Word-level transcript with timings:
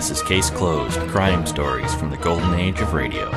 This 0.00 0.12
is 0.12 0.22
Case 0.22 0.48
Closed 0.48 0.98
Crime 1.10 1.44
Stories 1.44 1.94
from 1.94 2.08
the 2.08 2.16
Golden 2.16 2.54
Age 2.54 2.80
of 2.80 2.94
Radio. 2.94 3.30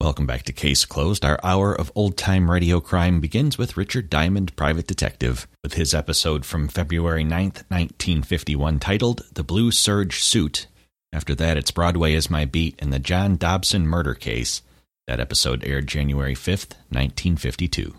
Welcome 0.00 0.26
back 0.26 0.44
to 0.44 0.54
Case 0.54 0.86
Closed. 0.86 1.26
Our 1.26 1.38
hour 1.44 1.74
of 1.74 1.92
old 1.94 2.16
time 2.16 2.50
radio 2.50 2.80
crime 2.80 3.20
begins 3.20 3.58
with 3.58 3.76
Richard 3.76 4.08
Diamond, 4.08 4.56
private 4.56 4.86
detective, 4.86 5.46
with 5.62 5.74
his 5.74 5.92
episode 5.92 6.46
from 6.46 6.68
February 6.68 7.22
9th, 7.22 7.68
1951, 7.68 8.78
titled 8.78 9.26
The 9.30 9.44
Blue 9.44 9.70
Serge 9.70 10.22
Suit. 10.22 10.68
After 11.12 11.34
that, 11.34 11.58
it's 11.58 11.70
Broadway 11.70 12.14
is 12.14 12.30
My 12.30 12.46
Beat 12.46 12.76
and 12.78 12.94
the 12.94 12.98
John 12.98 13.36
Dobson 13.36 13.86
murder 13.86 14.14
case. 14.14 14.62
That 15.06 15.20
episode 15.20 15.64
aired 15.66 15.86
January 15.86 16.34
5th, 16.34 16.76
1952. 16.88 17.94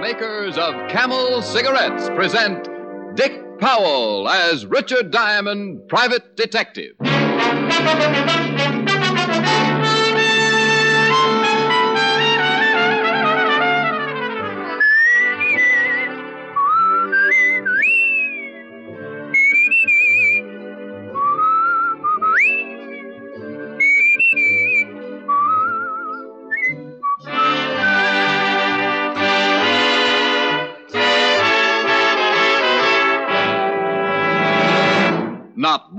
Makers 0.00 0.56
of 0.56 0.74
Camel 0.88 1.42
Cigarettes 1.42 2.08
present 2.10 2.68
Dick 3.16 3.58
Powell 3.58 4.30
as 4.30 4.64
Richard 4.64 5.10
Diamond, 5.10 5.86
private 5.88 6.36
detective. 6.36 6.94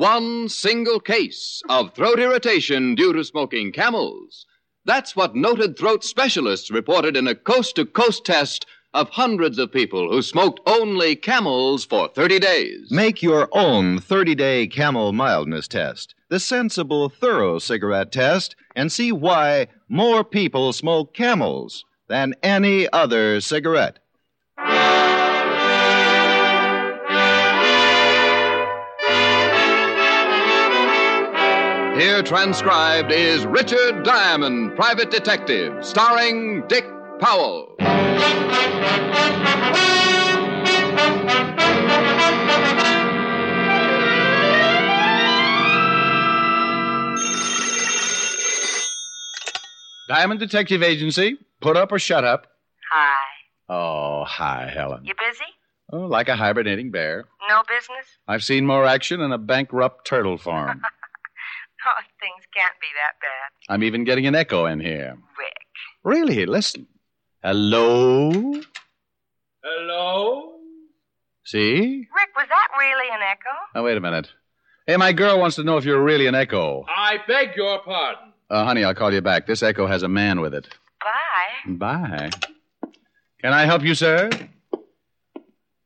One 0.02 0.50
single 0.50 1.00
case 1.00 1.62
of 1.70 1.94
throat 1.94 2.20
irritation 2.20 2.96
due 2.96 3.14
to 3.14 3.24
smoking 3.24 3.72
camels. 3.72 4.48
That's 4.84 5.16
what 5.16 5.36
noted 5.36 5.78
throat 5.78 6.04
specialists 6.04 6.72
reported 6.72 7.16
in 7.16 7.28
a 7.28 7.36
coast 7.36 7.76
to 7.76 7.86
coast 7.86 8.26
test 8.26 8.66
of 8.96 9.12
hundreds 9.12 9.60
of 9.60 9.72
people 9.72 10.10
who 10.10 10.24
smoked 10.24 10.60
only 10.66 11.16
camels 11.16 11.86
for 11.86 12.08
30 12.08 12.40
days. 12.40 12.88
Make 12.90 13.22
your 13.22 13.48
own 13.52 14.00
30 14.00 14.34
day 14.34 14.66
camel 14.66 15.14
mildness 15.14 15.68
test, 15.68 16.16
the 16.30 16.40
sensible, 16.40 17.08
thorough 17.08 17.60
cigarette 17.60 18.12
test, 18.12 18.56
and 18.76 18.92
see 18.92 19.12
why 19.12 19.68
more 19.88 20.24
people 20.24 20.74
smoke 20.74 21.14
camels 21.14 21.86
than 22.08 22.34
any 22.42 22.92
other 22.92 23.40
cigarette. 23.40 24.00
Here 31.98 32.24
transcribed 32.24 33.12
is 33.12 33.46
Richard 33.46 34.04
Diamond, 34.04 34.78
Private 34.78 35.12
Detective, 35.12 35.86
starring 35.86 36.66
Dick 36.68 36.86
Powell. 37.20 37.76
Diamond 50.08 50.40
Detective 50.40 50.82
Agency. 50.82 51.38
Put 51.60 51.76
up 51.76 51.92
or 51.92 52.00
shut 52.00 52.24
up. 52.24 52.48
Hi. 52.90 53.18
Oh, 53.68 54.24
hi, 54.24 54.72
Helen. 54.74 55.04
You 55.04 55.14
busy? 55.14 55.44
Oh, 55.92 56.08
like 56.08 56.30
a 56.30 56.38
hibernating 56.38 56.92
bear. 56.92 57.26
No 57.50 57.64
business? 57.68 58.08
I've 58.30 58.46
seen 58.46 58.66
more 58.66 58.86
action 58.86 59.20
in 59.20 59.34
a 59.34 59.38
bankrupt 59.38 60.08
turtle 60.08 60.38
farm. 60.38 60.82
Oh, 61.86 62.02
things 62.20 62.46
can't 62.56 62.74
be 62.80 62.88
that 62.96 63.14
bad. 63.20 63.74
I'm 63.74 63.84
even 63.84 64.04
getting 64.04 64.28
an 64.28 64.36
echo 64.36 64.66
in 64.66 64.80
here. 64.80 65.18
Rick. 65.38 65.58
Really? 66.04 66.46
Listen. 66.46 66.88
Hello? 67.44 68.32
Hello? 69.64 70.54
See? 71.44 72.08
Rick, 72.16 72.30
was 72.36 72.48
that 72.50 72.68
really 72.78 73.10
an 73.12 73.22
echo? 73.22 73.50
Now, 73.76 73.84
wait 73.84 73.98
a 73.98 74.02
minute. 74.02 74.28
Hey, 74.86 74.98
my 74.98 75.12
girl 75.12 75.40
wants 75.40 75.56
to 75.56 75.64
know 75.64 75.78
if 75.78 75.86
you're 75.86 76.04
really 76.04 76.28
an 76.28 76.36
echo. 76.36 76.86
I 76.88 77.18
beg 77.28 77.56
your 77.56 77.80
pardon. 77.80 78.34
Uh, 78.50 78.64
honey, 78.66 78.84
I'll 78.84 78.94
call 78.96 79.14
you 79.14 79.22
back. 79.22 79.48
This 79.48 79.64
echo 79.64 79.88
has 79.88 80.04
a 80.04 80.08
man 80.08 80.42
with 80.42 80.54
it. 80.54 80.68
Bye. 81.68 81.74
Bye. 81.74 82.30
Can 83.42 83.54
I 83.54 83.66
help 83.66 83.84
you, 83.84 83.96
sir? 83.96 84.30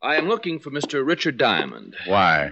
I 0.01 0.15
am 0.17 0.27
looking 0.27 0.59
for 0.59 0.71
Mr. 0.71 1.05
Richard 1.05 1.37
Diamond. 1.37 1.95
Why? 2.05 2.51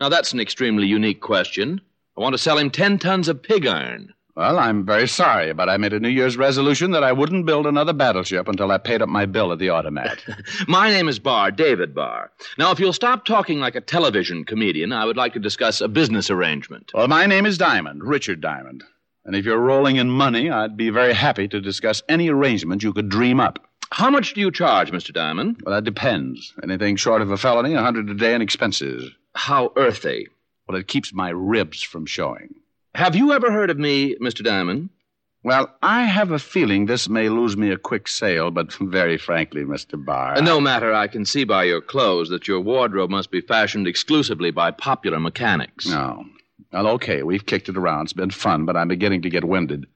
Now, 0.00 0.08
that's 0.08 0.32
an 0.32 0.40
extremely 0.40 0.86
unique 0.86 1.20
question. 1.20 1.80
I 2.16 2.20
want 2.20 2.34
to 2.34 2.38
sell 2.38 2.58
him 2.58 2.70
10 2.70 2.98
tons 2.98 3.28
of 3.28 3.42
pig 3.42 3.66
iron. 3.66 4.12
Well, 4.34 4.58
I'm 4.58 4.86
very 4.86 5.08
sorry, 5.08 5.52
but 5.52 5.68
I 5.68 5.76
made 5.76 5.92
a 5.92 6.00
New 6.00 6.08
Year's 6.08 6.38
resolution 6.38 6.92
that 6.92 7.04
I 7.04 7.12
wouldn't 7.12 7.44
build 7.44 7.66
another 7.66 7.92
battleship 7.92 8.48
until 8.48 8.70
I 8.70 8.78
paid 8.78 9.02
up 9.02 9.08
my 9.10 9.26
bill 9.26 9.52
at 9.52 9.58
the 9.58 9.68
automat. 9.68 10.24
My 10.66 10.88
name 10.88 11.06
is 11.06 11.18
Barr, 11.18 11.50
David 11.50 11.94
Barr. 11.94 12.32
Now, 12.56 12.70
if 12.70 12.80
you'll 12.80 12.94
stop 12.94 13.26
talking 13.26 13.60
like 13.60 13.74
a 13.74 13.82
television 13.82 14.44
comedian, 14.44 14.90
I 14.90 15.04
would 15.04 15.18
like 15.18 15.34
to 15.34 15.38
discuss 15.38 15.82
a 15.82 15.88
business 15.88 16.30
arrangement. 16.30 16.92
well, 16.94 17.08
my 17.08 17.26
name 17.26 17.44
is 17.44 17.58
Diamond, 17.58 18.04
Richard 18.04 18.40
Diamond. 18.40 18.84
And 19.26 19.36
if 19.36 19.44
you're 19.44 19.58
rolling 19.58 19.96
in 19.96 20.08
money, 20.10 20.50
I'd 20.50 20.78
be 20.78 20.88
very 20.88 21.12
happy 21.12 21.46
to 21.48 21.60
discuss 21.60 22.02
any 22.08 22.30
arrangement 22.30 22.82
you 22.82 22.94
could 22.94 23.10
dream 23.10 23.38
up. 23.38 23.58
How 23.90 24.08
much 24.08 24.32
do 24.32 24.40
you 24.40 24.50
charge, 24.50 24.90
Mr. 24.90 25.12
Diamond? 25.12 25.60
Well, 25.62 25.74
that 25.74 25.84
depends. 25.84 26.54
Anything 26.62 26.96
short 26.96 27.20
of 27.20 27.30
a 27.30 27.36
felony, 27.36 27.74
a 27.74 27.82
hundred 27.82 28.08
a 28.08 28.14
day 28.14 28.34
in 28.34 28.40
expenses. 28.40 29.10
How 29.34 29.72
earthy. 29.76 30.28
Well, 30.66 30.78
it 30.78 30.88
keeps 30.88 31.12
my 31.12 31.30
ribs 31.30 31.82
from 31.82 32.06
showing. 32.06 32.54
Have 32.94 33.16
you 33.16 33.32
ever 33.32 33.50
heard 33.50 33.70
of 33.70 33.78
me, 33.78 34.16
Mr. 34.16 34.44
Diamond? 34.44 34.90
Well, 35.44 35.74
I 35.82 36.04
have 36.04 36.30
a 36.30 36.38
feeling 36.38 36.86
this 36.86 37.08
may 37.08 37.28
lose 37.28 37.56
me 37.56 37.72
a 37.72 37.76
quick 37.76 38.06
sale, 38.06 38.52
but 38.52 38.72
very 38.74 39.18
frankly, 39.18 39.64
Mr. 39.64 40.02
Barr. 40.02 40.40
No 40.40 40.60
matter, 40.60 40.94
I 40.94 41.08
can 41.08 41.24
see 41.24 41.42
by 41.42 41.64
your 41.64 41.80
clothes 41.80 42.28
that 42.28 42.46
your 42.46 42.60
wardrobe 42.60 43.10
must 43.10 43.32
be 43.32 43.40
fashioned 43.40 43.88
exclusively 43.88 44.52
by 44.52 44.70
popular 44.70 45.18
mechanics. 45.18 45.88
No. 45.88 46.24
Well, 46.72 46.86
okay, 46.88 47.24
we've 47.24 47.44
kicked 47.44 47.68
it 47.68 47.76
around. 47.76 48.04
It's 48.04 48.12
been 48.12 48.30
fun, 48.30 48.66
but 48.66 48.76
I'm 48.76 48.88
beginning 48.88 49.22
to 49.22 49.30
get 49.30 49.44
winded. 49.44 49.86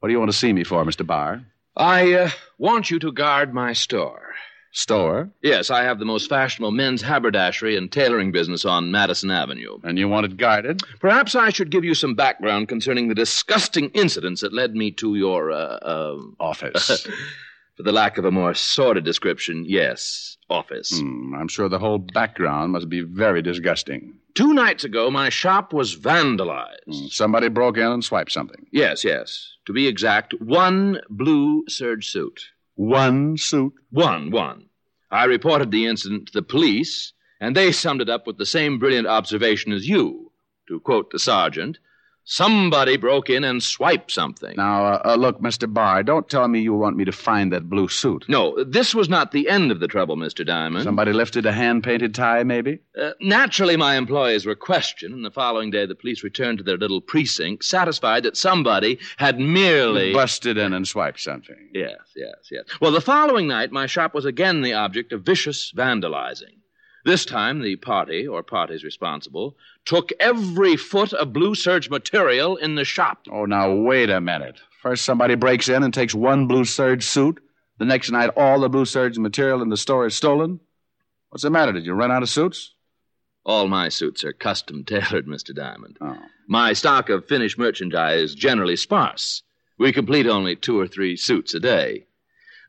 What 0.00 0.08
do 0.08 0.12
you 0.12 0.18
want 0.18 0.30
to 0.30 0.36
see 0.36 0.52
me 0.54 0.64
for, 0.64 0.84
Mr. 0.84 1.06
Barr? 1.06 1.42
I 1.76 2.12
uh, 2.14 2.30
want 2.56 2.90
you 2.90 2.98
to 3.00 3.12
guard 3.12 3.52
my 3.52 3.74
store. 3.74 4.27
Store? 4.72 5.30
Yes, 5.42 5.70
I 5.70 5.82
have 5.82 5.98
the 5.98 6.04
most 6.04 6.28
fashionable 6.28 6.70
men's 6.72 7.02
haberdashery 7.02 7.76
and 7.76 7.90
tailoring 7.90 8.32
business 8.32 8.64
on 8.64 8.90
Madison 8.90 9.30
Avenue. 9.30 9.78
And 9.82 9.98
you 9.98 10.08
want 10.08 10.26
it 10.26 10.36
guarded? 10.36 10.82
Perhaps 11.00 11.34
I 11.34 11.50
should 11.50 11.70
give 11.70 11.84
you 11.84 11.94
some 11.94 12.14
background 12.14 12.68
concerning 12.68 13.08
the 13.08 13.14
disgusting 13.14 13.90
incidents 13.90 14.40
that 14.42 14.52
led 14.52 14.74
me 14.74 14.90
to 14.92 15.14
your, 15.16 15.50
uh, 15.50 15.56
uh, 15.56 16.16
Office. 16.40 17.06
for 17.76 17.82
the 17.84 17.92
lack 17.92 18.18
of 18.18 18.24
a 18.24 18.30
more 18.30 18.54
sordid 18.54 19.04
description, 19.04 19.64
yes, 19.66 20.36
office. 20.50 20.98
Hmm, 21.00 21.34
I'm 21.34 21.48
sure 21.48 21.68
the 21.68 21.78
whole 21.78 21.98
background 21.98 22.72
must 22.72 22.88
be 22.88 23.02
very 23.02 23.40
disgusting. 23.40 24.18
Two 24.34 24.52
nights 24.52 24.84
ago, 24.84 25.10
my 25.10 25.28
shop 25.28 25.72
was 25.72 25.96
vandalized. 25.96 26.76
Hmm, 26.86 27.06
Somebody 27.08 27.48
broke 27.48 27.76
in 27.76 27.84
and 27.86 28.04
swiped 28.04 28.32
something. 28.32 28.66
Yes, 28.72 29.04
yes. 29.04 29.54
To 29.66 29.72
be 29.72 29.86
exact, 29.86 30.34
one 30.40 31.00
blue 31.08 31.64
serge 31.68 32.10
suit. 32.10 32.42
One 32.78 33.36
suit. 33.36 33.72
One, 33.90 34.30
one. 34.30 34.66
I 35.10 35.24
reported 35.24 35.72
the 35.72 35.86
incident 35.86 36.28
to 36.28 36.32
the 36.32 36.42
police, 36.42 37.12
and 37.40 37.56
they 37.56 37.72
summed 37.72 38.00
it 38.00 38.08
up 38.08 38.24
with 38.24 38.38
the 38.38 38.46
same 38.46 38.78
brilliant 38.78 39.08
observation 39.08 39.72
as 39.72 39.88
you. 39.88 40.30
To 40.68 40.78
quote 40.78 41.10
the 41.10 41.18
sergeant, 41.18 41.80
somebody 42.28 42.98
broke 42.98 43.30
in 43.30 43.42
and 43.42 43.62
swiped 43.62 44.12
something. 44.12 44.54
Now, 44.56 44.84
uh, 44.84 45.02
uh, 45.04 45.14
look, 45.16 45.40
Mr. 45.40 45.72
Barr, 45.72 46.02
don't 46.02 46.28
tell 46.28 46.46
me 46.46 46.60
you 46.60 46.74
want 46.74 46.96
me 46.96 47.04
to 47.06 47.12
find 47.12 47.50
that 47.52 47.70
blue 47.70 47.88
suit. 47.88 48.26
No, 48.28 48.62
this 48.62 48.94
was 48.94 49.08
not 49.08 49.32
the 49.32 49.48
end 49.48 49.72
of 49.72 49.80
the 49.80 49.88
trouble, 49.88 50.16
Mr. 50.16 50.46
Diamond. 50.46 50.84
Somebody 50.84 51.12
lifted 51.12 51.46
a 51.46 51.52
hand 51.52 51.82
painted 51.82 52.14
tie, 52.14 52.42
maybe? 52.42 52.80
Uh, 53.00 53.12
naturally, 53.20 53.76
my 53.76 53.96
employees 53.96 54.44
were 54.44 54.54
questioned, 54.54 55.14
and 55.14 55.24
the 55.24 55.30
following 55.30 55.70
day 55.70 55.86
the 55.86 55.94
police 55.94 56.22
returned 56.22 56.58
to 56.58 56.64
their 56.64 56.76
little 56.76 57.00
precinct, 57.00 57.64
satisfied 57.64 58.22
that 58.24 58.36
somebody 58.36 58.98
had 59.16 59.40
merely. 59.40 60.12
Busted 60.12 60.58
in 60.58 60.74
and 60.74 60.86
swiped 60.86 61.20
something. 61.20 61.56
Yes, 61.72 61.96
yes, 62.14 62.36
yes. 62.50 62.64
Well, 62.80 62.92
the 62.92 63.00
following 63.00 63.48
night, 63.48 63.72
my 63.72 63.86
shop 63.86 64.14
was 64.14 64.26
again 64.26 64.60
the 64.60 64.74
object 64.74 65.12
of 65.12 65.22
vicious 65.22 65.72
vandalizing. 65.74 66.57
This 67.08 67.24
time, 67.24 67.62
the 67.62 67.76
party, 67.76 68.28
or 68.28 68.42
parties 68.42 68.84
responsible, 68.84 69.56
took 69.86 70.12
every 70.20 70.76
foot 70.76 71.14
of 71.14 71.32
blue 71.32 71.54
serge 71.54 71.88
material 71.88 72.56
in 72.56 72.74
the 72.74 72.84
shop. 72.84 73.22
Oh, 73.32 73.46
now, 73.46 73.72
wait 73.72 74.10
a 74.10 74.20
minute. 74.20 74.60
First, 74.82 75.06
somebody 75.06 75.34
breaks 75.34 75.70
in 75.70 75.82
and 75.82 75.94
takes 75.94 76.14
one 76.14 76.46
blue 76.46 76.66
serge 76.66 77.02
suit. 77.02 77.40
The 77.78 77.86
next 77.86 78.10
night, 78.10 78.28
all 78.36 78.60
the 78.60 78.68
blue 78.68 78.84
serge 78.84 79.16
material 79.16 79.62
in 79.62 79.70
the 79.70 79.76
store 79.78 80.04
is 80.04 80.14
stolen. 80.14 80.60
What's 81.30 81.44
the 81.44 81.48
matter? 81.48 81.72
Did 81.72 81.86
you 81.86 81.94
run 81.94 82.12
out 82.12 82.22
of 82.22 82.28
suits? 82.28 82.74
All 83.42 83.68
my 83.68 83.88
suits 83.88 84.22
are 84.22 84.34
custom 84.34 84.84
tailored, 84.84 85.26
Mr. 85.34 85.54
Diamond. 85.54 85.96
Oh. 86.02 86.18
My 86.46 86.74
stock 86.74 87.08
of 87.08 87.24
finished 87.24 87.56
merchandise 87.56 88.20
is 88.20 88.34
generally 88.34 88.76
sparse. 88.76 89.42
We 89.78 89.94
complete 89.94 90.26
only 90.26 90.56
two 90.56 90.78
or 90.78 90.86
three 90.86 91.16
suits 91.16 91.54
a 91.54 91.60
day. 91.60 92.04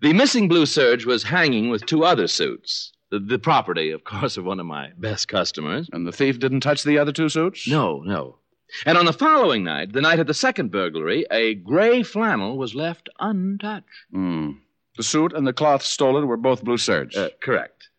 The 0.02 0.14
missing 0.14 0.48
blue 0.48 0.66
serge 0.66 1.06
was 1.06 1.24
hanging 1.24 1.70
with 1.70 1.86
two 1.86 2.06
other 2.06 2.30
suits. 2.30 2.94
The, 3.12 3.20
the 3.20 3.40
property, 3.40 3.92
of 3.92 4.04
course, 4.04 4.38
of 4.38 4.46
one 4.46 4.60
of 4.60 4.66
my 4.66 4.92
best 4.98 5.28
customers. 5.28 5.90
And 5.92 6.06
the 6.06 6.12
thief 6.12 6.40
didn't 6.40 6.62
touch 6.62 6.84
the 6.84 7.00
other 7.00 7.12
two 7.12 7.30
suits? 7.30 7.68
No, 7.68 8.02
no. 8.06 8.38
And 8.86 8.98
on 8.98 9.06
the 9.06 9.14
following 9.14 9.64
night, 9.64 9.94
the 9.94 10.02
night 10.02 10.20
of 10.20 10.28
the 10.28 10.34
second 10.34 10.72
burglary, 10.72 11.26
a 11.32 11.56
gray 11.56 12.04
flannel 12.04 12.58
was 12.58 12.76
left 12.76 13.10
untouched. 13.20 14.06
Hmm. 14.12 14.52
The 14.96 15.04
suit 15.04 15.34
and 15.34 15.48
the 15.48 15.54
cloth 15.54 15.82
stolen 15.82 16.28
were 16.28 16.38
both 16.38 16.64
blue 16.64 16.78
serge. 16.78 17.16
Uh, 17.16 17.30
correct. 17.42 17.90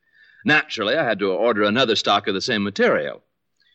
Naturally, 0.45 0.97
I 0.97 1.05
had 1.05 1.19
to 1.21 1.33
order 1.33 1.65
another 1.65 1.97
stock 1.97 2.29
of 2.29 2.35
the 2.35 2.41
same 2.41 2.63
material. 2.63 3.23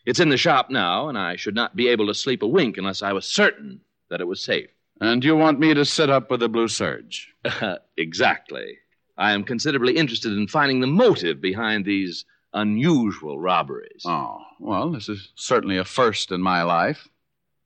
It's 0.04 0.20
in 0.20 0.28
the 0.28 0.36
shop 0.36 0.70
now, 0.70 1.08
and 1.08 1.18
I 1.18 1.36
should 1.36 1.54
not 1.54 1.76
be 1.76 1.88
able 1.88 2.06
to 2.06 2.14
sleep 2.14 2.42
a 2.42 2.46
wink 2.46 2.78
unless 2.78 3.02
I 3.02 3.12
was 3.12 3.26
certain 3.26 3.80
that 4.08 4.20
it 4.20 4.26
was 4.26 4.42
safe. 4.42 4.70
And 5.00 5.24
you 5.24 5.36
want 5.36 5.60
me 5.60 5.74
to 5.74 5.84
sit 5.84 6.08
up 6.08 6.30
with 6.30 6.40
the 6.40 6.48
blue 6.48 6.68
serge? 6.68 7.34
exactly. 7.96 8.78
I 9.18 9.32
am 9.32 9.44
considerably 9.44 9.96
interested 9.96 10.32
in 10.32 10.46
finding 10.46 10.80
the 10.80 10.86
motive 10.86 11.40
behind 11.40 11.84
these 11.84 12.24
unusual 12.52 13.38
robberies. 13.38 14.02
Oh, 14.04 14.38
well, 14.60 14.90
this 14.90 15.08
is 15.08 15.32
certainly 15.36 15.78
a 15.78 15.84
first 15.84 16.32
in 16.32 16.42
my 16.42 16.62
life. 16.62 17.08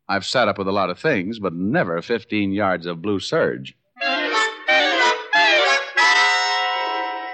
I've 0.08 0.26
sat 0.26 0.48
up 0.48 0.58
with 0.58 0.68
a 0.68 0.72
lot 0.72 0.90
of 0.90 0.98
things, 0.98 1.38
but 1.38 1.54
never 1.54 2.00
15 2.02 2.52
yards 2.52 2.86
of 2.86 3.02
blue 3.02 3.20
serge. 3.20 3.76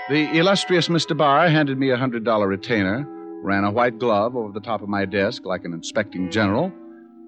The 0.09 0.39
illustrious 0.39 0.89
Mr. 0.89 1.17
Barr 1.17 1.49
handed 1.49 1.79
me 1.79 1.91
a 1.91 1.97
$100 1.97 2.47
retainer, 2.47 3.07
ran 3.43 3.65
a 3.65 3.71
white 3.71 3.99
glove 3.99 4.37
over 4.37 4.53
the 4.53 4.61
top 4.61 4.83
of 4.83 4.89
my 4.89 5.05
desk 5.05 5.45
like 5.45 5.65
an 5.65 5.73
inspecting 5.73 6.31
general, 6.31 6.73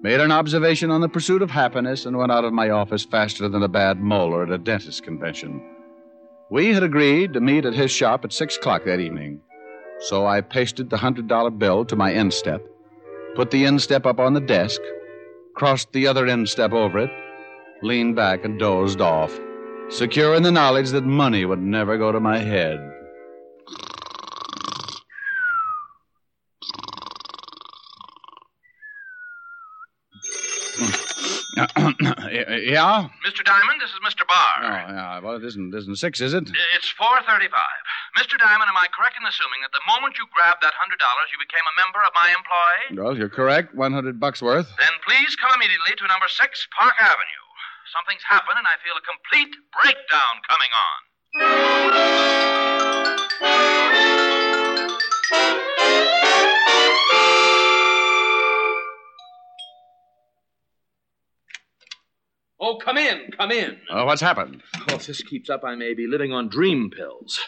made 0.01 0.21
an 0.21 0.31
observation 0.31 0.89
on 0.89 1.01
the 1.01 1.09
pursuit 1.09 1.41
of 1.41 1.51
happiness, 1.51 2.05
and 2.05 2.17
went 2.17 2.31
out 2.31 2.45
of 2.45 2.53
my 2.53 2.69
office 2.69 3.03
faster 3.03 3.49
than 3.49 3.63
a 3.63 3.67
bad 3.67 3.99
molar 3.99 4.43
at 4.43 4.51
a 4.51 4.57
dentist 4.57 5.03
convention. 5.03 5.61
We 6.51 6.73
had 6.73 6.81
agreed 6.81 7.33
to 7.33 7.41
meet 7.41 7.65
at 7.65 7.75
his 7.75 7.91
shop 7.91 8.25
at 8.25 8.33
6 8.33 8.57
o'clock 8.57 8.83
that 8.85 8.99
evening. 8.99 9.41
So 9.99 10.25
I 10.25 10.41
pasted 10.41 10.89
the 10.89 10.97
$100 10.97 11.59
bill 11.59 11.85
to 11.85 11.95
my 11.95 12.11
instep, 12.11 12.65
put 13.35 13.51
the 13.51 13.65
instep 13.65 14.07
up 14.07 14.19
on 14.19 14.33
the 14.33 14.41
desk, 14.41 14.81
crossed 15.53 15.91
the 15.91 16.07
other 16.07 16.25
instep 16.25 16.71
over 16.71 16.97
it, 16.99 17.11
leaned 17.83 18.15
back, 18.15 18.45
and 18.45 18.57
dozed 18.59 18.99
off, 18.99 19.39
secure 19.89 20.33
in 20.33 20.41
the 20.41 20.51
knowledge 20.51 20.89
that 20.89 21.05
money 21.05 21.45
would 21.45 21.61
never 21.61 21.99
go 21.99 22.11
to 22.11 22.19
my 22.19 22.39
head. 22.39 22.79
Yeah? 32.31 33.07
Mr. 33.25 33.43
Diamond, 33.43 33.79
this 33.81 33.91
is 33.91 33.99
Mr. 34.03 34.27
Barr. 34.27 34.57
Oh, 34.59 34.91
yeah. 34.91 35.19
Well, 35.19 35.35
it 35.35 35.43
isn't, 35.43 35.73
isn't 35.73 35.97
six, 35.97 36.21
is 36.21 36.33
it? 36.33 36.49
It's 36.75 36.89
435. 36.95 37.49
Mr. 38.17 38.35
Diamond, 38.37 38.67
am 38.67 38.77
I 38.77 38.87
correct 38.91 39.15
in 39.19 39.25
assuming 39.27 39.61
that 39.63 39.71
the 39.71 39.83
moment 39.87 40.17
you 40.19 40.25
grabbed 40.35 40.61
that 40.61 40.73
$100, 40.75 40.91
you 41.31 41.39
became 41.39 41.63
a 41.63 41.75
member 41.79 42.01
of 42.03 42.11
my 42.15 42.27
employ? 42.31 42.99
Well, 42.99 43.15
you're 43.17 43.31
correct. 43.31 43.75
100 43.75 44.19
bucks 44.19 44.41
worth. 44.41 44.67
Then 44.77 44.95
please 45.07 45.35
come 45.39 45.51
immediately 45.55 45.95
to 45.97 46.07
number 46.07 46.27
6 46.27 46.37
Park 46.75 46.95
Avenue. 46.99 47.45
Something's 47.95 48.23
happened, 48.27 48.59
and 48.61 48.67
I 48.67 48.77
feel 48.85 48.93
a 48.93 49.01
complete 49.01 49.55
breakdown 49.73 50.45
coming 50.45 50.71
on. 50.75 51.09
Oh, 62.61 62.75
come 62.75 62.97
in, 62.97 63.31
come 63.37 63.51
in. 63.51 63.77
Oh, 63.89 64.05
what's 64.05 64.21
happened? 64.21 64.61
Oh, 64.89 64.95
if 64.95 65.07
this 65.07 65.23
keeps 65.23 65.49
up, 65.49 65.63
I 65.63 65.75
may 65.75 65.93
be 65.93 66.07
living 66.07 66.33
on 66.33 66.49
dream 66.49 66.89
pills. 66.89 67.39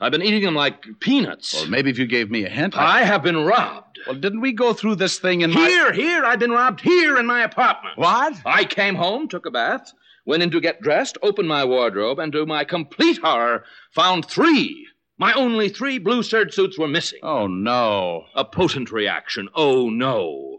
I've 0.00 0.12
been 0.12 0.22
eating 0.22 0.42
them 0.42 0.54
like 0.54 0.84
peanuts. 1.00 1.52
Well, 1.52 1.66
maybe 1.66 1.90
if 1.90 1.98
you 1.98 2.06
gave 2.06 2.30
me 2.30 2.44
a 2.44 2.48
hint. 2.48 2.74
I, 2.76 3.04
have 3.04 3.22
been 3.22 3.44
robbed. 3.44 3.98
Well, 4.06 4.16
didn't 4.16 4.40
we 4.40 4.52
go 4.52 4.72
through 4.72 4.96
this 4.96 5.18
thing 5.18 5.42
in 5.42 5.52
Here, 5.52 5.92
here, 5.92 6.24
I've 6.24 6.38
been 6.38 6.50
robbed 6.50 6.80
here 6.80 7.18
in 7.18 7.26
my 7.26 7.42
apartment. 7.42 7.98
What? 7.98 8.40
I 8.46 8.64
came 8.64 8.94
home, 8.94 9.28
took 9.28 9.44
a 9.44 9.50
bath, 9.50 9.92
went 10.24 10.42
in 10.42 10.50
to 10.52 10.60
get 10.60 10.80
dressed, 10.80 11.18
opened 11.22 11.48
my 11.48 11.64
wardrobe, 11.64 12.18
and 12.18 12.32
to 12.32 12.46
my 12.46 12.64
complete 12.64 13.18
horror, 13.18 13.64
found 13.90 14.24
three. 14.24 14.86
My 15.18 15.32
only 15.34 15.68
three 15.68 15.98
blue 15.98 16.22
serge 16.22 16.54
suits 16.54 16.78
were 16.78 16.88
missing. 16.88 17.20
Oh, 17.22 17.46
no. 17.46 18.24
A 18.34 18.44
potent 18.44 18.90
reaction. 18.90 19.48
Oh, 19.54 19.90
no. 19.90 20.53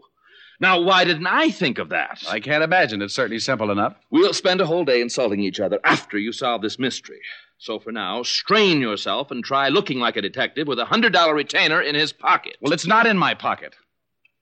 Now, 0.58 0.80
why 0.80 1.04
didn't 1.04 1.26
I 1.26 1.50
think 1.50 1.78
of 1.78 1.90
that? 1.90 2.24
I 2.28 2.40
can't 2.40 2.64
imagine. 2.64 3.02
It's 3.02 3.14
certainly 3.14 3.38
simple 3.38 3.70
enough. 3.70 3.94
We'll 4.10 4.32
spend 4.32 4.60
a 4.60 4.66
whole 4.66 4.84
day 4.84 5.00
insulting 5.02 5.40
each 5.40 5.60
other 5.60 5.78
after 5.84 6.18
you 6.18 6.32
solve 6.32 6.62
this 6.62 6.78
mystery. 6.78 7.20
So 7.58 7.78
for 7.78 7.92
now, 7.92 8.22
strain 8.22 8.80
yourself 8.80 9.30
and 9.30 9.44
try 9.44 9.68
looking 9.68 9.98
like 9.98 10.16
a 10.16 10.22
detective 10.22 10.66
with 10.66 10.78
a 10.78 10.84
$100 10.84 11.34
retainer 11.34 11.80
in 11.80 11.94
his 11.94 12.12
pocket. 12.12 12.56
Well, 12.60 12.72
it's 12.72 12.86
not 12.86 13.06
in 13.06 13.18
my 13.18 13.34
pocket. 13.34 13.74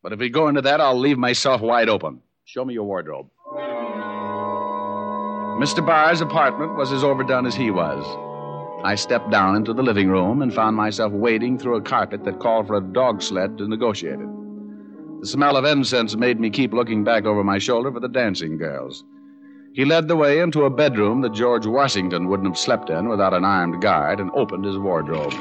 But 0.03 0.13
if 0.13 0.19
we 0.19 0.29
go 0.29 0.49
into 0.49 0.63
that, 0.63 0.81
I'll 0.81 0.99
leave 0.99 1.19
myself 1.19 1.61
wide 1.61 1.89
open. 1.89 2.21
Show 2.45 2.65
me 2.65 2.75
your 2.75 2.85
wardrobe. 2.85 3.29
Mr. 5.61 5.85
Barr's 5.85 6.21
apartment 6.21 6.77
was 6.77 6.93
as 6.93 7.05
overdone 7.05 7.47
as 7.47 7.55
he 7.55 7.71
was. 7.71 8.05
I 8.85 8.97
stepped 8.97 9.31
down 9.31 9.57
into 9.57 9.73
the 9.73 9.83
living 9.83 10.09
room 10.09 10.43
and 10.43 10.53
found 10.53 10.77
myself 10.77 11.13
wading 11.13 11.59
through 11.59 11.77
a 11.77 11.83
carpet 11.83 12.25
that 12.25 12.41
called 12.41 12.67
for 12.67 12.77
a 12.77 12.83
dog 12.83 13.23
sled 13.23 13.57
to 13.59 13.69
negotiate 13.69 14.21
it. 14.21 14.44
The 15.25 15.31
smell 15.31 15.57
of 15.57 15.65
incense 15.65 16.15
made 16.15 16.39
me 16.39 16.51
keep 16.51 16.75
looking 16.75 17.03
back 17.03 17.25
over 17.25 17.43
my 17.43 17.57
shoulder 17.57 17.91
for 17.91 17.99
the 17.99 18.11
dancing 18.11 18.59
girls. 18.59 19.05
He 19.73 19.87
led 19.87 20.07
the 20.07 20.17
way 20.17 20.41
into 20.41 20.65
a 20.65 20.71
bedroom 20.71 21.23
that 21.23 21.33
George 21.33 21.65
Washington 21.65 22.29
wouldn't 22.29 22.51
have 22.51 22.59
slept 22.59 22.91
in 22.91 23.09
without 23.09 23.33
an 23.33 23.43
armed 23.43 23.81
guard 23.81 24.21
and 24.21 24.31
opened 24.35 24.67
his 24.67 24.77
wardrobe. 24.77 25.33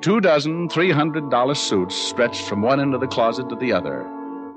Two 0.00 0.22
dozen 0.22 0.70
$300 0.70 1.54
suits 1.54 1.94
stretched 1.94 2.48
from 2.48 2.62
one 2.62 2.80
end 2.80 2.94
of 2.94 3.02
the 3.02 3.06
closet 3.06 3.46
to 3.50 3.56
the 3.56 3.74
other, 3.74 4.00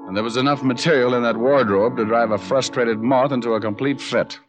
and 0.08 0.16
there 0.16 0.24
was 0.24 0.38
enough 0.38 0.64
material 0.64 1.14
in 1.14 1.24
that 1.24 1.36
wardrobe 1.36 1.98
to 1.98 2.06
drive 2.06 2.32
a 2.32 2.38
frustrated 2.38 3.02
moth 3.02 3.34
into 3.34 3.56
a 3.56 3.60
complete 3.60 4.00
fit. 4.00 4.40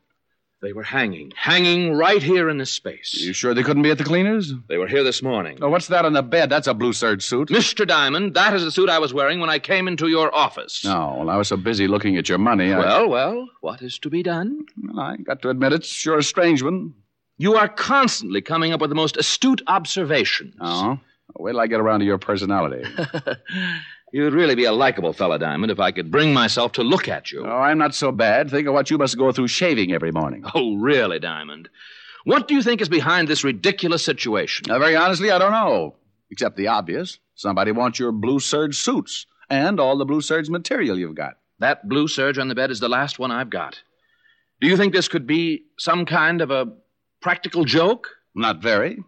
They 0.63 0.73
were 0.73 0.85
hanging, 0.85 1.33
hanging 1.35 1.93
right 1.95 2.23
here 2.23 2.49
in 2.49 2.59
this 2.59 2.71
space. 2.71 3.15
You 3.15 3.33
sure 3.33 3.53
they 3.53 3.65
couldn't 3.65 3.83
be 3.83 3.91
at 3.91 3.99
the 3.99 4.05
cleaners? 4.05 4.55
They 4.69 4.79
were 4.79 4.87
here 4.87 5.03
this 5.03 5.21
morning. 5.21 5.59
Oh, 5.61 5.69
what's 5.69 5.89
that 5.89 6.05
on 6.05 6.13
the 6.13 6.23
bed? 6.23 6.51
That's 6.51 6.69
a 6.69 6.75
blue 6.75 6.93
serge 6.93 7.25
suit. 7.25 7.49
Mr. 7.49 7.85
Diamond, 7.85 8.35
that 8.35 8.55
is 8.55 8.63
the 8.63 8.71
suit 8.71 8.89
I 8.89 9.01
was 9.01 9.13
wearing 9.13 9.41
when 9.41 9.51
I 9.51 9.59
came 9.59 9.89
into 9.89 10.07
your 10.07 10.33
office. 10.33 10.85
No, 10.85 11.17
well, 11.19 11.31
I 11.31 11.37
was 11.37 11.49
so 11.49 11.57
busy 11.57 11.89
looking 11.89 12.17
at 12.17 12.29
your 12.29 12.39
money. 12.39 12.73
I... 12.73 12.79
Well, 12.79 13.09
well, 13.09 13.49
what 13.61 13.83
is 13.83 13.99
to 13.99 14.09
be 14.09 14.23
done? 14.23 14.65
Well, 14.81 15.01
I 15.01 15.17
got 15.17 15.43
to 15.43 15.51
admit 15.51 15.73
it's 15.73 15.89
sure 15.89 16.19
a 16.19 16.23
strange 16.23 16.63
one. 16.63 16.95
You 17.39 17.57
are 17.57 17.69
constantly 17.69 18.41
coming 18.41 18.73
up 18.73 18.81
with 18.81 18.91
the 18.91 18.95
most 18.95 19.17
astute 19.17 19.63
observations. 19.67 20.55
Oh? 20.61 21.01
Wait 21.41 21.53
till 21.53 21.61
I 21.61 21.67
get 21.67 21.81
around 21.81 22.01
to 22.01 22.07
your 22.07 22.19
personality. 22.19 22.89
You'd 24.13 24.35
really 24.35 24.55
be 24.55 24.67
a 24.67 24.73
likable 24.73 25.15
fellow, 25.15 25.39
Diamond, 25.39 25.73
if 25.73 25.81
I 25.81 25.91
could 25.91 26.11
bring 26.11 26.35
myself 26.35 26.73
to 26.73 26.83
look 26.83 27.09
at 27.09 27.33
you. 27.33 27.47
Oh, 27.47 27.51
I'm 27.51 27.79
not 27.79 27.95
so 27.95 28.13
bad. 28.13 28.51
Think 28.51 28.69
of 28.69 28.75
what 28.75 28.91
you 28.91 28.99
must 28.99 29.17
go 29.17 29.33
through 29.33 29.49
shaving 29.49 29.93
every 29.93 30.13
morning. 30.13 30.45
Oh, 30.55 30.77
really, 30.77 31.19
Diamond? 31.19 31.71
What 32.25 32.47
do 32.47 32.55
you 32.55 32.63
think 32.63 32.83
is 32.83 32.91
behind 32.91 33.27
this 33.27 33.43
ridiculous 33.43 34.05
situation? 34.05 34.67
Now, 34.69 34.79
very 34.79 34.97
honestly, 34.97 35.31
I 35.31 35.39
don't 35.39 35.51
know. 35.51 35.97
Except 36.31 36.59
the 36.59 36.69
obvious. 36.69 37.19
Somebody 37.35 37.73
wants 37.73 37.99
your 37.99 38.13
blue 38.13 38.39
serge 38.39 38.77
suits 38.77 39.27
and 39.49 39.81
all 39.81 39.97
the 39.97 40.05
blue 40.05 40.21
serge 40.21 40.51
material 40.51 40.99
you've 40.99 41.15
got. 41.15 41.39
That 41.59 41.89
blue 41.89 42.07
serge 42.07 42.37
on 42.37 42.49
the 42.49 42.55
bed 42.55 42.71
is 42.71 42.81
the 42.81 42.89
last 42.91 43.19
one 43.19 43.31
I've 43.31 43.51
got. 43.51 43.81
Do 44.61 44.69
you 44.69 44.77
think 44.77 44.93
this 44.93 45.09
could 45.09 45.27
be 45.27 45.65
some 45.79 46.05
kind 46.05 46.43
of 46.43 46.51
a 46.51 46.67
practical 47.23 47.65
joke? 47.65 48.09
Not 48.35 48.63
very. 48.63 48.99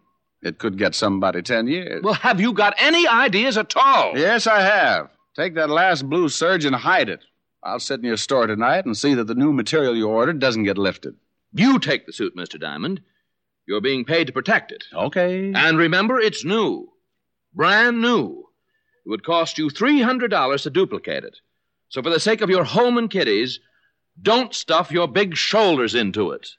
It 0.45 0.59
could 0.59 0.77
get 0.77 0.93
somebody 0.93 1.41
ten 1.41 1.65
years. 1.65 2.03
Well, 2.03 2.13
have 2.13 2.39
you 2.39 2.53
got 2.53 2.75
any 2.77 3.07
ideas 3.07 3.57
at 3.57 3.75
all? 3.75 4.15
Yes, 4.15 4.45
I 4.45 4.61
have. 4.61 5.09
Take 5.35 5.55
that 5.55 5.71
last 5.71 6.07
blue 6.07 6.29
serge 6.29 6.65
and 6.65 6.75
hide 6.75 7.09
it. 7.09 7.25
I'll 7.63 7.79
sit 7.79 7.99
in 7.99 8.05
your 8.05 8.15
store 8.15 8.45
tonight 8.45 8.85
and 8.85 8.95
see 8.95 9.15
that 9.15 9.25
the 9.25 9.33
new 9.33 9.51
material 9.51 9.95
you 9.95 10.07
ordered 10.07 10.37
doesn't 10.37 10.65
get 10.65 10.77
lifted. 10.77 11.15
You 11.51 11.79
take 11.79 12.05
the 12.05 12.13
suit, 12.13 12.35
Mr. 12.37 12.59
Diamond. 12.59 13.01
You're 13.67 13.81
being 13.81 14.05
paid 14.05 14.27
to 14.27 14.33
protect 14.33 14.71
it. 14.71 14.83
Okay. 14.93 15.51
And 15.55 15.79
remember, 15.79 16.19
it's 16.19 16.45
new. 16.45 16.91
Brand 17.55 17.99
new. 17.99 18.47
It 19.03 19.09
would 19.09 19.25
cost 19.25 19.57
you 19.57 19.69
$300 19.69 20.61
to 20.61 20.69
duplicate 20.69 21.23
it. 21.23 21.39
So, 21.89 22.03
for 22.03 22.11
the 22.11 22.19
sake 22.19 22.41
of 22.41 22.51
your 22.51 22.65
home 22.65 22.99
and 22.99 23.09
kiddies, 23.09 23.59
don't 24.21 24.53
stuff 24.53 24.91
your 24.91 25.07
big 25.07 25.35
shoulders 25.35 25.95
into 25.95 26.29
it. 26.29 26.51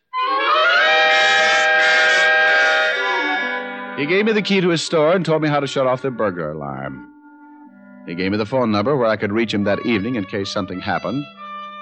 He 3.97 4.05
gave 4.05 4.27
me 4.27 4.33
the 4.33 4.43
key 4.43 4.61
to 4.61 4.69
his 4.69 4.83
store 4.83 5.13
and 5.13 5.25
told 5.25 5.41
me 5.41 5.49
how 5.49 5.59
to 5.59 5.67
shut 5.67 5.87
off 5.87 6.03
the 6.03 6.11
burglar 6.11 6.51
alarm. 6.51 7.11
He 8.07 8.15
gave 8.15 8.31
me 8.31 8.37
the 8.37 8.45
phone 8.45 8.71
number 8.71 8.95
where 8.95 9.09
I 9.09 9.17
could 9.17 9.33
reach 9.33 9.55
him 9.55 9.65
that 9.65 9.87
evening 9.87 10.17
in 10.17 10.27
case 10.27 10.53
something 10.53 10.81
happened, 10.81 11.25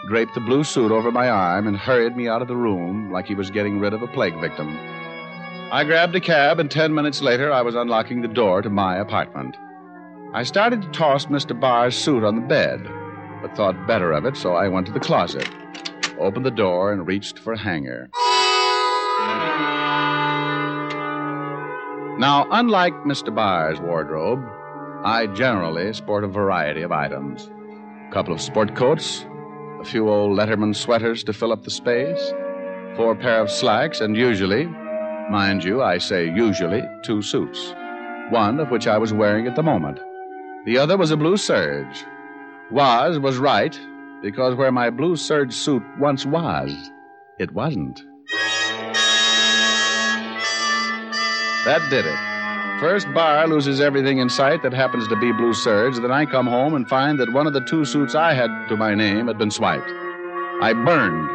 draped 0.07 0.35
the 0.35 0.41
blue 0.41 0.63
suit 0.63 0.93
over 0.93 1.11
my 1.11 1.29
arm, 1.29 1.67
and 1.67 1.77
hurried 1.77 2.17
me 2.17 2.29
out 2.29 2.41
of 2.41 2.47
the 2.47 2.57
room 2.57 3.11
like 3.11 3.27
he 3.27 3.35
was 3.35 3.51
getting 3.51 3.81
rid 3.81 3.93
of 3.93 4.03
a 4.03 4.07
plague 4.07 4.41
victim. 4.41 4.69
I 5.73 5.83
grabbed 5.85 6.15
a 6.15 6.21
cab, 6.21 6.61
and 6.61 6.71
ten 6.71 6.95
minutes 6.95 7.21
later, 7.21 7.51
I 7.53 7.63
was 7.63 7.75
unlocking 7.75 8.23
the 8.23 8.29
door 8.29 8.63
to 8.63 8.71
my 8.71 8.97
apartment. 8.97 9.57
I 10.33 10.45
started 10.45 10.83
to 10.83 10.89
toss 10.91 11.27
Mr. 11.27 11.59
Barr's 11.59 11.97
suit 11.97 12.23
on 12.23 12.37
the 12.37 12.43
bed, 12.47 12.81
but 13.43 13.57
thought 13.57 13.89
better 13.89 14.13
of 14.13 14.25
it, 14.25 14.37
so 14.37 14.55
I 14.55 14.69
went 14.69 14.87
to 14.87 14.93
the 14.93 15.01
closet. 15.01 15.49
opened 16.21 16.47
the 16.47 16.51
door, 16.53 16.93
and 16.93 17.09
reached 17.09 17.41
for 17.41 17.55
a 17.55 17.59
hanger. 17.59 18.09
Now, 22.19 22.47
unlike 22.53 22.95
Mr. 23.03 23.35
Barr's 23.35 23.81
wardrobe, 23.81 24.45
I 25.03 25.27
generally 25.27 25.93
sport 25.93 26.23
a 26.23 26.29
variety 26.29 26.83
of 26.83 26.93
items 26.93 27.51
a 28.09 28.13
couple 28.13 28.33
of 28.33 28.41
sport 28.41 28.77
coats, 28.77 29.27
a 29.81 29.85
few 29.85 30.09
old 30.09 30.39
Letterman 30.39 30.77
sweaters 30.77 31.25
to 31.25 31.33
fill 31.33 31.51
up 31.51 31.65
the 31.65 31.71
space, 31.71 32.33
four 32.95 33.17
pair 33.17 33.41
of 33.41 33.51
slacks, 33.51 34.01
and 34.01 34.17
usually, 34.17 34.67
mind 35.29 35.65
you, 35.65 35.83
I 35.83 35.99
say 35.99 36.27
usually, 36.27 36.83
two 37.03 37.21
suits. 37.21 37.75
One 38.31 38.61
of 38.61 38.71
which 38.71 38.87
I 38.87 38.97
was 38.97 39.13
wearing 39.13 39.49
at 39.49 39.57
the 39.57 39.63
moment. 39.65 39.99
The 40.67 40.79
other 40.79 40.97
was 40.97 41.11
a 41.11 41.17
blue 41.17 41.37
serge. 41.37 42.05
Was 42.71 43.19
was 43.19 43.39
right, 43.39 43.77
because 44.23 44.55
where 44.55 44.71
my 44.71 44.89
blue 44.89 45.17
serge 45.17 45.53
suit 45.53 45.83
once 45.99 46.25
was, 46.25 46.73
it 47.41 47.53
wasn't. 47.53 48.05
That 51.65 51.89
did 51.91 52.05
it. 52.05 52.19
First 52.81 53.13
Barr 53.15 53.47
loses 53.47 53.81
everything 53.81 54.19
in 54.19 54.29
sight 54.29 54.63
that 54.63 54.75
happens 54.75 55.09
to 55.09 55.17
be 55.17 55.33
blue 55.33 55.55
serge. 55.55 55.97
Then 55.97 56.11
I 56.11 56.27
come 56.27 56.47
home 56.47 56.75
and 56.75 56.87
find 56.89 57.19
that 57.21 57.33
one 57.33 57.47
of 57.47 57.53
the 57.55 57.61
two 57.63 57.85
suits 57.85 58.15
I 58.15 58.35
had 58.35 58.69
to 58.69 58.77
my 58.77 58.95
name 58.95 59.29
had 59.29 59.39
been 59.39 59.51
swiped. 59.51 59.89
I 60.61 60.73
burned. 60.75 61.31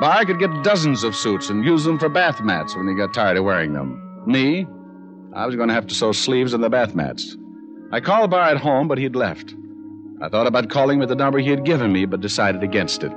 Barr 0.00 0.24
could 0.24 0.38
get 0.40 0.64
dozens 0.64 1.04
of 1.04 1.14
suits 1.14 1.48
and 1.48 1.64
use 1.64 1.84
them 1.84 1.98
for 1.98 2.08
bath 2.08 2.40
mats 2.40 2.74
when 2.74 2.88
he 2.88 2.94
got 2.94 3.14
tired 3.14 3.36
of 3.36 3.44
wearing 3.44 3.72
them. 3.72 4.24
Me, 4.26 4.66
I 5.32 5.46
was 5.46 5.54
going 5.54 5.68
to 5.68 5.74
have 5.74 5.86
to 5.86 5.94
sew 5.94 6.12
sleeves 6.12 6.52
on 6.52 6.60
the 6.60 6.68
bath 6.68 6.94
mats. 6.94 7.36
I 7.92 8.00
called 8.00 8.30
Barr 8.30 8.50
at 8.50 8.56
home, 8.56 8.88
but 8.88 8.98
he'd 8.98 9.14
left. 9.14 9.54
I 10.20 10.28
thought 10.28 10.46
about 10.46 10.70
calling 10.70 10.98
with 10.98 11.10
the 11.10 11.14
number 11.14 11.38
he 11.38 11.50
had 11.50 11.64
given 11.64 11.92
me, 11.92 12.04
but 12.06 12.20
decided 12.20 12.62
against 12.62 13.04
it. 13.04 13.12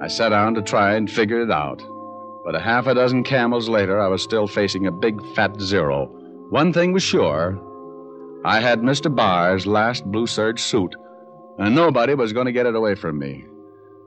I 0.00 0.08
sat 0.08 0.28
down 0.28 0.54
to 0.54 0.62
try 0.62 0.94
and 0.94 1.10
figure 1.10 1.42
it 1.42 1.50
out. 1.50 1.82
But 2.46 2.54
a 2.54 2.60
half 2.60 2.86
a 2.86 2.94
dozen 2.94 3.24
camels 3.24 3.68
later, 3.68 4.00
I 4.00 4.06
was 4.06 4.22
still 4.22 4.46
facing 4.46 4.86
a 4.86 4.92
big 4.92 5.20
fat 5.34 5.60
zero. 5.60 6.06
One 6.50 6.72
thing 6.72 6.92
was 6.92 7.02
sure 7.02 7.60
I 8.44 8.60
had 8.60 8.82
Mr. 8.82 9.12
Barr's 9.12 9.66
last 9.66 10.04
blue 10.04 10.28
serge 10.28 10.62
suit, 10.62 10.94
and 11.58 11.74
nobody 11.74 12.14
was 12.14 12.32
going 12.32 12.46
to 12.46 12.52
get 12.52 12.66
it 12.66 12.76
away 12.76 12.94
from 12.94 13.18
me. 13.18 13.44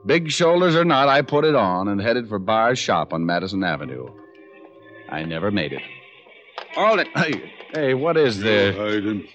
Big 0.06 0.30
shoulders 0.30 0.74
or 0.74 0.86
not, 0.86 1.06
I 1.10 1.20
put 1.20 1.44
it 1.44 1.54
on 1.54 1.88
and 1.88 2.00
headed 2.00 2.30
for 2.30 2.38
Barr's 2.38 2.78
shop 2.78 3.12
on 3.12 3.26
Madison 3.26 3.62
Avenue. 3.62 4.06
I 5.10 5.22
never 5.26 5.50
made 5.50 5.74
it. 5.74 5.82
Hold 6.76 7.00
it. 7.00 7.08
Hey, 7.14 7.52
hey, 7.74 7.92
what 7.92 8.16
is 8.16 8.40
this? 8.40 8.74
Hayden. 8.74 9.28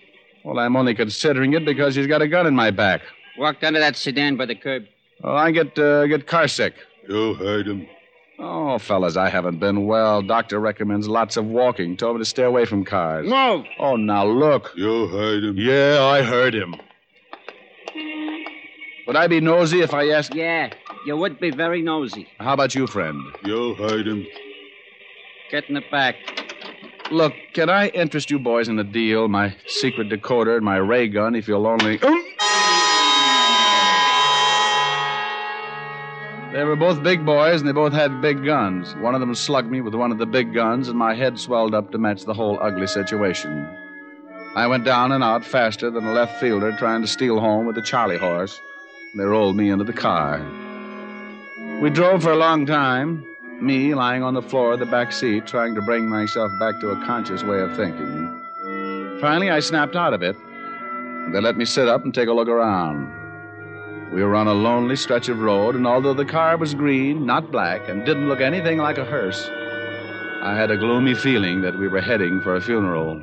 Well, 0.43 0.57
I'm 0.57 0.75
only 0.75 0.95
considering 0.95 1.53
it 1.53 1.63
because 1.63 1.93
he's 1.93 2.07
got 2.07 2.23
a 2.23 2.27
gun 2.27 2.47
in 2.47 2.55
my 2.55 2.71
back. 2.71 3.01
Walked 3.37 3.63
under 3.63 3.79
that 3.79 3.97
sedan 3.97 4.35
by 4.35 4.47
the 4.47 4.55
curb. 4.55 4.85
Well, 5.23 5.37
I 5.37 5.51
get 5.51 5.77
uh, 5.77 6.07
get 6.07 6.25
car 6.25 6.47
sick. 6.47 6.73
You 7.07 7.35
heard 7.35 7.67
him. 7.67 7.87
Oh, 8.37 8.77
fellas, 8.77 9.15
I 9.15 9.29
haven't 9.29 9.59
been 9.59 9.85
well. 9.85 10.21
Doctor 10.21 10.59
recommends 10.59 11.07
lots 11.07 11.37
of 11.37 11.45
walking. 11.45 11.95
Told 11.95 12.15
me 12.17 12.21
to 12.21 12.25
stay 12.25 12.43
away 12.43 12.65
from 12.65 12.83
cars. 12.83 13.27
No. 13.27 13.63
Oh, 13.79 13.95
now 13.95 14.25
look. 14.25 14.73
You 14.75 15.07
heard 15.07 15.43
him. 15.43 15.57
Yeah, 15.57 16.03
I 16.03 16.21
heard 16.21 16.53
him. 16.53 16.75
Would 19.07 19.15
I 19.15 19.27
be 19.27 19.39
nosy 19.39 19.81
if 19.81 19.93
I 19.93 20.09
asked? 20.09 20.33
Yeah, 20.33 20.71
you 21.05 21.15
would 21.15 21.39
be 21.39 21.51
very 21.51 21.81
nosy. 21.81 22.27
How 22.39 22.53
about 22.53 22.75
you, 22.75 22.87
friend? 22.87 23.21
You 23.45 23.75
heard 23.75 24.07
him. 24.07 24.25
Get 25.51 25.69
in 25.69 25.75
the 25.75 25.83
back. 25.91 26.15
Look, 27.11 27.33
can 27.53 27.69
I 27.69 27.89
interest 27.89 28.31
you 28.31 28.39
boys 28.39 28.67
in 28.67 28.79
a 28.79 28.83
deal? 28.83 29.27
My 29.27 29.55
secret 29.67 30.09
decoder 30.09 30.55
and 30.55 30.65
my 30.65 30.77
ray 30.77 31.07
gun, 31.07 31.35
if 31.35 31.47
you'll 31.47 31.67
only. 31.67 31.99
They 36.55 36.63
were 36.63 36.77
both 36.77 37.03
big 37.03 37.25
boys, 37.25 37.59
and 37.59 37.67
they 37.67 37.73
both 37.73 37.91
had 37.91 38.21
big 38.21 38.45
guns. 38.45 38.95
One 38.95 39.13
of 39.13 39.19
them 39.19 39.35
slugged 39.35 39.69
me 39.69 39.81
with 39.81 39.93
one 39.93 40.13
of 40.13 40.19
the 40.19 40.25
big 40.25 40.53
guns, 40.53 40.87
and 40.87 40.97
my 40.97 41.13
head 41.13 41.37
swelled 41.37 41.75
up 41.75 41.91
to 41.91 41.97
match 41.97 42.23
the 42.23 42.33
whole 42.33 42.57
ugly 42.61 42.87
situation. 42.87 43.67
I 44.55 44.65
went 44.65 44.85
down 44.85 45.11
and 45.11 45.21
out 45.21 45.43
faster 45.43 45.91
than 45.91 46.07
a 46.07 46.13
left 46.13 46.39
fielder 46.39 46.71
trying 46.77 47.01
to 47.01 47.09
steal 47.09 47.41
home 47.41 47.65
with 47.65 47.77
a 47.77 47.81
Charlie 47.81 48.17
horse. 48.17 48.57
And 49.11 49.19
they 49.19 49.25
rolled 49.25 49.57
me 49.57 49.69
into 49.69 49.83
the 49.83 49.91
car. 49.91 50.39
We 51.81 51.89
drove 51.89 52.23
for 52.23 52.31
a 52.31 52.37
long 52.37 52.65
time, 52.65 53.25
me 53.59 53.93
lying 53.93 54.23
on 54.23 54.33
the 54.33 54.41
floor 54.41 54.71
of 54.71 54.79
the 54.79 54.85
back 54.85 55.11
seat, 55.11 55.45
trying 55.45 55.75
to 55.75 55.81
bring 55.81 56.07
myself 56.07 56.49
back 56.57 56.79
to 56.79 56.91
a 56.91 57.05
conscious 57.05 57.43
way 57.43 57.59
of 57.59 57.75
thinking. 57.75 58.31
Finally, 59.19 59.49
I 59.49 59.59
snapped 59.59 59.97
out 59.97 60.13
of 60.13 60.23
it. 60.23 60.37
They 61.33 61.41
let 61.41 61.57
me 61.57 61.65
sit 61.65 61.89
up 61.89 62.05
and 62.05 62.13
take 62.13 62.29
a 62.29 62.33
look 62.33 62.47
around. 62.47 63.24
We 64.13 64.23
were 64.23 64.35
on 64.35 64.47
a 64.47 64.53
lonely 64.53 64.95
stretch 64.95 65.29
of 65.29 65.39
road, 65.39 65.75
and 65.75 65.85
although 65.85 66.13
the 66.13 66.25
car 66.25 66.57
was 66.57 66.73
green, 66.73 67.25
not 67.25 67.51
black, 67.51 67.89
and 67.89 68.05
didn't 68.05 68.29
look 68.29 68.39
anything 68.39 68.77
like 68.77 68.97
a 68.97 69.03
hearse, 69.03 69.49
I 70.41 70.55
had 70.55 70.71
a 70.71 70.77
gloomy 70.77 71.15
feeling 71.15 71.61
that 71.61 71.77
we 71.77 71.87
were 71.87 72.01
heading 72.01 72.39
for 72.41 72.55
a 72.55 72.61
funeral. 72.61 73.21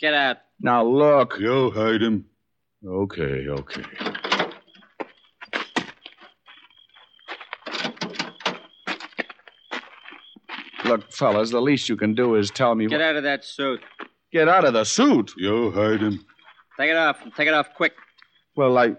Get 0.00 0.14
out. 0.14 0.38
Now 0.58 0.84
look. 0.84 1.36
You 1.38 1.70
heard 1.70 2.02
him. 2.02 2.24
Okay, 2.84 3.46
okay. 3.48 3.82
Look, 10.84 11.12
fellas, 11.12 11.50
the 11.50 11.60
least 11.60 11.88
you 11.88 11.96
can 11.96 12.14
do 12.14 12.34
is 12.34 12.50
tell 12.50 12.74
me. 12.74 12.86
Get 12.86 12.98
what... 12.98 13.06
out 13.06 13.16
of 13.16 13.22
that 13.22 13.44
suit. 13.44 13.80
Get 14.32 14.48
out 14.48 14.64
of 14.64 14.72
the 14.72 14.84
suit. 14.84 15.32
You 15.36 15.70
heard 15.70 16.00
him. 16.00 16.24
Take 16.78 16.90
it 16.90 16.96
off. 16.96 17.18
Take 17.36 17.48
it 17.48 17.54
off 17.54 17.74
quick. 17.74 17.92
Well, 18.56 18.78
I. 18.78 18.96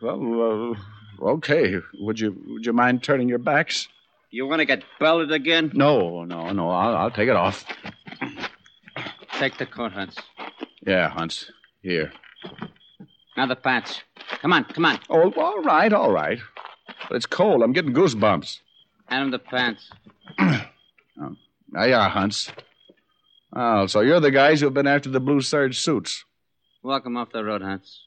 Well, 0.00 0.76
uh, 1.22 1.24
okay. 1.32 1.76
Would 2.00 2.18
you 2.18 2.36
Would 2.48 2.64
you 2.66 2.72
mind 2.72 3.02
turning 3.02 3.28
your 3.28 3.38
backs? 3.38 3.88
You 4.30 4.46
want 4.46 4.60
to 4.60 4.64
get 4.64 4.82
belted 4.98 5.30
again? 5.30 5.70
No, 5.74 6.24
no, 6.24 6.50
no. 6.50 6.70
I'll, 6.70 6.96
I'll 6.96 7.10
take 7.10 7.28
it 7.28 7.36
off. 7.36 7.64
Take 9.38 9.58
the 9.58 9.66
coat, 9.66 9.92
Hunts. 9.92 10.16
Yeah, 10.86 11.08
Hunts. 11.08 11.50
Here. 11.82 12.12
Now 13.36 13.46
the 13.46 13.56
pants. 13.56 14.02
Come 14.40 14.52
on, 14.52 14.64
come 14.64 14.86
on. 14.86 14.98
Oh, 15.10 15.30
all 15.32 15.62
right, 15.62 15.92
all 15.92 16.10
right. 16.10 16.38
But 17.08 17.16
it's 17.16 17.26
cold. 17.26 17.62
I'm 17.62 17.72
getting 17.72 17.92
goosebumps. 17.92 18.60
Hand 19.06 19.24
him 19.24 19.30
the 19.30 19.38
pants. 19.38 19.90
oh, 20.40 21.36
there 21.70 21.88
you 21.88 21.94
are, 21.94 22.08
Hunts. 22.08 22.50
Oh, 23.54 23.86
so 23.86 24.00
you're 24.00 24.20
the 24.20 24.30
guys 24.30 24.60
who've 24.60 24.74
been 24.74 24.86
after 24.86 25.08
the 25.08 25.20
blue 25.20 25.40
serge 25.40 25.78
suits. 25.78 26.24
Walk 26.82 27.06
him 27.06 27.16
off 27.16 27.30
the 27.32 27.44
road, 27.44 27.62
Hunts. 27.62 28.00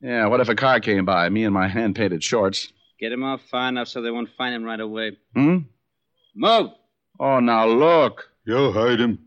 Yeah, 0.00 0.26
what 0.26 0.40
if 0.40 0.48
a 0.48 0.54
car 0.54 0.80
came 0.80 1.04
by, 1.04 1.28
me 1.28 1.44
in 1.44 1.52
my 1.52 1.68
hand 1.68 1.96
painted 1.96 2.22
shorts? 2.22 2.72
Get 2.98 3.12
him 3.12 3.24
off 3.24 3.40
far 3.50 3.68
enough 3.68 3.88
so 3.88 4.02
they 4.02 4.10
won't 4.10 4.28
find 4.36 4.54
him 4.54 4.62
right 4.62 4.80
away. 4.80 5.16
Hmm? 5.34 5.58
Move! 6.34 6.70
Oh, 7.18 7.40
now 7.40 7.66
look. 7.66 8.30
You 8.44 8.72
heard 8.72 9.00
him. 9.00 9.18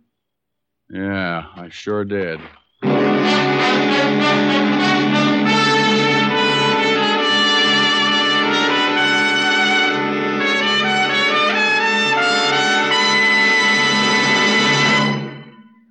Yeah, 0.89 1.45
I 1.55 1.69
sure 1.69 2.05
did. 2.05 2.39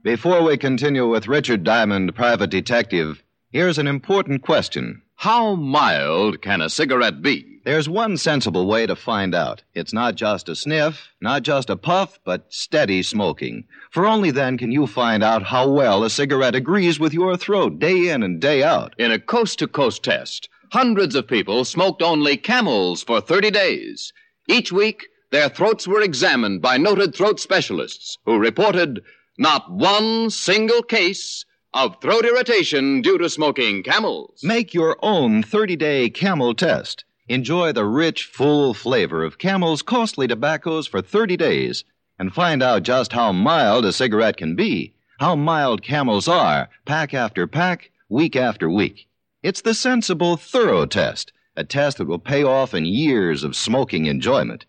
Before 0.04 0.42
we 0.42 0.56
continue 0.56 1.08
with 1.08 1.28
Richard 1.28 1.62
Diamond, 1.62 2.16
private 2.16 2.50
detective, 2.50 3.22
here's 3.52 3.78
an 3.78 3.86
important 3.86 4.42
question. 4.42 5.02
How 5.14 5.54
mild 5.54 6.42
can 6.42 6.60
a 6.60 6.68
cigarette 6.68 7.22
be? 7.22 7.60
There's 7.64 7.88
one 7.88 8.16
sensible 8.16 8.66
way 8.66 8.84
to 8.86 8.96
find 8.96 9.32
out. 9.32 9.62
It's 9.74 9.92
not 9.92 10.16
just 10.16 10.48
a 10.48 10.56
sniff, 10.56 11.12
not 11.20 11.44
just 11.44 11.70
a 11.70 11.76
puff, 11.76 12.18
but 12.24 12.52
steady 12.52 13.04
smoking. 13.04 13.68
For 13.92 14.04
only 14.04 14.32
then 14.32 14.58
can 14.58 14.72
you 14.72 14.88
find 14.88 15.22
out 15.22 15.44
how 15.44 15.70
well 15.70 16.02
a 16.02 16.10
cigarette 16.10 16.56
agrees 16.56 16.98
with 16.98 17.14
your 17.14 17.36
throat 17.36 17.78
day 17.78 18.08
in 18.08 18.24
and 18.24 18.40
day 18.40 18.64
out. 18.64 18.96
In 18.98 19.12
a 19.12 19.20
coast 19.20 19.60
to 19.60 19.68
coast 19.68 20.02
test, 20.02 20.48
hundreds 20.72 21.14
of 21.14 21.28
people 21.28 21.64
smoked 21.64 22.02
only 22.02 22.36
camels 22.36 23.04
for 23.04 23.20
30 23.20 23.52
days. 23.52 24.12
Each 24.48 24.72
week, 24.72 25.06
their 25.30 25.48
throats 25.48 25.86
were 25.86 26.02
examined 26.02 26.60
by 26.60 26.76
noted 26.76 27.14
throat 27.14 27.38
specialists 27.38 28.18
who 28.24 28.36
reported 28.36 29.00
not 29.42 29.68
one 29.68 30.30
single 30.30 30.84
case 30.84 31.44
of 31.74 32.00
throat 32.00 32.24
irritation 32.24 33.02
due 33.02 33.18
to 33.18 33.28
smoking 33.28 33.82
camels. 33.82 34.40
Make 34.44 34.72
your 34.72 34.96
own 35.02 35.42
30 35.42 35.74
day 35.74 36.10
camel 36.10 36.54
test. 36.54 37.04
Enjoy 37.28 37.72
the 37.72 37.84
rich, 37.84 38.24
full 38.24 38.72
flavor 38.72 39.24
of 39.24 39.38
Camel's 39.38 39.82
costly 39.82 40.28
tobaccos 40.28 40.86
for 40.86 41.02
30 41.02 41.36
days 41.36 41.82
and 42.20 42.32
find 42.32 42.62
out 42.62 42.84
just 42.84 43.12
how 43.14 43.32
mild 43.32 43.84
a 43.84 43.92
cigarette 43.92 44.36
can 44.36 44.54
be, 44.54 44.94
how 45.18 45.34
mild 45.34 45.82
Camels 45.82 46.28
are, 46.28 46.68
pack 46.84 47.12
after 47.12 47.48
pack, 47.48 47.90
week 48.08 48.36
after 48.36 48.70
week. 48.70 49.08
It's 49.42 49.62
the 49.62 49.74
sensible, 49.74 50.36
thorough 50.36 50.86
test, 50.86 51.32
a 51.56 51.64
test 51.64 51.98
that 51.98 52.06
will 52.06 52.20
pay 52.20 52.44
off 52.44 52.74
in 52.74 52.84
years 52.84 53.42
of 53.42 53.56
smoking 53.56 54.06
enjoyment. 54.06 54.66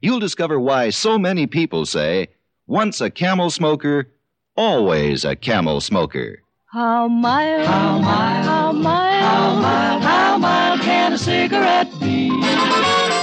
You'll 0.00 0.18
discover 0.18 0.58
why 0.58 0.90
so 0.90 1.16
many 1.16 1.46
people 1.46 1.86
say, 1.86 2.30
once 2.66 3.00
a 3.00 3.08
camel 3.08 3.50
smoker, 3.50 4.08
always 4.56 5.24
a 5.24 5.36
camel 5.36 5.80
smoker. 5.80 6.42
How 6.72 7.08
mild, 7.08 7.66
how 7.66 7.98
mild, 7.98 8.44
how 8.44 8.72
mild, 8.72 9.22
how 9.22 9.54
mild, 9.60 10.02
how 10.02 10.38
mild 10.38 10.80
can 10.80 11.12
a 11.12 11.18
cigarette 11.18 11.90
be? 12.00 12.30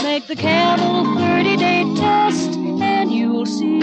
Make 0.04 0.28
the 0.28 0.36
camel 0.36 1.16
30 1.18 1.58
day 1.58 1.84
test 1.96 2.56
and 2.56 3.12
you'll 3.12 3.46
see. 3.46 3.82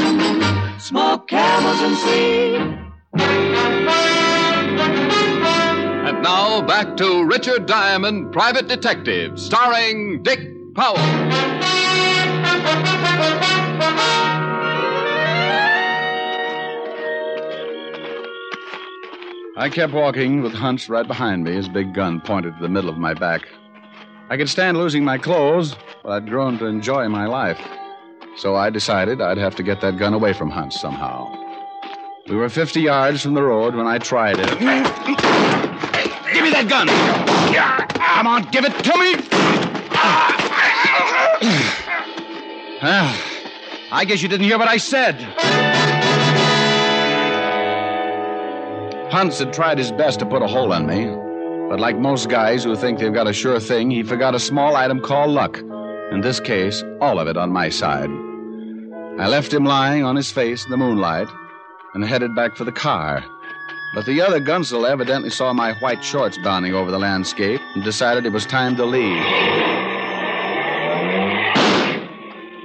Smoke 0.78 1.28
camels 1.28 1.80
and 1.82 1.96
see. 1.98 2.56
And 6.08 6.22
now 6.22 6.62
back 6.62 6.96
to 6.96 7.24
Richard 7.24 7.66
Diamond, 7.66 8.32
Private 8.32 8.66
Detective, 8.66 9.38
starring 9.38 10.22
Dick 10.22 10.40
Powell. 10.74 10.96
I 19.60 19.68
kept 19.68 19.92
walking 19.92 20.40
with 20.40 20.54
Hunts 20.54 20.88
right 20.88 21.06
behind 21.06 21.44
me, 21.44 21.52
his 21.52 21.68
big 21.68 21.92
gun 21.92 22.22
pointed 22.22 22.56
to 22.56 22.62
the 22.62 22.68
middle 22.70 22.88
of 22.88 22.96
my 22.96 23.12
back. 23.12 23.46
I 24.30 24.38
could 24.38 24.48
stand 24.48 24.78
losing 24.78 25.04
my 25.04 25.18
clothes, 25.18 25.76
but 26.02 26.12
I'd 26.12 26.30
grown 26.30 26.56
to 26.60 26.64
enjoy 26.64 27.06
my 27.10 27.26
life. 27.26 27.60
So 28.38 28.56
I 28.56 28.70
decided 28.70 29.20
I'd 29.20 29.36
have 29.36 29.54
to 29.56 29.62
get 29.62 29.82
that 29.82 29.98
gun 29.98 30.14
away 30.14 30.32
from 30.32 30.48
Hunts 30.48 30.80
somehow. 30.80 31.30
We 32.26 32.36
were 32.36 32.48
50 32.48 32.80
yards 32.80 33.20
from 33.20 33.34
the 33.34 33.42
road 33.42 33.74
when 33.74 33.86
I 33.86 33.98
tried 33.98 34.38
it. 34.38 34.48
Give 34.48 34.58
me 36.42 36.50
that 36.52 36.66
gun! 36.66 36.88
Come 37.98 38.26
on, 38.26 38.44
give 38.44 38.64
it 38.64 38.72
to 38.82 38.96
me! 38.96 39.16
Well, 42.80 43.04
ah, 43.04 43.14
I 43.92 44.06
guess 44.06 44.22
you 44.22 44.28
didn't 44.28 44.46
hear 44.46 44.56
what 44.56 44.68
I 44.68 44.78
said. 44.78 45.69
Hunts 49.10 49.40
had 49.40 49.52
tried 49.52 49.76
his 49.76 49.90
best 49.90 50.20
to 50.20 50.26
put 50.26 50.40
a 50.40 50.46
hole 50.46 50.72
in 50.72 50.86
me, 50.86 51.06
but 51.68 51.80
like 51.80 51.98
most 51.98 52.28
guys 52.28 52.62
who 52.62 52.76
think 52.76 53.00
they've 53.00 53.12
got 53.12 53.26
a 53.26 53.32
sure 53.32 53.58
thing, 53.58 53.90
he 53.90 54.04
forgot 54.04 54.36
a 54.36 54.38
small 54.38 54.76
item 54.76 55.00
called 55.00 55.30
luck. 55.30 55.58
In 56.12 56.20
this 56.20 56.38
case, 56.38 56.84
all 57.00 57.18
of 57.18 57.26
it 57.26 57.36
on 57.36 57.50
my 57.50 57.70
side. 57.70 58.08
I 59.18 59.26
left 59.26 59.52
him 59.52 59.64
lying 59.64 60.04
on 60.04 60.14
his 60.14 60.30
face 60.30 60.64
in 60.64 60.70
the 60.70 60.76
moonlight 60.76 61.26
and 61.92 62.04
headed 62.04 62.36
back 62.36 62.56
for 62.56 62.62
the 62.62 62.70
car. 62.70 63.24
But 63.96 64.06
the 64.06 64.22
other 64.22 64.38
gunsel 64.38 64.86
evidently 64.86 65.30
saw 65.30 65.52
my 65.52 65.72
white 65.80 66.04
shorts 66.04 66.38
bounding 66.44 66.74
over 66.74 66.92
the 66.92 66.98
landscape 66.98 67.60
and 67.74 67.82
decided 67.82 68.26
it 68.26 68.32
was 68.32 68.46
time 68.46 68.76
to 68.76 68.84
leave. 68.84 69.24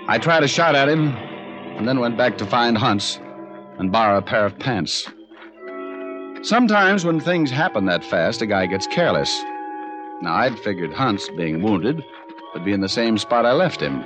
I 0.07 0.19
tried 0.21 0.43
a 0.43 0.47
shot 0.47 0.75
at 0.75 0.89
him 0.89 1.07
and 1.07 1.87
then 1.87 1.99
went 1.99 2.19
back 2.19 2.37
to 2.37 2.45
find 2.45 2.77
Hunts 2.77 3.19
and 3.79 3.91
borrow 3.91 4.19
a 4.19 4.21
pair 4.21 4.45
of 4.45 4.59
pants. 4.59 5.09
Sometimes 6.45 7.03
when 7.03 7.19
things 7.19 7.49
happen 7.49 7.85
that 7.85 8.05
fast, 8.05 8.43
a 8.43 8.45
guy 8.45 8.67
gets 8.67 8.85
careless. 8.85 9.43
Now, 10.21 10.35
I'd 10.35 10.59
figured 10.59 10.93
Hunts, 10.93 11.27
being 11.29 11.63
wounded, 11.63 12.05
would 12.53 12.63
be 12.63 12.71
in 12.71 12.81
the 12.81 12.87
same 12.87 13.17
spot 13.17 13.47
I 13.47 13.51
left 13.53 13.81
him. 13.81 14.05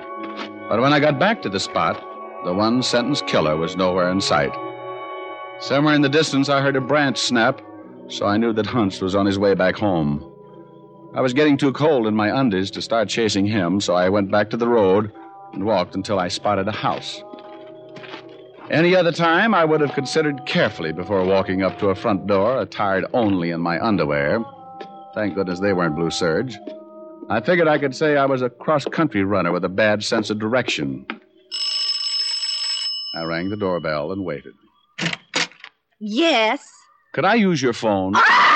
But 0.70 0.80
when 0.80 0.94
I 0.94 1.02
got 1.02 1.20
back 1.20 1.42
to 1.42 1.50
the 1.50 1.60
spot, 1.60 2.02
the 2.46 2.54
one 2.54 2.82
sentence 2.82 3.22
killer 3.24 3.58
was 3.58 3.76
nowhere 3.76 4.10
in 4.10 4.22
sight. 4.22 4.54
Somewhere 5.60 5.94
in 5.94 6.02
the 6.02 6.08
distance, 6.08 6.48
I 6.48 6.62
heard 6.62 6.78
a 6.78 6.82
branch 6.82 7.18
snap, 7.18 7.62
so 8.08 8.26
I 8.26 8.38
knew 8.38 8.54
that 8.54 8.68
Hunts 8.68 9.02
was 9.02 9.16
on 9.16 9.26
his 9.26 9.38
way 9.38 9.54
back 9.54 9.76
home. 9.76 10.26
I 11.14 11.20
was 11.20 11.34
getting 11.34 11.58
too 11.58 11.74
cold 11.74 12.08
in 12.08 12.16
my 12.16 12.40
undies 12.40 12.72
to 12.72 12.82
start 12.82 13.10
chasing 13.10 13.48
him, 13.48 13.82
so 13.82 13.96
I 13.96 14.08
went 14.08 14.32
back 14.32 14.50
to 14.52 14.58
the 14.58 14.70
road 14.70 15.12
and 15.52 15.66
walked 15.66 15.94
until 15.94 16.20
I 16.20 16.30
spotted 16.30 16.70
a 16.70 16.72
house. 16.72 17.22
Any 18.72 18.96
other 18.96 19.12
time, 19.12 19.56
I 19.56 19.66
would 19.66 19.82
have 19.82 19.94
considered 19.94 20.46
carefully 20.46 20.92
before 20.92 21.26
walking 21.26 21.64
up 21.64 21.80
to 21.80 21.88
a 21.90 21.96
front 21.96 22.28
door, 22.28 22.62
attired 22.62 23.06
only 23.14 23.50
in 23.50 23.62
my 23.62 23.84
underwear. 23.84 24.44
Thank 25.16 25.34
goodness 25.34 25.60
they 25.60 25.74
weren't 25.74 25.96
blue 25.96 26.12
serge. 26.12 26.56
I 27.32 27.42
figured 27.42 27.68
I 27.68 27.80
could 27.80 27.96
say 27.96 28.16
I 28.16 28.26
was 28.26 28.44
a 28.44 28.50
cross 28.50 28.86
country 28.86 29.24
runner 29.24 29.52
with 29.52 29.66
a 29.66 29.70
bad 29.70 30.04
sense 30.04 30.30
of 30.30 30.38
direction. 30.38 31.08
I 33.16 33.24
rang 33.24 33.50
the 33.50 33.58
doorbell 33.58 34.12
and 34.12 34.24
waited. 34.24 34.54
Yes. 36.00 36.64
Could 37.14 37.26
I 37.26 37.36
use 37.36 37.64
your 37.64 37.74
phone? 37.74 38.14
Ah! 38.16 38.49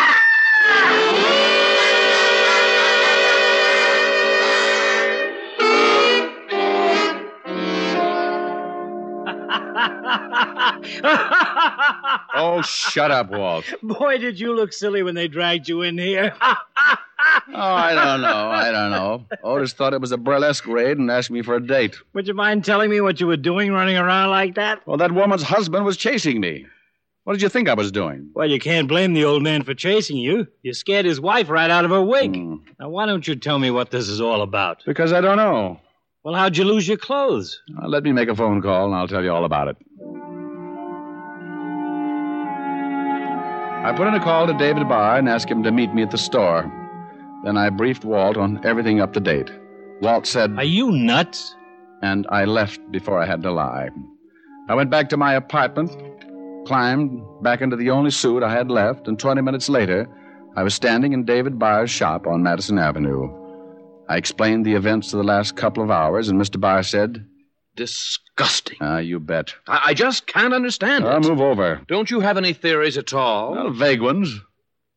Oh, 12.43 12.61
shut 12.61 13.11
up, 13.11 13.31
Walt. 13.31 13.65
Boy, 13.83 14.17
did 14.17 14.39
you 14.39 14.55
look 14.55 14.73
silly 14.73 15.03
when 15.03 15.15
they 15.15 15.27
dragged 15.27 15.67
you 15.67 15.81
in 15.81 15.97
here. 15.97 16.33
oh, 16.41 16.95
I 17.53 17.93
don't 17.93 18.21
know. 18.21 18.49
I 18.49 18.71
don't 18.71 18.91
know. 18.91 19.25
Otis 19.43 19.73
thought 19.73 19.93
it 19.93 20.01
was 20.01 20.11
a 20.11 20.17
burlesque 20.17 20.67
raid 20.67 20.97
and 20.97 21.09
asked 21.09 21.31
me 21.31 21.41
for 21.41 21.55
a 21.55 21.65
date. 21.65 21.97
Would 22.13 22.27
you 22.27 22.33
mind 22.33 22.65
telling 22.65 22.89
me 22.89 23.01
what 23.01 23.19
you 23.19 23.27
were 23.27 23.37
doing 23.37 23.71
running 23.71 23.97
around 23.97 24.29
like 24.29 24.55
that? 24.55 24.85
Well, 24.87 24.97
that 24.97 25.11
woman's 25.11 25.43
husband 25.43 25.85
was 25.85 25.97
chasing 25.97 26.39
me. 26.39 26.65
What 27.23 27.33
did 27.33 27.41
you 27.41 27.49
think 27.49 27.69
I 27.69 27.73
was 27.73 27.91
doing? 27.91 28.29
Well, 28.33 28.49
you 28.49 28.59
can't 28.59 28.87
blame 28.87 29.13
the 29.13 29.23
old 29.23 29.43
man 29.43 29.63
for 29.63 29.73
chasing 29.73 30.17
you. 30.17 30.45
You 30.61 30.73
scared 30.73 31.05
his 31.05 31.21
wife 31.21 31.49
right 31.49 31.71
out 31.71 31.85
of 31.85 31.91
her 31.91 32.01
wig. 32.01 32.35
Hmm. 32.35 32.55
Now, 32.79 32.89
why 32.89 33.05
don't 33.05 33.25
you 33.25 33.35
tell 33.35 33.59
me 33.59 33.71
what 33.71 33.91
this 33.91 34.09
is 34.09 34.19
all 34.19 34.41
about? 34.41 34.83
Because 34.85 35.13
I 35.13 35.21
don't 35.21 35.37
know. 35.37 35.79
Well, 36.23 36.35
how'd 36.35 36.57
you 36.57 36.65
lose 36.65 36.87
your 36.87 36.97
clothes? 36.97 37.61
Uh, 37.81 37.87
let 37.87 38.03
me 38.03 38.11
make 38.11 38.29
a 38.29 38.35
phone 38.35 38.61
call 38.61 38.85
and 38.85 38.95
I'll 38.95 39.07
tell 39.07 39.23
you 39.23 39.31
all 39.31 39.45
about 39.45 39.69
it. 39.69 39.77
I 43.83 43.91
put 43.91 44.07
in 44.07 44.13
a 44.13 44.23
call 44.23 44.47
to 44.47 44.53
David 44.53 44.87
Barr 44.87 45.17
and 45.17 45.27
asked 45.27 45.49
him 45.49 45.61
to 45.63 45.71
meet 45.71 45.93
me 45.93 46.03
at 46.03 46.11
the 46.11 46.17
store. 46.17 46.71
Then 47.43 47.57
I 47.57 47.69
briefed 47.69 48.05
Walt 48.05 48.37
on 48.37 48.65
everything 48.65 49.01
up 49.01 49.11
to 49.11 49.19
date. 49.19 49.51
Walt 50.01 50.25
said, 50.25 50.55
Are 50.55 50.63
you 50.63 50.89
nuts? 50.89 51.53
And 52.01 52.25
I 52.29 52.45
left 52.45 52.79
before 52.91 53.21
I 53.21 53.25
had 53.25 53.43
to 53.43 53.51
lie. 53.51 53.89
I 54.69 54.75
went 54.75 54.89
back 54.89 55.09
to 55.09 55.17
my 55.17 55.33
apartment, 55.33 55.91
climbed 56.65 57.21
back 57.43 57.59
into 57.59 57.75
the 57.75 57.89
only 57.89 58.11
suit 58.11 58.41
I 58.41 58.53
had 58.53 58.71
left, 58.71 59.09
and 59.09 59.19
20 59.19 59.41
minutes 59.41 59.67
later, 59.67 60.07
I 60.55 60.63
was 60.63 60.73
standing 60.73 61.11
in 61.11 61.25
David 61.25 61.59
Barr's 61.59 61.91
shop 61.91 62.25
on 62.25 62.41
Madison 62.41 62.79
Avenue. 62.79 63.29
I 64.07 64.15
explained 64.15 64.65
the 64.65 64.75
events 64.75 65.11
of 65.11 65.17
the 65.17 65.25
last 65.25 65.57
couple 65.57 65.83
of 65.83 65.91
hours, 65.91 66.29
and 66.29 66.39
Mr. 66.39 66.57
Barr 66.57 66.83
said, 66.83 67.25
Disgusting. 67.75 68.77
Ah, 68.81 68.99
you 68.99 69.19
bet. 69.19 69.53
I, 69.67 69.81
I 69.87 69.93
just 69.93 70.27
can't 70.27 70.53
understand 70.53 71.05
Uh, 71.05 71.17
it. 71.17 71.27
move 71.27 71.41
over. 71.41 71.81
Don't 71.87 72.11
you 72.11 72.19
have 72.19 72.37
any 72.37 72.53
theories 72.53 72.97
at 72.97 73.13
all? 73.13 73.51
Well, 73.51 73.69
vague 73.71 74.01
ones. 74.01 74.39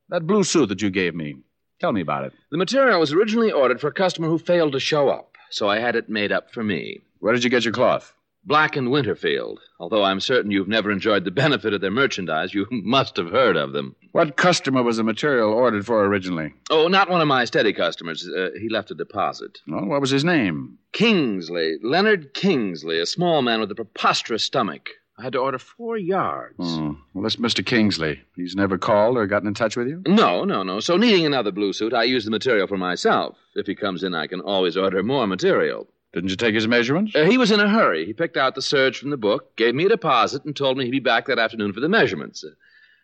That 0.09 0.27
blue 0.27 0.45
suit 0.45 0.69
that 0.69 0.83
you 0.83 0.91
gave 0.91 1.15
me. 1.15 1.37
Tell 1.81 1.93
me 1.93 2.01
about 2.01 2.25
it. 2.25 2.33
The 2.51 2.57
material 2.59 3.01
was 3.01 3.13
originally 3.13 3.53
ordered 3.53 3.81
for 3.81 3.89
a 3.89 3.93
customer 3.93 4.29
who 4.29 4.39
failed 4.39 4.73
to 4.73 4.81
show 4.81 5.09
up, 5.09 5.37
so 5.51 5.69
I 5.69 5.79
had 5.79 5.97
it 5.97 6.09
made 6.09 6.33
up 6.33 6.51
for 6.53 6.63
me. 6.65 7.01
Where 7.19 7.33
did 7.35 7.45
you 7.45 7.51
get 7.51 7.65
your 7.65 7.73
cloth? 7.75 8.13
Black 8.45 8.77
and 8.77 8.91
Winterfield. 8.91 9.59
Although 9.81 10.05
I'm 10.05 10.21
certain 10.21 10.51
you've 10.53 10.69
never 10.69 10.91
enjoyed 10.91 11.25
the 11.25 11.31
benefit 11.33 11.75
of 11.75 11.81
their 11.81 11.91
merchandise, 11.91 12.55
you 12.55 12.67
must 12.71 13.17
have 13.17 13.31
heard 13.31 13.57
of 13.57 13.73
them. 13.73 13.97
What 14.17 14.37
customer 14.37 14.83
was 14.83 14.97
the 14.97 15.05
material 15.05 15.53
ordered 15.53 15.85
for 15.85 16.03
originally? 16.07 16.55
Oh, 16.71 16.89
not 16.89 17.11
one 17.11 17.21
of 17.21 17.29
my 17.29 17.45
steady 17.45 17.75
customers. 17.75 18.27
Uh, 18.27 18.49
he 18.59 18.71
left 18.71 18.91
a 18.91 18.95
deposit. 18.95 19.59
Well, 19.69 19.85
what 19.85 20.01
was 20.01 20.09
his 20.09 20.25
name? 20.25 20.79
Kingsley, 20.93 21.77
Leonard 21.83 22.33
Kingsley, 22.33 22.99
a 22.99 23.05
small 23.05 23.43
man 23.43 23.61
with 23.61 23.71
a 23.73 23.75
preposterous 23.75 24.43
stomach. 24.43 24.89
I 25.19 25.23
had 25.25 25.35
to 25.35 25.39
order 25.39 25.59
four 25.59 25.99
yards. 25.99 26.57
Oh, 26.59 26.97
well, 27.13 27.25
that's 27.25 27.37
Mr. 27.37 27.65
Kingsley. 27.65 28.23
He's 28.35 28.57
never 28.57 28.79
called 28.79 29.19
or 29.19 29.27
gotten 29.27 29.49
in 29.49 29.55
touch 29.55 29.77
with 29.77 29.87
you? 29.87 30.03
No, 30.07 30.45
no, 30.45 30.63
no. 30.63 30.81
So, 30.81 30.97
needing 30.97 31.27
another 31.27 31.53
blue 31.53 31.75
suit, 31.75 31.93
I 31.93 32.05
use 32.05 32.25
the 32.25 32.31
material 32.31 32.67
for 32.67 32.79
myself. 32.79 33.37
If 33.55 33.67
he 33.67 33.75
comes 33.75 34.03
in, 34.03 34.15
I 34.15 34.29
can 34.29 34.41
always 34.41 34.79
order 34.79 35.03
more 35.03 35.27
material. 35.27 35.89
Didn't 36.15 36.31
you 36.31 36.37
take 36.37 36.55
his 36.55 36.67
measurements? 36.67 37.15
Uh, 37.15 37.25
he 37.25 37.37
was 37.37 37.51
in 37.51 37.61
a 37.61 37.69
hurry. 37.69 38.07
He 38.07 38.15
picked 38.15 38.39
out 38.39 38.55
the 38.55 38.63
serge 38.63 38.99
from 38.99 39.11
the 39.11 39.19
book, 39.19 39.55
gave 39.57 39.75
me 39.75 39.85
a 39.85 39.91
deposit, 39.91 40.47
and 40.47 40.57
told 40.57 40.79
me 40.79 40.85
he'd 40.87 40.91
be 40.91 41.01
back 41.01 41.27
that 41.27 41.39
afternoon 41.39 41.75
for 41.75 41.81
the 41.81 41.91
measurements. 41.91 42.43
Uh, 42.43 42.55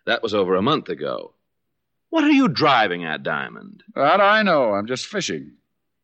that 0.07 0.23
was 0.23 0.35
over 0.35 0.55
a 0.55 0.63
month 0.63 0.89
ago. 0.89 1.35
What 2.11 2.25
are 2.25 2.31
you 2.31 2.49
driving 2.49 3.05
at, 3.05 3.23
Diamond? 3.23 3.83
Do 3.95 4.03
I 4.03 4.43
know? 4.43 4.75
I'm 4.75 4.87
just 4.87 5.07
fishing. 5.07 5.53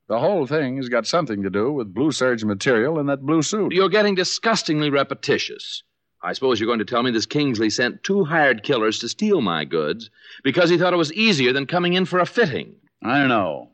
The 0.09 0.19
whole 0.19 0.47
thing 0.47 0.79
has 0.79 0.89
got 0.89 1.07
something 1.07 1.43
to 1.43 1.51
do 1.51 1.71
with 1.71 1.93
blue 1.93 2.13
serge 2.13 2.43
material 2.43 2.99
and 2.99 3.09
that 3.11 3.27
blue 3.27 3.43
suit. 3.43 3.73
You're 3.73 3.91
getting 3.91 4.15
disgustingly 4.15 4.89
repetitious. 4.89 5.83
I 6.23 6.33
suppose 6.33 6.59
you're 6.59 6.67
going 6.67 6.79
to 6.79 6.85
tell 6.85 7.03
me 7.03 7.11
this 7.11 7.27
Kingsley 7.27 7.71
sent 7.71 8.03
two 8.03 8.25
hired 8.25 8.63
killers 8.63 8.99
to 9.01 9.09
steal 9.09 9.43
my 9.43 9.65
goods 9.65 10.11
because 10.43 10.71
he 10.71 10.79
thought 10.79 10.95
it 10.95 10.97
was 10.97 11.13
easier 11.13 11.53
than 11.53 11.67
coming 11.67 11.93
in 11.93 12.07
for 12.07 12.19
a 12.19 12.27
fitting. 12.27 12.75
I 13.05 13.27
know. 13.27 13.69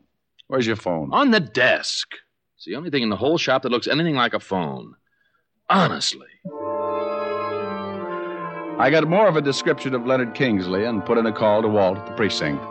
Where's 0.47 0.67
your 0.67 0.75
phone? 0.75 1.09
On 1.13 1.31
the 1.31 1.39
desk. 1.39 2.09
It's 2.57 2.65
the 2.65 2.75
only 2.75 2.89
thing 2.89 3.01
in 3.01 3.09
the 3.09 3.15
whole 3.15 3.37
shop 3.37 3.63
that 3.63 3.71
looks 3.71 3.87
anything 3.87 4.15
like 4.15 4.33
a 4.33 4.39
phone. 4.39 4.95
Honestly. 5.69 6.27
I 8.77 8.89
got 8.89 9.07
more 9.07 9.27
of 9.29 9.37
a 9.37 9.41
description 9.41 9.95
of 9.95 10.05
Leonard 10.05 10.33
Kingsley 10.35 10.83
and 10.83 11.05
put 11.05 11.17
in 11.17 11.25
a 11.25 11.31
call 11.31 11.61
to 11.61 11.67
Walt 11.67 11.97
at 11.97 12.07
the 12.07 12.11
precinct. 12.11 12.61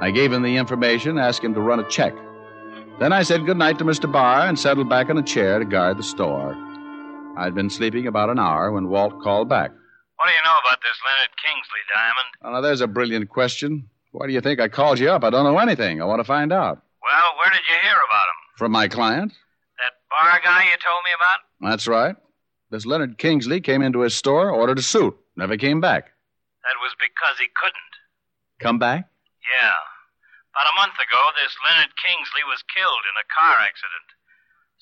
I 0.00 0.12
gave 0.14 0.32
him 0.32 0.42
the 0.42 0.56
information, 0.56 1.18
asked 1.18 1.42
him 1.42 1.52
to 1.54 1.60
run 1.60 1.80
a 1.80 1.88
check. 1.88 2.14
Then 3.00 3.12
I 3.12 3.24
said 3.24 3.44
good 3.44 3.56
night 3.56 3.76
to 3.78 3.84
Mr. 3.84 4.10
Barr 4.10 4.46
and 4.46 4.56
settled 4.56 4.88
back 4.88 5.10
in 5.10 5.18
a 5.18 5.22
chair 5.24 5.58
to 5.58 5.64
guard 5.64 5.98
the 5.98 6.04
store. 6.04 6.54
I'd 7.36 7.56
been 7.56 7.70
sleeping 7.70 8.06
about 8.06 8.30
an 8.30 8.38
hour 8.38 8.70
when 8.70 8.88
Walt 8.88 9.20
called 9.20 9.48
back. 9.48 9.72
What 9.72 10.26
do 10.26 10.32
you 10.32 10.44
know 10.44 10.54
about 10.64 10.78
this 10.80 10.96
Leonard 11.04 11.36
Kingsley, 11.44 11.80
Diamond? 11.92 12.28
Oh, 12.44 12.52
now, 12.52 12.60
there's 12.60 12.80
a 12.80 12.86
brilliant 12.86 13.28
question. 13.28 13.88
Why 14.12 14.28
do 14.28 14.32
you 14.32 14.40
think 14.40 14.60
I 14.60 14.68
called 14.68 15.00
you 15.00 15.10
up? 15.10 15.24
I 15.24 15.30
don't 15.30 15.44
know 15.44 15.58
anything. 15.58 16.00
I 16.00 16.04
want 16.04 16.20
to 16.20 16.24
find 16.24 16.52
out. 16.52 16.80
Well, 17.02 17.32
where 17.40 17.50
did 17.50 17.62
you 17.68 17.76
hear 17.82 17.96
about 17.96 18.28
him? 18.30 18.38
From 18.56 18.70
my 18.70 18.86
client? 18.86 19.32
That 19.32 19.92
Barr 20.08 20.40
guy 20.44 20.64
you 20.64 20.70
told 20.70 21.02
me 21.04 21.10
about? 21.16 21.70
That's 21.72 21.88
right. 21.88 22.16
This 22.70 22.86
Leonard 22.86 23.18
Kingsley 23.18 23.60
came 23.60 23.82
into 23.82 24.02
his 24.02 24.14
store, 24.16 24.50
ordered 24.50 24.78
a 24.78 24.82
suit, 24.82 25.14
never 25.36 25.56
came 25.56 25.80
back. 25.80 26.10
That 26.66 26.82
was 26.82 26.98
because 26.98 27.38
he 27.38 27.46
couldn't. 27.54 27.92
Come 28.58 28.78
back? 28.78 29.06
Yeah. 29.62 29.78
About 30.50 30.72
a 30.72 30.78
month 30.80 30.98
ago, 30.98 31.20
this 31.38 31.54
Leonard 31.62 31.94
Kingsley 32.00 32.42
was 32.42 32.66
killed 32.66 33.04
in 33.06 33.14
a 33.14 33.30
car 33.30 33.62
accident. 33.62 34.08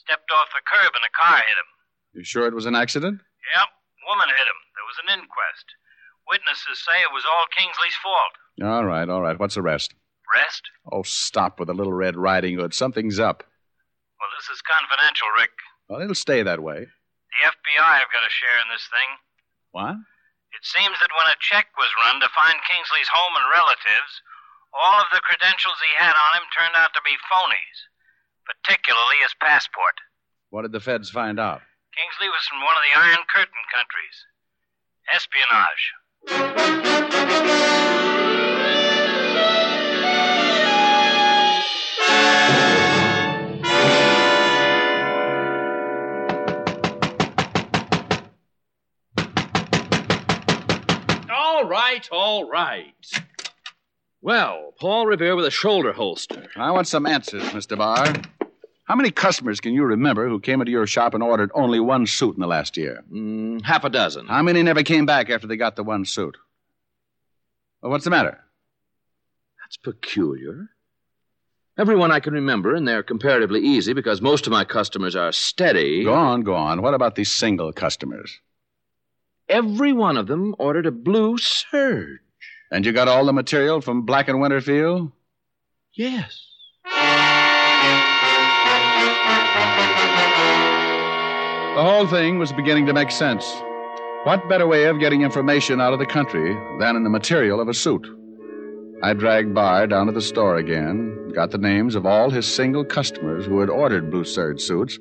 Stepped 0.01 0.31
off 0.33 0.49
the 0.57 0.65
curb 0.65 0.97
and 0.97 1.05
a 1.05 1.13
car 1.13 1.45
hit 1.45 1.59
him. 1.61 1.71
You 2.17 2.25
sure 2.25 2.47
it 2.47 2.55
was 2.57 2.65
an 2.65 2.77
accident? 2.79 3.21
Yep. 3.53 3.69
Woman 4.09 4.29
hit 4.33 4.49
him. 4.49 4.61
There 4.77 4.89
was 4.89 5.01
an 5.05 5.13
inquest. 5.13 5.67
Witnesses 6.29 6.81
say 6.81 7.05
it 7.05 7.13
was 7.13 7.25
all 7.29 7.47
Kingsley's 7.53 7.99
fault. 8.01 8.35
All 8.65 8.85
right, 8.85 9.09
all 9.09 9.21
right. 9.21 9.39
What's 9.39 9.57
the 9.57 9.63
rest? 9.67 9.93
Rest? 10.33 10.63
Oh, 10.91 11.03
stop 11.03 11.59
with 11.59 11.69
the 11.69 11.75
little 11.77 11.93
red 11.93 12.17
riding 12.17 12.57
hood. 12.57 12.73
Something's 12.73 13.19
up. 13.21 13.45
Well, 14.21 14.31
this 14.39 14.49
is 14.49 14.63
confidential, 14.65 15.29
Rick. 15.37 15.53
Well, 15.89 16.01
it'll 16.01 16.15
stay 16.15 16.43
that 16.43 16.63
way. 16.63 16.87
The 17.35 17.51
FBI 17.51 17.99
have 17.99 18.15
got 18.15 18.23
a 18.23 18.31
share 18.31 18.63
in 18.63 18.71
this 18.71 18.87
thing. 18.87 19.11
What? 19.75 19.99
It 20.55 20.63
seems 20.63 20.95
that 21.03 21.11
when 21.11 21.27
a 21.27 21.43
check 21.43 21.67
was 21.75 21.91
run 22.07 22.23
to 22.23 22.31
find 22.31 22.63
Kingsley's 22.63 23.11
home 23.11 23.35
and 23.35 23.51
relatives, 23.51 24.23
all 24.71 25.03
of 25.03 25.11
the 25.11 25.19
credentials 25.27 25.83
he 25.83 25.91
had 25.99 26.15
on 26.15 26.39
him 26.39 26.47
turned 26.55 26.79
out 26.79 26.95
to 26.95 27.03
be 27.03 27.19
phonies, 27.27 27.91
particularly 28.47 29.19
his 29.27 29.35
passport. 29.43 29.99
What 30.55 30.63
did 30.63 30.71
the 30.71 30.79
feds 30.79 31.11
find 31.11 31.43
out? 31.43 31.67
Kingsley 31.91 32.31
was 32.31 32.47
from 32.47 32.63
one 32.63 32.79
of 32.79 32.87
the 32.87 32.95
Iron 33.03 33.27
Curtain 33.27 33.67
countries. 33.75 34.31
Espionage. 35.11 35.91
All 51.65 51.71
right, 51.71 52.07
all 52.13 52.51
right. 52.51 53.23
Well, 54.21 54.75
Paul 54.79 55.07
Revere 55.07 55.35
with 55.35 55.47
a 55.47 55.51
shoulder 55.51 55.95
holster. 55.95 56.47
I 56.57 56.71
want 56.73 56.87
some 56.87 57.07
answers, 57.07 57.43
Mr. 57.55 57.79
Barr. 57.79 58.13
How 58.85 58.95
many 58.95 59.11
customers 59.11 59.63
can 59.63 59.73
you 59.73 59.83
remember 59.83 60.29
who 60.29 60.41
came 60.41 60.61
into 60.61 60.73
your 60.73 60.87
shop 60.87 61.15
and 61.15 61.23
ordered 61.23 61.51
only 61.55 61.81
one 61.81 62.07
suit 62.07 62.35
in 62.35 62.43
the 62.43 62.47
last 62.47 62.77
year? 62.77 63.03
Mm, 63.11 63.63
half 63.63 63.83
a 63.83 63.89
dozen. 63.89 64.27
How 64.27 64.43
many 64.43 64.63
never 64.63 64.83
came 64.83 65.07
back 65.07 65.31
after 65.31 65.47
they 65.47 65.57
got 65.57 65.75
the 65.75 65.83
one 65.83 66.05
suit? 66.05 66.37
Well, 67.81 67.91
what's 67.91 68.05
the 68.05 68.11
matter? 68.11 68.39
That's 69.63 69.79
peculiar. 69.79 70.69
Everyone 71.79 72.13
I 72.13 72.21
can 72.21 72.35
remember, 72.35 72.75
and 72.75 72.87
they're 72.87 73.03
comparatively 73.03 73.63
easy 73.63 73.95
because 73.95 74.21
most 74.21 74.47
of 74.47 74.53
my 74.53 74.67
customers 74.67 75.17
are 75.17 75.33
steady. 75.33 76.05
Go 76.05 76.13
on, 76.13 76.43
go 76.43 76.55
on. 76.55 76.83
What 76.83 76.93
about 76.93 77.15
these 77.15 77.33
single 77.33 77.73
customers? 77.73 78.39
Every 79.55 79.93
one 79.93 80.17
of 80.17 80.27
them 80.27 80.57
ordered 80.59 80.85
a 80.85 80.91
blue 80.91 81.39
serge. 81.39 82.19
And 82.73 82.85
you 82.85 82.91
got 82.91 83.07
all 83.07 83.25
the 83.25 83.33
material 83.33 83.81
from 83.81 84.03
Black 84.03 84.27
and 84.27 84.41
Winterfield? 84.41 85.13
Yes. 85.93 86.45
The 91.77 91.83
whole 91.85 92.09
thing 92.09 92.41
was 92.41 92.53
beginning 92.53 92.87
to 92.87 92.93
make 92.93 93.13
sense. 93.13 93.49
What 94.25 94.49
better 94.49 94.67
way 94.67 94.87
of 94.87 94.99
getting 94.99 95.23
information 95.23 95.81
out 95.81 95.93
of 95.93 96.01
the 96.01 96.07
country 96.07 96.53
than 96.81 96.97
in 96.97 97.05
the 97.05 97.11
material 97.11 97.61
of 97.61 97.69
a 97.69 97.75
suit? 97.75 98.09
I 99.05 99.13
dragged 99.13 99.55
Barr 99.55 99.87
down 99.87 100.07
to 100.07 100.13
the 100.13 100.21
store 100.21 100.57
again, 100.57 101.31
got 101.33 101.53
the 101.53 101.59
names 101.59 101.95
of 101.95 102.07
all 102.07 102.29
his 102.29 102.45
single 102.45 102.85
customers 102.85 103.47
who 103.47 103.61
had 103.61 103.71
ordered 103.71 104.11
blue 104.11 104.25
serge 104.25 104.61
suits. 104.61 104.99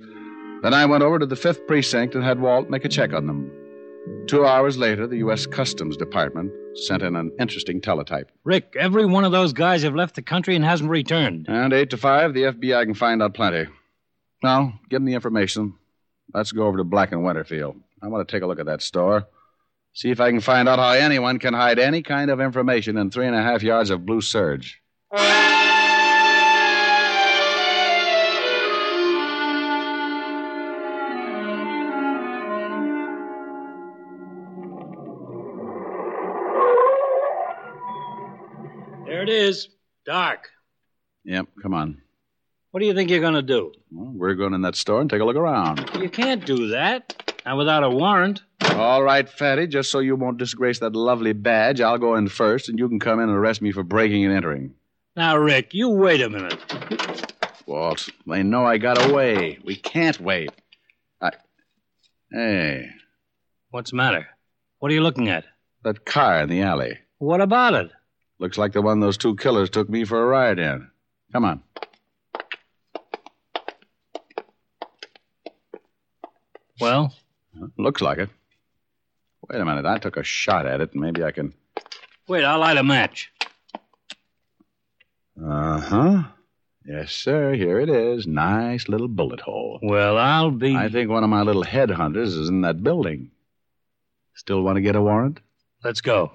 Then 0.62 0.76
I 0.76 0.86
went 0.86 1.02
over 1.02 1.18
to 1.18 1.26
the 1.26 1.36
fifth 1.36 1.66
precinct 1.66 2.14
and 2.14 2.24
had 2.24 2.40
Walt 2.40 2.70
make 2.70 2.86
a 2.86 2.90
check 2.90 3.14
on 3.14 3.26
them. 3.26 3.52
Two 4.28 4.46
hours 4.46 4.78
later, 4.78 5.08
the 5.08 5.18
U.S. 5.18 5.46
Customs 5.46 5.98
Department 5.98 6.52
sent 6.76 7.04
in 7.04 7.16
an 7.16 7.32
interesting 7.40 7.82
teletype. 7.82 8.32
Rick, 8.44 8.76
every 8.78 9.06
one 9.06 9.26
of 9.26 9.32
those 9.32 9.54
guys 9.54 9.84
have 9.84 9.96
left 9.96 10.16
the 10.16 10.22
country 10.22 10.56
and 10.56 10.66
hasn't 10.66 10.90
returned. 10.90 11.46
And 11.48 11.74
eight 11.74 11.90
to 11.92 11.98
five, 11.98 12.34
the 12.34 12.44
FBI 12.44 12.86
can 12.86 12.94
find 12.94 13.22
out 13.22 13.34
plenty. 13.34 13.68
Now, 14.42 14.80
give 14.90 14.98
them 14.98 15.06
the 15.06 15.14
information. 15.14 15.76
Let's 16.34 16.52
go 16.52 16.66
over 16.66 16.78
to 16.78 16.84
Black 16.84 17.12
and 17.12 17.24
Winterfield. 17.24 17.78
I 18.02 18.08
want 18.08 18.28
to 18.28 18.32
take 18.32 18.44
a 18.44 18.48
look 18.48 18.60
at 18.60 18.66
that 18.66 18.82
store. 18.82 19.28
See 19.94 20.10
if 20.10 20.20
I 20.20 20.32
can 20.32 20.42
find 20.42 20.68
out 20.68 20.80
how 20.80 20.92
anyone 20.92 21.38
can 21.38 21.54
hide 21.54 21.80
any 21.80 22.02
kind 22.02 22.32
of 22.32 22.42
information 22.42 22.98
in 22.98 23.12
three 23.12 23.28
and 23.28 23.36
a 23.36 23.44
half 23.44 23.62
yards 23.62 23.90
of 23.90 24.06
blue 24.06 24.22
serge. 24.22 24.82
It 39.24 39.30
is. 39.30 39.70
Dark. 40.06 40.50
Yep, 41.24 41.48
come 41.62 41.74
on. 41.74 42.02
What 42.72 42.80
do 42.80 42.86
you 42.86 42.94
think 42.94 43.10
you're 43.10 43.22
going 43.22 43.36
to 43.36 43.42
do? 43.42 43.72
Well, 43.92 44.12
we're 44.16 44.34
going 44.34 44.54
in 44.54 44.62
that 44.62 44.76
store 44.76 45.00
and 45.00 45.10
take 45.10 45.22
a 45.22 45.26
look 45.26 45.36
around. 45.36 45.90
You 46.00 46.10
can't 46.10 46.46
do 46.46 46.70
that. 46.70 47.34
Not 47.46 47.58
without 47.58 47.84
a 47.84 47.90
warrant. 47.90 48.42
All 48.72 49.04
right, 49.04 49.30
Fatty, 49.30 49.68
just 49.68 49.92
so 49.92 50.00
you 50.00 50.16
won't 50.16 50.38
disgrace 50.38 50.80
that 50.80 50.96
lovely 50.96 51.34
badge, 51.34 51.82
I'll 51.82 51.98
go 51.98 52.16
in 52.16 52.28
first, 52.28 52.70
and 52.70 52.80
you 52.80 52.90
can 52.90 53.00
come 53.00 53.20
in 53.20 53.30
and 53.30 53.38
arrest 53.38 53.62
me 53.62 53.72
for 53.72 53.84
breaking 53.84 54.26
and 54.26 54.34
entering. 54.34 54.74
Now, 55.16 55.38
Rick, 55.38 55.74
you 55.74 55.90
wait 55.90 56.22
a 56.22 56.30
minute. 56.30 56.58
Walt, 57.68 58.10
they 58.26 58.42
know 58.42 58.66
I 58.66 58.78
got 58.78 59.10
away. 59.10 59.60
We 59.64 59.76
can't 59.76 60.20
wait. 60.20 60.52
I. 61.22 61.32
Hey. 62.32 62.90
What's 63.70 63.92
the 63.92 63.98
matter? 63.98 64.28
What 64.80 64.92
are 64.92 64.96
you 64.96 65.02
looking 65.02 65.30
at? 65.30 65.46
That 65.84 66.06
car 66.06 66.42
in 66.42 66.50
the 66.50 66.62
alley. 66.62 66.98
What 67.20 67.42
about 67.42 67.74
it? 67.76 67.92
Looks 68.44 68.58
like 68.58 68.74
the 68.74 68.82
one 68.82 69.00
those 69.00 69.16
two 69.16 69.38
killers 69.38 69.70
took 69.70 69.90
me 69.90 70.04
for 70.04 70.22
a 70.22 70.26
ride 70.26 70.60
in. 70.60 70.90
Come 71.32 71.46
on. 71.46 71.64
Well? 76.78 77.14
Looks 77.78 78.02
like 78.02 78.18
it. 78.18 78.30
Wait 79.50 79.62
a 79.62 79.64
minute. 79.64 79.86
I 79.86 79.98
took 79.98 80.18
a 80.18 80.24
shot 80.24 80.66
at 80.66 80.82
it, 80.82 80.92
and 80.92 81.02
maybe 81.02 81.24
I 81.24 81.32
can. 81.32 81.54
Wait, 82.28 82.44
I'll 82.44 82.60
light 82.60 82.76
a 82.76 82.84
match. 82.84 83.32
Uh 85.42 85.80
huh. 85.80 86.24
Yes, 86.86 87.14
sir. 87.14 87.54
Here 87.54 87.80
it 87.80 87.90
is. 87.90 88.28
Nice 88.28 88.90
little 88.90 89.08
bullet 89.08 89.40
hole. 89.40 89.80
Well, 89.82 90.18
I'll 90.18 90.52
be. 90.52 90.76
I 90.76 90.90
think 90.90 91.10
one 91.10 91.24
of 91.24 91.30
my 91.30 91.44
little 91.44 91.64
headhunters 91.64 92.38
is 92.38 92.50
in 92.50 92.60
that 92.64 92.84
building. 92.84 93.32
Still 94.36 94.64
want 94.64 94.76
to 94.76 94.82
get 94.82 94.98
a 94.98 95.02
warrant? 95.02 95.40
Let's 95.82 96.02
go. 96.02 96.34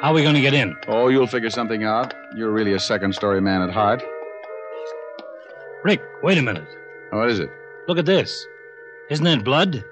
How 0.00 0.12
are 0.12 0.14
we 0.14 0.22
going 0.22 0.34
to 0.34 0.40
get 0.40 0.54
in? 0.54 0.74
Oh, 0.88 1.08
you'll 1.08 1.26
figure 1.26 1.50
something 1.50 1.84
out. 1.84 2.14
You're 2.34 2.50
really 2.50 2.72
a 2.72 2.78
second 2.78 3.14
story 3.14 3.42
man 3.42 3.60
at 3.60 3.70
heart. 3.70 4.02
Rick, 5.84 6.00
wait 6.22 6.38
a 6.38 6.42
minute. 6.42 6.66
What 7.10 7.28
is 7.28 7.38
it? 7.38 7.50
Look 7.86 7.98
at 7.98 8.06
this. 8.06 8.46
Isn't 9.10 9.26
that 9.26 9.44
blood? 9.44 9.84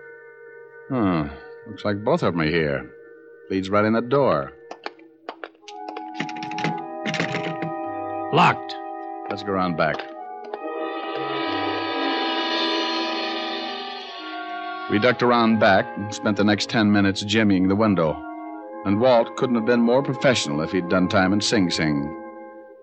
Huh. 0.89 1.29
Looks 1.67 1.85
like 1.85 2.03
both 2.03 2.23
of 2.23 2.33
them 2.33 2.41
are 2.41 2.47
here. 2.51 2.91
Leads 3.51 3.69
right 3.69 3.85
in 3.85 3.93
the 3.93 4.01
door. 4.01 4.53
Locked. 8.33 8.75
Let's 9.29 9.43
go 9.43 9.53
around 9.53 9.77
back. 9.77 9.97
We 14.91 14.99
ducked 14.99 15.23
around 15.23 15.59
back 15.61 15.85
and 15.99 16.15
spent 16.15 16.39
the 16.39 16.45
next 16.45 16.71
ten 16.71 16.91
minutes 16.91 17.23
jimmying 17.23 17.69
the 17.69 17.77
window. 17.77 18.23
And 18.89 19.01
Walt 19.03 19.37
couldn't 19.37 19.57
have 19.57 19.67
been 19.67 19.83
more 19.83 20.03
professional 20.03 20.63
if 20.63 20.73
he'd 20.73 20.89
done 20.89 21.09
time 21.09 21.35
in 21.35 21.43
Sing 21.43 21.69
Sing. 21.69 22.09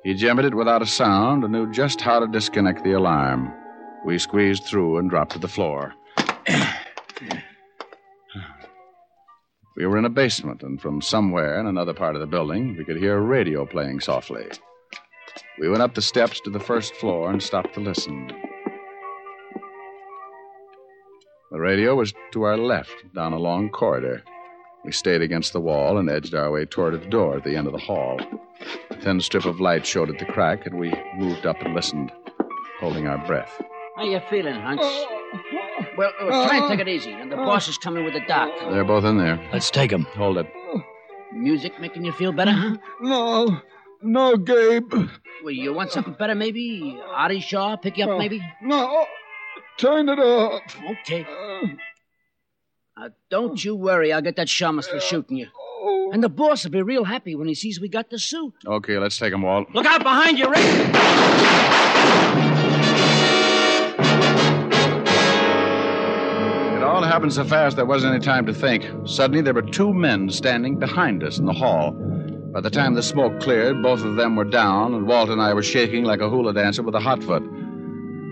He 0.04 0.14
jammed 0.14 0.46
it 0.46 0.54
without 0.54 0.84
a 0.84 0.86
sound 0.86 1.44
and 1.44 1.52
knew 1.52 1.72
just 1.72 2.00
how 2.00 2.20
to 2.20 2.28
disconnect 2.28 2.84
the 2.84 2.92
alarm. 2.92 3.52
We 4.06 4.20
squeezed 4.20 4.66
through 4.66 5.00
and 5.00 5.10
dropped 5.10 5.32
to 5.32 5.40
the 5.40 5.48
floor. 5.48 5.96
we 9.76 9.88
were 9.88 9.98
in 9.98 10.06
a 10.06 10.10
basement, 10.12 10.62
and 10.62 10.80
from 10.80 11.02
somewhere 11.02 11.60
in 11.60 11.66
another 11.66 11.96
part 11.96 12.14
of 12.14 12.22
the 12.22 12.28
building, 12.28 12.78
we 12.78 12.86
could 12.86 12.98
hear 12.98 13.18
a 13.18 13.22
radio 13.22 13.66
playing 13.66 14.00
softly. 14.00 14.46
We 15.60 15.70
went 15.70 15.82
up 15.82 15.96
the 15.96 16.04
steps 16.04 16.40
to 16.42 16.52
the 16.52 16.60
first 16.60 16.94
floor 16.98 17.32
and 17.32 17.42
stopped 17.42 17.74
to 17.74 17.80
listen. 17.80 18.28
The 21.50 21.60
radio 21.60 21.96
was 21.96 22.14
to 22.34 22.44
our 22.44 22.58
left, 22.58 22.94
down 23.16 23.34
a 23.34 23.40
long 23.40 23.70
corridor. 23.70 24.24
We 24.86 24.92
stayed 24.92 25.24
against 25.24 25.52
the 25.52 25.60
wall 25.60 25.98
and 25.98 26.10
edged 26.10 26.36
our 26.36 26.52
way 26.52 26.66
toward 26.66 26.94
a 26.94 27.10
door 27.10 27.38
at 27.38 27.44
the 27.44 27.56
end 27.56 27.66
of 27.66 27.74
the 27.74 27.80
hall. 27.80 28.20
A 28.92 28.96
thin 29.02 29.20
strip 29.20 29.46
of 29.46 29.60
light 29.60 29.84
showed 29.86 30.12
at 30.12 30.20
the 30.20 30.26
crack, 30.26 30.68
and 30.68 30.78
we 30.78 30.94
moved 31.18 31.48
up 31.48 31.60
and 31.62 31.74
listened, 31.74 32.12
holding 32.80 33.08
our 33.08 33.18
breath. 33.26 33.62
How 33.96 34.04
you 34.04 34.20
feeling, 34.30 34.54
Hunts? 34.54 34.84
Well, 35.98 36.12
uh, 36.22 36.48
try 36.48 36.58
and 36.58 36.70
take 36.70 36.80
it 36.80 36.88
easy. 36.88 37.12
And 37.12 37.32
the 37.32 37.36
boss 37.36 37.68
is 37.68 37.78
coming 37.80 38.06
with 38.06 38.14
the 38.14 38.22
doc. 38.28 38.52
They're 38.70 38.86
both 38.86 39.06
in 39.06 39.18
there. 39.18 39.40
Let's 39.52 39.72
take 39.72 39.92
him. 39.92 40.04
Hold 40.16 40.38
it. 40.38 40.48
Music 41.34 41.80
making 41.82 42.06
you 42.06 42.12
feel 42.12 42.32
better, 42.32 42.52
huh? 42.52 42.78
No. 43.02 43.60
No, 44.04 44.38
Gabe. 44.38 44.94
Well, 45.44 45.54
you 45.54 45.74
want 45.74 45.92
something 45.92 46.14
better, 46.14 46.36
maybe? 46.36 47.00
Artie 47.08 47.40
Shaw 47.40 47.76
pick 47.76 47.98
you 47.98 48.06
up, 48.06 48.20
maybe? 48.20 48.40
No. 48.62 49.06
Turn 49.78 50.10
it 50.10 50.20
off. 50.20 50.62
Okay. 50.92 51.26
Uh, 52.98 53.10
don't 53.30 53.64
you 53.64 53.76
worry. 53.76 54.14
I'll 54.14 54.22
get 54.22 54.38
that 54.38 54.48
shamus 54.48 54.86
for 54.90 55.00
shooting 55.02 55.36
you. 55.38 55.48
And 56.14 56.24
the 56.24 56.30
boss 56.30 56.64
will 56.64 56.72
be 56.72 56.82
real 56.82 57.04
happy 57.04 57.36
when 57.36 57.48
he 57.48 57.54
sees 57.54 57.80
we 57.80 57.90
got 57.90 58.10
the 58.10 58.18
suit. 58.18 58.54
Okay, 58.66 58.98
let's 58.98 59.18
take 59.18 59.34
'em, 59.34 59.42
Walt. 59.42 59.68
Look 59.74 59.86
out 59.86 60.02
behind 60.02 60.40
you, 60.40 60.50
Rick! 60.50 60.64
It 66.78 66.84
all 66.84 67.02
happened 67.04 67.34
so 67.34 67.44
fast 67.44 67.76
there 67.76 67.86
wasn't 67.86 68.14
any 68.14 68.24
time 68.24 68.46
to 68.46 68.54
think. 68.54 68.86
Suddenly, 69.06 69.42
there 69.42 69.54
were 69.54 69.62
two 69.62 69.94
men 69.94 70.30
standing 70.30 70.78
behind 70.80 71.24
us 71.24 71.38
in 71.38 71.46
the 71.46 71.54
hall. 71.54 71.92
By 72.54 72.62
the 72.62 72.70
time 72.70 72.94
the 72.94 73.04
smoke 73.04 73.42
cleared, 73.42 73.82
both 73.84 74.06
of 74.06 74.16
them 74.16 74.38
were 74.38 74.46
down, 74.46 74.94
and 74.94 75.06
Walt 75.06 75.30
and 75.30 75.42
I 75.42 75.54
were 75.54 75.64
shaking 75.64 76.06
like 76.06 76.22
a 76.22 76.30
hula 76.30 76.54
dancer 76.54 76.84
with 76.84 76.96
a 76.96 77.00
hot 77.02 77.22
foot. 77.22 77.44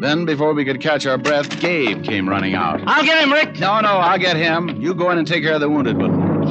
Then, 0.03 0.25
before 0.25 0.53
we 0.53 0.65
could 0.65 0.81
catch 0.81 1.05
our 1.05 1.17
breath, 1.17 1.61
Gabe 1.61 2.03
came 2.03 2.27
running 2.27 2.55
out. 2.55 2.83
I'll 2.85 3.05
get 3.05 3.23
him, 3.23 3.31
Rick. 3.31 3.57
No, 3.57 3.79
no, 3.79 3.99
I'll 3.99 4.19
get 4.19 4.35
him. 4.35 4.81
You 4.81 4.93
go 4.93 5.11
in 5.11 5.17
and 5.17 5.25
take 5.25 5.43
care 5.43 5.53
of 5.53 5.61
the 5.61 5.69
wounded 5.69 5.97
one. 5.97 6.41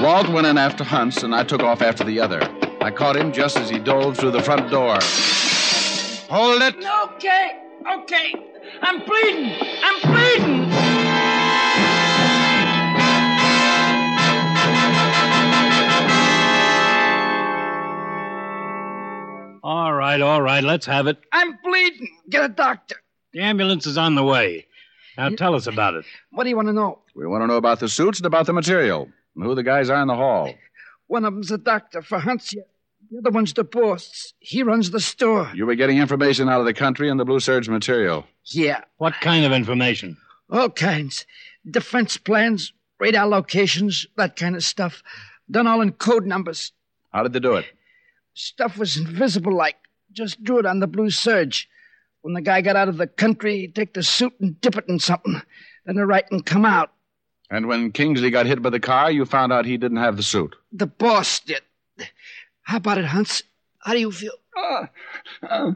Walt 0.00 0.28
went 0.28 0.46
in 0.46 0.56
after 0.56 0.84
Hunts, 0.84 1.24
and 1.24 1.34
I 1.34 1.42
took 1.42 1.64
off 1.64 1.82
after 1.82 2.04
the 2.04 2.20
other. 2.20 2.40
I 2.80 2.92
caught 2.92 3.16
him 3.16 3.32
just 3.32 3.56
as 3.56 3.68
he 3.68 3.80
dove 3.80 4.16
through 4.16 4.30
the 4.30 4.42
front 4.42 4.70
door. 4.70 4.98
Hold 6.30 6.62
it! 6.62 6.76
Okay, 6.76 7.58
okay. 7.92 8.34
I'm 8.82 9.04
bleeding. 9.04 9.52
I'm 9.82 10.00
bleeding. 10.00 10.63
All 19.64 19.94
right, 19.94 20.20
all 20.20 20.42
right. 20.42 20.62
Let's 20.62 20.84
have 20.84 21.06
it. 21.06 21.16
I'm 21.32 21.56
bleeding. 21.64 22.18
Get 22.28 22.44
a 22.44 22.48
doctor. 22.50 22.96
The 23.32 23.40
ambulance 23.40 23.86
is 23.86 23.96
on 23.96 24.14
the 24.14 24.22
way. 24.22 24.66
Now 25.16 25.30
tell 25.30 25.54
us 25.54 25.66
about 25.66 25.94
it. 25.94 26.04
What 26.32 26.44
do 26.44 26.50
you 26.50 26.56
want 26.56 26.68
to 26.68 26.74
know? 26.74 26.98
We 27.16 27.26
want 27.26 27.42
to 27.42 27.46
know 27.46 27.56
about 27.56 27.80
the 27.80 27.88
suits 27.88 28.18
and 28.18 28.26
about 28.26 28.44
the 28.44 28.52
material, 28.52 29.08
and 29.34 29.42
who 29.42 29.54
the 29.54 29.62
guys 29.62 29.88
are 29.88 30.02
in 30.02 30.06
the 30.08 30.14
hall. 30.16 30.52
One 31.06 31.24
of 31.24 31.32
them's 31.32 31.50
a 31.50 31.56
doctor 31.56 32.02
for 32.02 32.18
Hunsia. 32.18 32.60
The 33.10 33.18
other 33.20 33.30
one's 33.30 33.54
the 33.54 33.64
boss. 33.64 34.34
He 34.38 34.62
runs 34.62 34.90
the 34.90 35.00
store. 35.00 35.50
You 35.54 35.64
were 35.64 35.76
getting 35.76 35.96
information 35.96 36.50
out 36.50 36.60
of 36.60 36.66
the 36.66 36.74
country 36.74 37.08
and 37.08 37.18
the 37.18 37.24
Blue 37.24 37.40
Serge 37.40 37.68
material. 37.70 38.26
Yeah, 38.44 38.82
What 38.98 39.14
kind 39.22 39.46
of 39.46 39.52
information? 39.52 40.18
all 40.50 40.68
kinds. 40.68 41.24
Defense 41.70 42.18
plans, 42.18 42.74
radar 43.00 43.26
locations, 43.26 44.06
that 44.16 44.36
kind 44.36 44.56
of 44.56 44.62
stuff. 44.62 45.02
Done 45.50 45.66
all 45.66 45.80
in 45.80 45.92
code 45.92 46.26
numbers. 46.26 46.72
How 47.12 47.22
did 47.22 47.32
they 47.32 47.40
do 47.40 47.54
it? 47.54 47.64
Stuff 48.34 48.76
was 48.76 48.96
invisible 48.96 49.54
like. 49.54 49.76
Just 50.12 50.42
drew 50.44 50.58
it 50.58 50.66
on 50.66 50.80
the 50.80 50.86
blue 50.86 51.10
serge. 51.10 51.68
When 52.22 52.34
the 52.34 52.40
guy 52.40 52.60
got 52.60 52.76
out 52.76 52.88
of 52.88 52.96
the 52.96 53.06
country, 53.06 53.60
he'd 53.60 53.74
take 53.74 53.94
the 53.94 54.02
suit 54.02 54.32
and 54.40 54.60
dip 54.60 54.76
it 54.76 54.84
in 54.88 54.98
something. 54.98 55.42
Then 55.84 55.96
the 55.96 56.06
writing 56.06 56.42
come 56.42 56.64
out. 56.64 56.92
And 57.50 57.66
when 57.66 57.92
Kingsley 57.92 58.30
got 58.30 58.46
hit 58.46 58.62
by 58.62 58.70
the 58.70 58.80
car, 58.80 59.10
you 59.10 59.24
found 59.24 59.52
out 59.52 59.66
he 59.66 59.76
didn't 59.76 59.98
have 59.98 60.16
the 60.16 60.22
suit. 60.22 60.56
The 60.72 60.86
boss 60.86 61.40
did. 61.40 61.60
How 62.62 62.78
about 62.78 62.98
it, 62.98 63.04
Hunts? 63.04 63.42
How 63.80 63.92
do 63.92 64.00
you 64.00 64.10
feel? 64.10 64.32
Uh, 65.48 65.72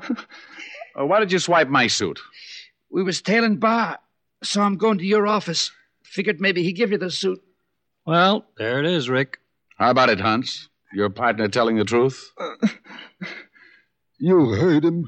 why 0.94 1.21
did 1.21 1.31
you 1.31 1.38
swipe 1.38 1.68
my 1.68 1.87
suit? 1.87 2.18
We 2.90 3.03
was 3.03 3.21
tailing 3.21 3.59
Barr. 3.59 3.99
Saw 4.42 4.66
him 4.66 4.77
going 4.77 4.99
to 4.99 5.05
your 5.05 5.27
office. 5.27 5.71
Figured 6.03 6.40
maybe 6.40 6.62
he'd 6.62 6.73
give 6.73 6.90
you 6.90 6.99
the 6.99 7.11
suit. 7.11 7.42
Well, 8.07 8.47
there 8.57 8.79
it 8.81 8.87
is, 8.87 9.11
Rick. 9.11 9.38
How 9.77 9.90
about 9.90 10.09
it, 10.09 10.21
Hunts? 10.21 10.68
Your 10.92 11.11
partner 11.11 11.48
telling 11.48 11.77
the 11.77 11.85
truth? 11.85 12.33
You 14.18 14.51
heard 14.51 14.85
him. 14.85 15.07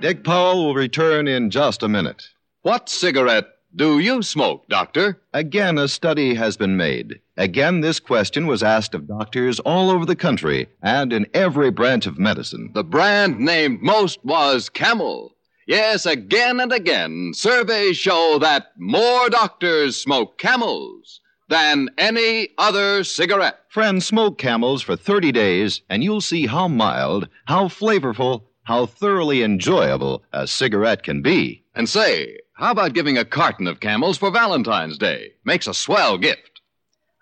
Dick 0.00 0.24
Powell 0.24 0.66
will 0.66 0.74
return 0.74 1.28
in 1.28 1.50
just 1.50 1.82
a 1.82 1.88
minute. 1.88 2.28
What 2.62 2.88
cigarette 2.88 3.46
do 3.76 3.98
you 3.98 4.22
smoke, 4.22 4.68
Doctor? 4.68 5.20
Again, 5.32 5.78
a 5.78 5.88
study 5.88 6.34
has 6.34 6.56
been 6.56 6.76
made. 6.76 7.20
Again, 7.36 7.80
this 7.80 8.00
question 8.00 8.46
was 8.46 8.62
asked 8.62 8.94
of 8.94 9.08
doctors 9.08 9.60
all 9.60 9.90
over 9.90 10.04
the 10.04 10.14
country 10.16 10.68
and 10.82 11.12
in 11.12 11.26
every 11.34 11.70
branch 11.70 12.06
of 12.06 12.18
medicine. 12.18 12.70
The 12.74 12.84
brand 12.84 13.40
named 13.40 13.82
most 13.82 14.24
was 14.24 14.68
Camel. 14.68 15.33
Yes, 15.66 16.04
again 16.06 16.60
and 16.60 16.72
again, 16.72 17.32
surveys 17.34 17.96
show 17.96 18.38
that 18.40 18.72
more 18.76 19.30
doctors 19.30 19.96
smoke 19.96 20.38
Camels 20.38 21.20
than 21.48 21.88
any 21.98 22.48
other 22.58 23.04
cigarette. 23.04 23.60
Friends, 23.68 24.06
smoke 24.06 24.38
camels 24.38 24.82
for 24.82 24.96
30 24.96 25.32
days, 25.32 25.82
and 25.88 26.02
you'll 26.02 26.20
see 26.20 26.46
how 26.46 26.68
mild, 26.68 27.28
how 27.46 27.68
flavorful, 27.68 28.42
how 28.64 28.86
thoroughly 28.86 29.42
enjoyable 29.42 30.22
a 30.32 30.46
cigarette 30.46 31.02
can 31.02 31.22
be. 31.22 31.62
And 31.74 31.88
say, 31.88 32.38
how 32.54 32.70
about 32.70 32.94
giving 32.94 33.18
a 33.18 33.24
carton 33.24 33.66
of 33.66 33.80
Camels 33.80 34.16
for 34.16 34.30
Valentine's 34.30 34.96
Day? 34.96 35.32
Makes 35.44 35.66
a 35.66 35.74
swell 35.74 36.18
gift. 36.18 36.53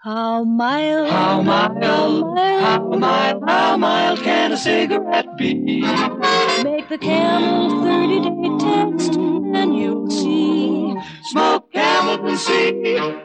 How 0.05 0.43
mild, 0.43 1.11
How 1.11 1.43
mild, 1.43 1.81
how 1.81 2.81
mild, 2.89 3.45
how 3.47 3.77
mild 3.77 4.19
can 4.19 4.51
a 4.51 4.57
cigarette 4.57 5.37
be? 5.39 5.55
Make 5.55 6.89
the 6.89 6.99
camel 7.01 7.85
30 7.85 8.19
day 8.19 8.59
test, 8.59 9.15
and 9.15 9.79
you'll 9.79 10.11
see. 10.11 10.97
Smoke 11.31 11.73
camel 11.73 12.27
and 12.27 12.37
see. 12.37 13.23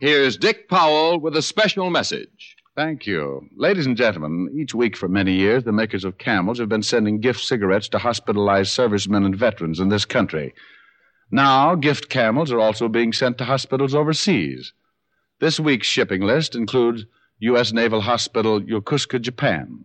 Here's 0.00 0.36
Dick 0.36 0.68
Powell 0.68 1.18
with 1.18 1.34
a 1.34 1.40
special 1.40 1.88
message. 1.88 2.56
Thank 2.76 3.06
you. 3.06 3.48
Ladies 3.56 3.86
and 3.86 3.96
gentlemen, 3.96 4.54
each 4.54 4.74
week 4.74 4.98
for 4.98 5.08
many 5.08 5.32
years, 5.32 5.64
the 5.64 5.72
makers 5.72 6.04
of 6.04 6.18
camels 6.18 6.58
have 6.58 6.68
been 6.68 6.82
sending 6.82 7.20
gift 7.20 7.40
cigarettes 7.40 7.88
to 7.88 7.98
hospitalized 7.98 8.70
servicemen 8.70 9.24
and 9.24 9.34
veterans 9.34 9.80
in 9.80 9.88
this 9.88 10.04
country. 10.04 10.52
Now, 11.30 11.74
gift 11.74 12.10
camels 12.10 12.52
are 12.52 12.60
also 12.60 12.86
being 12.86 13.14
sent 13.14 13.38
to 13.38 13.46
hospitals 13.46 13.94
overseas. 13.94 14.74
This 15.40 15.60
week's 15.60 15.86
shipping 15.86 16.22
list 16.22 16.54
includes 16.54 17.04
U.S. 17.40 17.72
Naval 17.72 18.00
Hospital, 18.00 18.60
Yokosuka, 18.60 19.20
Japan. 19.20 19.84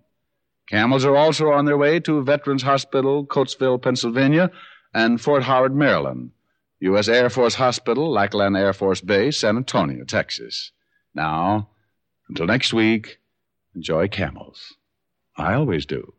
Camels 0.68 1.06
are 1.06 1.16
also 1.16 1.52
on 1.52 1.66
their 1.66 1.78
way 1.78 2.00
to 2.00 2.24
Veterans 2.24 2.63
Hospital, 2.63 3.26
Coatesville, 3.26 3.82
Pennsylvania, 3.82 4.50
and 4.94 5.22
Fort 5.22 5.44
Howard, 5.44 5.76
Maryland. 5.76 6.32
U.S. 6.80 7.08
Air 7.08 7.30
Force 7.30 7.56
Hospital, 7.56 8.12
Lackland 8.12 8.58
Air 8.58 8.74
Force 8.74 9.02
Base, 9.02 9.38
San 9.38 9.58
Antonio, 9.58 10.04
Texas. 10.04 10.72
Now, 11.13 11.70
until 12.28 12.48
next 12.48 12.74
week, 12.74 13.20
enjoy 13.76 14.08
camels. 14.08 14.74
I 15.38 15.54
always 15.54 15.86
do. 15.86 16.13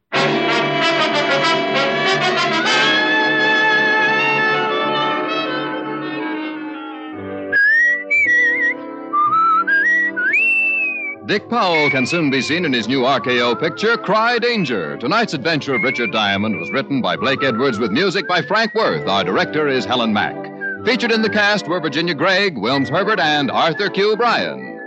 Dick 11.26 11.48
Powell 11.48 11.88
can 11.88 12.04
soon 12.04 12.30
be 12.30 12.42
seen 12.42 12.66
in 12.66 12.72
his 12.74 12.86
new 12.86 13.00
RKO 13.00 13.58
picture, 13.58 13.96
Cry 13.96 14.38
Danger. 14.38 14.98
Tonight's 14.98 15.32
adventure 15.32 15.74
of 15.74 15.82
Richard 15.82 16.12
Diamond 16.12 16.60
was 16.60 16.70
written 16.70 17.00
by 17.00 17.16
Blake 17.16 17.42
Edwards 17.42 17.78
with 17.78 17.90
music 17.90 18.28
by 18.28 18.42
Frank 18.42 18.74
Worth. 18.74 19.08
Our 19.08 19.24
director 19.24 19.66
is 19.66 19.86
Helen 19.86 20.12
Mack. 20.12 20.36
Featured 20.84 21.10
in 21.10 21.22
the 21.22 21.30
cast 21.30 21.66
were 21.66 21.80
Virginia 21.80 22.14
Gregg, 22.14 22.56
Wilms 22.56 22.90
Herbert, 22.90 23.20
and 23.20 23.50
Arthur 23.50 23.88
Q. 23.88 24.18
Bryan. 24.18 24.78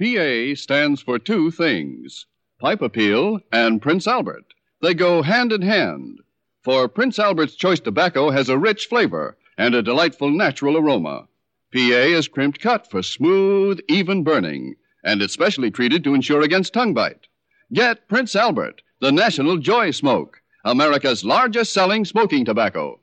PA 0.00 0.54
stands 0.54 1.02
for 1.02 1.18
two 1.18 1.50
things 1.50 2.24
Pipe 2.58 2.80
Appeal 2.80 3.40
and 3.52 3.82
Prince 3.82 4.06
Albert. 4.06 4.54
They 4.80 4.94
go 4.94 5.20
hand 5.20 5.52
in 5.52 5.60
hand. 5.60 6.20
For 6.62 6.88
Prince 6.88 7.18
Albert's 7.18 7.54
Choice 7.54 7.80
Tobacco 7.80 8.30
has 8.30 8.48
a 8.48 8.56
rich 8.56 8.86
flavor 8.86 9.36
and 9.58 9.74
a 9.74 9.82
delightful 9.82 10.30
natural 10.30 10.78
aroma. 10.78 11.28
PA 11.72 11.78
is 11.78 12.28
crimped 12.28 12.60
cut 12.60 12.90
for 12.90 13.02
smooth, 13.02 13.78
even 13.88 14.24
burning, 14.24 14.76
and 15.04 15.20
it's 15.20 15.34
specially 15.34 15.70
treated 15.70 16.02
to 16.04 16.14
ensure 16.14 16.40
against 16.40 16.72
tongue 16.72 16.94
bite. 16.94 17.26
Get 17.72 18.08
Prince 18.08 18.34
Albert, 18.34 18.80
the 19.00 19.12
National 19.12 19.58
Joy 19.58 19.90
Smoke, 19.90 20.40
America's 20.64 21.24
largest 21.24 21.74
selling 21.74 22.06
smoking 22.06 22.46
tobacco. 22.46 23.00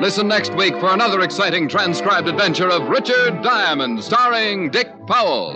Listen 0.00 0.28
next 0.28 0.54
week 0.54 0.74
for 0.78 0.92
another 0.92 1.20
exciting 1.22 1.68
transcribed 1.68 2.28
adventure 2.28 2.68
of 2.70 2.88
Richard 2.88 3.42
Diamond, 3.42 4.04
starring 4.04 4.70
Dick 4.70 4.88
Powell. 5.08 5.54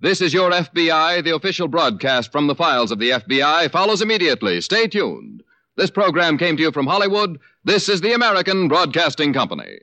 This 0.00 0.20
is 0.20 0.34
your 0.34 0.50
FBI. 0.50 1.22
The 1.22 1.36
official 1.36 1.68
broadcast 1.68 2.32
from 2.32 2.48
the 2.48 2.56
files 2.56 2.90
of 2.90 2.98
the 2.98 3.10
FBI 3.10 3.70
follows 3.70 4.02
immediately. 4.02 4.60
Stay 4.60 4.88
tuned. 4.88 5.44
This 5.82 5.90
program 5.90 6.38
came 6.38 6.56
to 6.56 6.62
you 6.62 6.70
from 6.70 6.86
Hollywood. 6.86 7.40
This 7.64 7.88
is 7.88 8.00
the 8.00 8.12
American 8.12 8.68
Broadcasting 8.68 9.32
Company. 9.32 9.80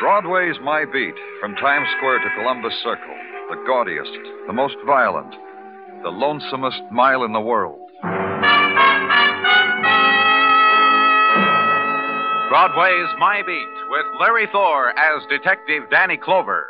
Broadway's 0.00 0.56
My 0.62 0.86
Beat, 0.90 1.14
from 1.38 1.54
Times 1.56 1.86
Square 1.98 2.20
to 2.20 2.30
Columbus 2.40 2.72
Circle, 2.82 3.14
the 3.50 3.62
gaudiest, 3.66 4.46
the 4.46 4.54
most 4.54 4.76
violent, 4.86 5.34
the 6.02 6.08
lonesomest 6.08 6.90
mile 6.90 7.24
in 7.24 7.34
the 7.34 7.40
world. 7.42 7.83
Broadway's 12.54 13.12
My 13.18 13.42
Beat, 13.44 13.66
with 13.90 14.06
Larry 14.20 14.46
Thor 14.52 14.90
as 14.90 15.26
Detective 15.28 15.90
Danny 15.90 16.16
Clover. 16.16 16.64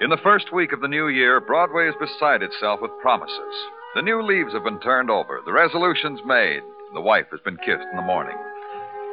In 0.00 0.08
the 0.08 0.16
first 0.22 0.52
week 0.52 0.72
of 0.72 0.80
the 0.80 0.86
new 0.86 1.08
year, 1.08 1.40
Broadway 1.40 1.88
is 1.88 1.94
beside 1.98 2.44
itself 2.44 2.78
with 2.80 2.92
promises. 3.02 3.36
The 3.96 4.02
new 4.02 4.22
leaves 4.22 4.52
have 4.52 4.62
been 4.62 4.78
turned 4.78 5.10
over, 5.10 5.40
the 5.44 5.52
resolutions 5.52 6.20
made, 6.24 6.62
the 6.94 7.00
wife 7.00 7.26
has 7.32 7.40
been 7.40 7.56
kissed 7.56 7.82
in 7.90 7.96
the 7.96 8.02
morning. 8.02 8.36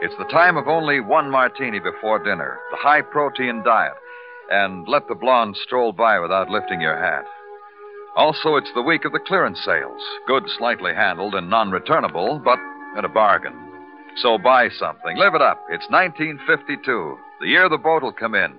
It's 0.04 0.18
the 0.18 0.26
time 0.26 0.58
of 0.58 0.68
only 0.68 1.00
one 1.00 1.32
martini 1.32 1.80
before 1.80 2.22
dinner, 2.22 2.60
the 2.72 2.78
high 2.78 3.00
protein 3.00 3.64
diet, 3.64 3.94
and 4.52 4.86
let 4.86 5.08
the 5.08 5.16
blonde 5.16 5.56
stroll 5.56 5.94
by 5.94 6.20
without 6.20 6.50
lifting 6.50 6.82
your 6.82 6.98
hat. 6.98 7.24
Also, 8.18 8.58
it's 8.58 8.72
the 8.76 8.82
week 8.82 9.06
of 9.06 9.14
the 9.14 9.24
clearance 9.26 9.60
sales. 9.64 10.02
Goods 10.28 10.54
slightly 10.58 10.94
handled 10.94 11.36
and 11.36 11.50
non 11.50 11.72
returnable, 11.72 12.42
but 12.44 12.60
at 12.98 13.06
a 13.06 13.08
bargain. 13.08 13.54
So 14.18 14.38
buy 14.38 14.68
something. 14.78 15.16
Live 15.16 15.36
it 15.36 15.42
up. 15.42 15.64
It's 15.70 15.88
1952, 15.90 17.18
the 17.40 17.48
year 17.48 17.70
the 17.70 17.78
boat 17.78 18.04
will 18.04 18.12
come 18.12 18.36
in. 18.36 18.56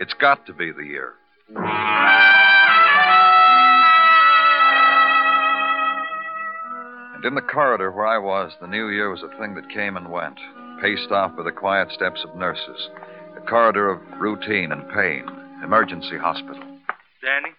It's 0.00 0.14
got 0.14 0.46
to 0.46 0.52
be 0.52 0.72
the 0.72 0.82
year. 0.84 1.14
In 7.26 7.34
the 7.34 7.42
corridor 7.42 7.90
where 7.90 8.06
I 8.06 8.18
was, 8.18 8.52
the 8.60 8.68
new 8.68 8.88
year 8.88 9.10
was 9.10 9.22
a 9.22 9.38
thing 9.38 9.54
that 9.56 9.68
came 9.68 9.96
and 9.96 10.10
went, 10.10 10.38
paced 10.80 11.10
off 11.10 11.36
by 11.36 11.42
the 11.42 11.50
quiet 11.50 11.90
steps 11.90 12.24
of 12.24 12.36
nurses. 12.36 12.88
A 13.36 13.40
corridor 13.40 13.90
of 13.90 14.00
routine 14.20 14.70
and 14.70 14.88
pain. 14.90 15.26
Emergency 15.62 16.16
hospital. 16.18 16.62
Danny? 17.22 17.50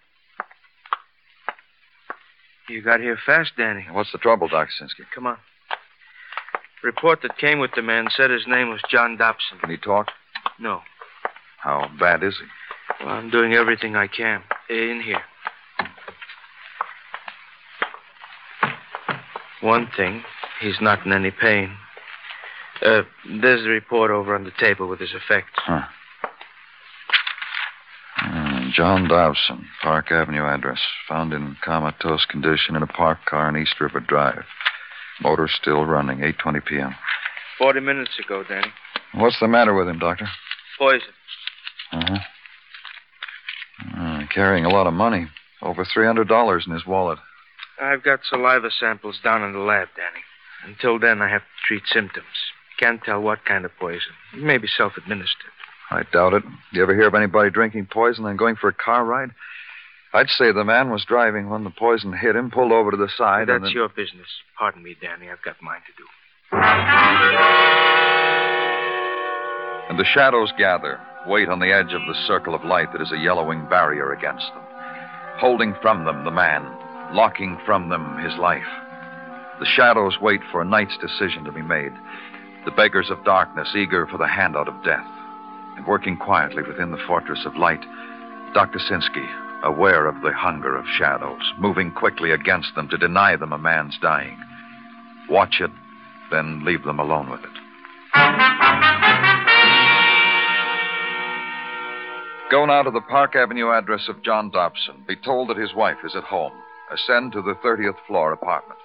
You 2.68 2.82
got 2.82 3.00
here 3.00 3.18
fast, 3.24 3.52
Danny. 3.56 3.86
What's 3.92 4.12
the 4.12 4.18
trouble, 4.18 4.48
Dr. 4.48 4.70
Sinsky? 4.80 5.04
Come 5.14 5.26
on. 5.26 5.36
Report 6.82 7.20
that 7.22 7.38
came 7.38 7.58
with 7.58 7.72
the 7.74 7.82
man 7.82 8.08
said 8.16 8.30
his 8.30 8.46
name 8.46 8.70
was 8.70 8.80
John 8.90 9.16
Dobson. 9.16 9.58
Can 9.60 9.70
he 9.70 9.76
talk? 9.76 10.08
No. 10.58 10.80
How 11.58 11.90
bad 11.98 12.22
is 12.22 12.34
he? 12.38 13.04
Well, 13.04 13.14
I'm 13.14 13.30
doing 13.30 13.52
everything 13.54 13.96
I 13.96 14.06
can. 14.06 14.42
In 14.70 15.02
here. 15.04 15.22
One 19.60 19.88
thing, 19.96 20.22
he's 20.60 20.80
not 20.80 21.04
in 21.04 21.12
any 21.12 21.30
pain. 21.30 21.76
Uh, 22.84 23.02
there's 23.40 23.62
the 23.64 23.70
report 23.70 24.10
over 24.10 24.34
on 24.34 24.44
the 24.44 24.52
table 24.58 24.88
with 24.88 25.00
his 25.00 25.12
effects. 25.12 25.50
Huh. 25.56 25.82
Uh, 28.22 28.60
John 28.72 29.08
Dobson, 29.08 29.66
Park 29.82 30.10
Avenue 30.10 30.44
address. 30.44 30.80
Found 31.08 31.32
in 31.32 31.56
comatose 31.64 32.24
condition 32.24 32.76
in 32.76 32.82
a 32.82 32.86
parked 32.86 33.26
car 33.26 33.48
on 33.48 33.56
East 33.56 33.80
River 33.80 34.00
Drive. 34.00 34.44
Motor 35.20 35.48
still 35.48 35.84
running, 35.84 36.18
8.20 36.18 36.64
p.m. 36.64 36.94
Forty 37.58 37.80
minutes 37.80 38.12
ago, 38.24 38.44
Danny. 38.48 38.68
What's 39.14 39.40
the 39.40 39.48
matter 39.48 39.74
with 39.74 39.88
him, 39.88 39.98
Doctor? 39.98 40.28
Poison. 40.78 41.08
Uh-huh. 41.92 42.18
Uh, 43.96 44.20
carrying 44.32 44.64
a 44.64 44.68
lot 44.68 44.86
of 44.86 44.92
money. 44.92 45.28
Over 45.62 45.84
$300 45.84 46.66
in 46.66 46.72
his 46.72 46.86
wallet. 46.86 47.18
I've 47.80 48.02
got 48.02 48.20
saliva 48.28 48.70
samples 48.70 49.18
down 49.22 49.42
in 49.42 49.52
the 49.52 49.60
lab, 49.60 49.88
Danny. 49.96 50.24
Until 50.66 50.98
then, 50.98 51.22
I 51.22 51.28
have 51.28 51.42
to 51.42 51.46
treat 51.66 51.82
symptoms. 51.86 52.26
Can't 52.78 53.02
tell 53.02 53.20
what 53.20 53.44
kind 53.44 53.64
of 53.64 53.70
poison. 53.78 54.12
Maybe 54.34 54.68
self 54.68 54.96
administered. 54.96 55.52
I 55.90 56.02
doubt 56.12 56.34
it. 56.34 56.42
You 56.72 56.82
ever 56.82 56.94
hear 56.94 57.08
of 57.08 57.14
anybody 57.14 57.50
drinking 57.50 57.88
poison 57.90 58.26
and 58.26 58.38
going 58.38 58.56
for 58.56 58.68
a 58.68 58.74
car 58.74 59.04
ride? 59.04 59.30
I'd 60.12 60.28
say 60.28 60.52
the 60.52 60.64
man 60.64 60.90
was 60.90 61.04
driving 61.04 61.50
when 61.50 61.64
the 61.64 61.70
poison 61.70 62.12
hit 62.12 62.36
him, 62.36 62.50
pulled 62.50 62.72
over 62.72 62.90
to 62.90 62.96
the 62.96 63.08
side. 63.16 63.48
That's 63.48 63.64
then... 63.64 63.72
your 63.72 63.88
business. 63.88 64.28
Pardon 64.58 64.82
me, 64.82 64.96
Danny. 65.00 65.30
I've 65.30 65.42
got 65.42 65.56
mine 65.62 65.80
to 65.86 65.92
do. 65.96 66.04
And 69.88 69.98
the 69.98 70.04
shadows 70.04 70.52
gather, 70.58 71.00
wait 71.26 71.48
on 71.48 71.60
the 71.60 71.72
edge 71.72 71.92
of 71.92 72.00
the 72.06 72.14
circle 72.26 72.54
of 72.54 72.64
light 72.64 72.92
that 72.92 73.02
is 73.02 73.12
a 73.12 73.18
yellowing 73.18 73.66
barrier 73.68 74.12
against 74.12 74.46
them, 74.54 74.62
holding 75.38 75.74
from 75.80 76.04
them 76.04 76.24
the 76.24 76.30
man, 76.30 76.64
locking 77.12 77.58
from 77.64 77.88
them 77.88 78.18
his 78.18 78.36
life. 78.38 78.68
The 79.60 79.66
shadows 79.66 80.18
wait 80.20 80.40
for 80.52 80.60
a 80.60 80.64
night's 80.64 80.96
decision 80.98 81.44
to 81.44 81.52
be 81.52 81.62
made, 81.62 81.92
the 82.64 82.70
beggars 82.70 83.10
of 83.10 83.24
darkness 83.24 83.68
eager 83.74 84.06
for 84.06 84.18
the 84.18 84.28
handout 84.28 84.68
of 84.68 84.84
death. 84.84 85.06
And 85.76 85.86
working 85.86 86.16
quietly 86.16 86.62
within 86.62 86.90
the 86.90 87.02
fortress 87.06 87.44
of 87.46 87.56
light, 87.56 87.82
Dr. 88.54 88.78
Sinsky, 88.78 89.26
aware 89.64 90.06
of 90.06 90.20
the 90.22 90.32
hunger 90.32 90.76
of 90.76 90.84
shadows, 90.96 91.42
moving 91.58 91.90
quickly 91.92 92.30
against 92.30 92.74
them 92.74 92.88
to 92.88 92.98
deny 92.98 93.36
them 93.36 93.52
a 93.52 93.58
man's 93.58 93.98
dying. 94.00 94.38
Watch 95.28 95.60
it, 95.60 95.70
then 96.30 96.64
leave 96.64 96.84
them 96.84 96.98
alone 96.98 97.30
with 97.30 97.40
it. 97.40 97.58
Go 102.50 102.64
now 102.64 102.82
to 102.82 102.90
the 102.90 103.02
Park 103.02 103.36
Avenue 103.36 103.70
address 103.70 104.08
of 104.08 104.22
John 104.22 104.50
Dobson. 104.50 105.04
Be 105.06 105.16
told 105.16 105.50
that 105.50 105.58
his 105.58 105.74
wife 105.74 105.98
is 106.04 106.16
at 106.16 106.24
home. 106.24 106.52
Ascend 106.90 107.32
to 107.32 107.42
the 107.42 107.54
30th 107.54 107.96
floor 108.06 108.32
apartment. 108.32 108.78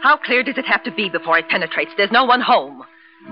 How 0.00 0.16
clear 0.16 0.42
does 0.42 0.56
it 0.56 0.64
have 0.64 0.82
to 0.84 0.90
be 0.90 1.10
before 1.10 1.38
it 1.38 1.48
penetrates? 1.48 1.90
There's 1.96 2.10
no 2.10 2.24
one 2.24 2.40
home. 2.40 2.84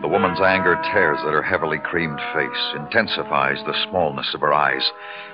The 0.03 0.09
woman's 0.09 0.41
anger 0.41 0.75
tears 0.93 1.19
at 1.21 1.33
her 1.33 1.43
heavily 1.43 1.79
creamed 1.79 2.19
face, 2.35 2.75
intensifies 2.77 3.59
the 3.65 3.75
smallness 3.89 4.35
of 4.35 4.41
her 4.41 4.53
eyes. 4.53 4.83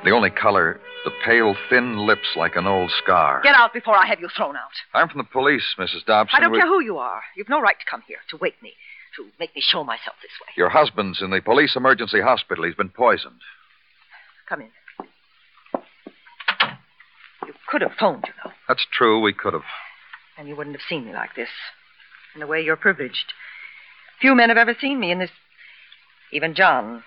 The 0.04 0.10
only 0.10 0.30
color, 0.30 0.78
the 1.04 1.10
pale, 1.24 1.56
thin 1.68 1.96
lips 2.06 2.36
like 2.36 2.54
an 2.54 2.66
old 2.66 2.90
scar. 3.02 3.40
Get 3.42 3.56
out 3.56 3.72
before 3.72 3.96
I 3.96 4.06
have 4.06 4.20
you 4.20 4.28
thrown 4.36 4.54
out. 4.54 4.70
I'm 4.94 5.08
from 5.08 5.18
the 5.18 5.24
police, 5.32 5.64
Mrs. 5.78 6.04
Dobson. 6.06 6.36
I 6.36 6.40
don't 6.40 6.52
We- 6.52 6.58
care 6.58 6.68
who 6.68 6.80
you 6.80 6.98
are. 6.98 7.22
You've 7.34 7.48
no 7.48 7.60
right 7.60 7.78
to 7.78 7.86
come 7.86 8.02
here, 8.06 8.18
to 8.28 8.36
wake 8.36 8.62
me, 8.62 8.74
to 9.16 9.26
make 9.40 9.54
me 9.56 9.62
show 9.62 9.82
myself 9.84 10.16
this 10.22 10.30
way. 10.40 10.52
Your 10.56 10.68
husband's 10.68 11.22
in 11.22 11.30
the 11.30 11.40
police 11.40 11.74
emergency 11.74 12.20
hospital. 12.20 12.64
He's 12.64 12.74
been 12.76 12.90
poisoned. 12.90 13.40
Come 14.48 14.60
in. 14.60 14.70
You 17.46 17.54
could 17.68 17.80
have 17.82 17.94
phoned, 17.98 18.24
you 18.28 18.34
know, 18.44 18.52
That's 18.68 18.86
true. 18.92 19.18
We 19.20 19.32
could 19.32 19.54
have. 19.54 19.64
and 20.38 20.46
you 20.46 20.54
wouldn't 20.54 20.76
have 20.76 20.84
seen 20.88 21.06
me 21.06 21.12
like 21.14 21.34
this. 21.34 21.48
In 22.36 22.42
a 22.42 22.46
way, 22.46 22.60
you're 22.62 22.76
privileged. 22.76 23.32
Few 24.22 24.36
men 24.36 24.50
have 24.50 24.56
ever 24.56 24.76
seen 24.80 25.00
me 25.00 25.10
in 25.10 25.18
this. 25.18 25.30
Even 26.30 26.54
John. 26.54 27.02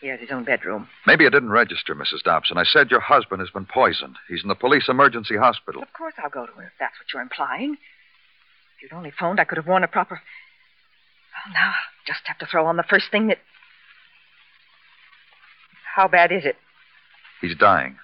He 0.00 0.06
has 0.06 0.20
his 0.20 0.30
own 0.30 0.44
bedroom. 0.44 0.88
Maybe 1.06 1.26
it 1.26 1.30
didn't 1.30 1.50
register, 1.50 1.94
Mrs. 1.94 2.22
Dobson. 2.24 2.56
I 2.56 2.62
said 2.64 2.90
your 2.90 3.00
husband 3.00 3.40
has 3.40 3.50
been 3.50 3.66
poisoned. 3.66 4.16
He's 4.28 4.42
in 4.42 4.48
the 4.48 4.54
police 4.54 4.88
emergency 4.88 5.36
hospital. 5.36 5.82
Of 5.82 5.92
course 5.92 6.14
I'll 6.22 6.30
go 6.30 6.46
to 6.46 6.52
him 6.52 6.64
if 6.64 6.72
that's 6.78 6.94
what 7.00 7.12
you're 7.12 7.22
implying. 7.22 7.74
If 7.74 8.82
you'd 8.82 8.96
only 8.96 9.10
phoned, 9.10 9.40
I 9.40 9.44
could 9.44 9.58
have 9.58 9.66
worn 9.66 9.82
a 9.82 9.88
proper. 9.88 10.14
Well, 11.34 11.52
now 11.52 11.68
I'll 11.70 12.06
just 12.06 12.20
have 12.26 12.38
to 12.38 12.46
throw 12.46 12.66
on 12.66 12.76
the 12.76 12.84
first 12.88 13.06
thing 13.10 13.26
that. 13.26 13.38
How 15.96 16.06
bad 16.06 16.30
is 16.30 16.44
it? 16.44 16.56
He's 17.40 17.56
dying. 17.56 17.96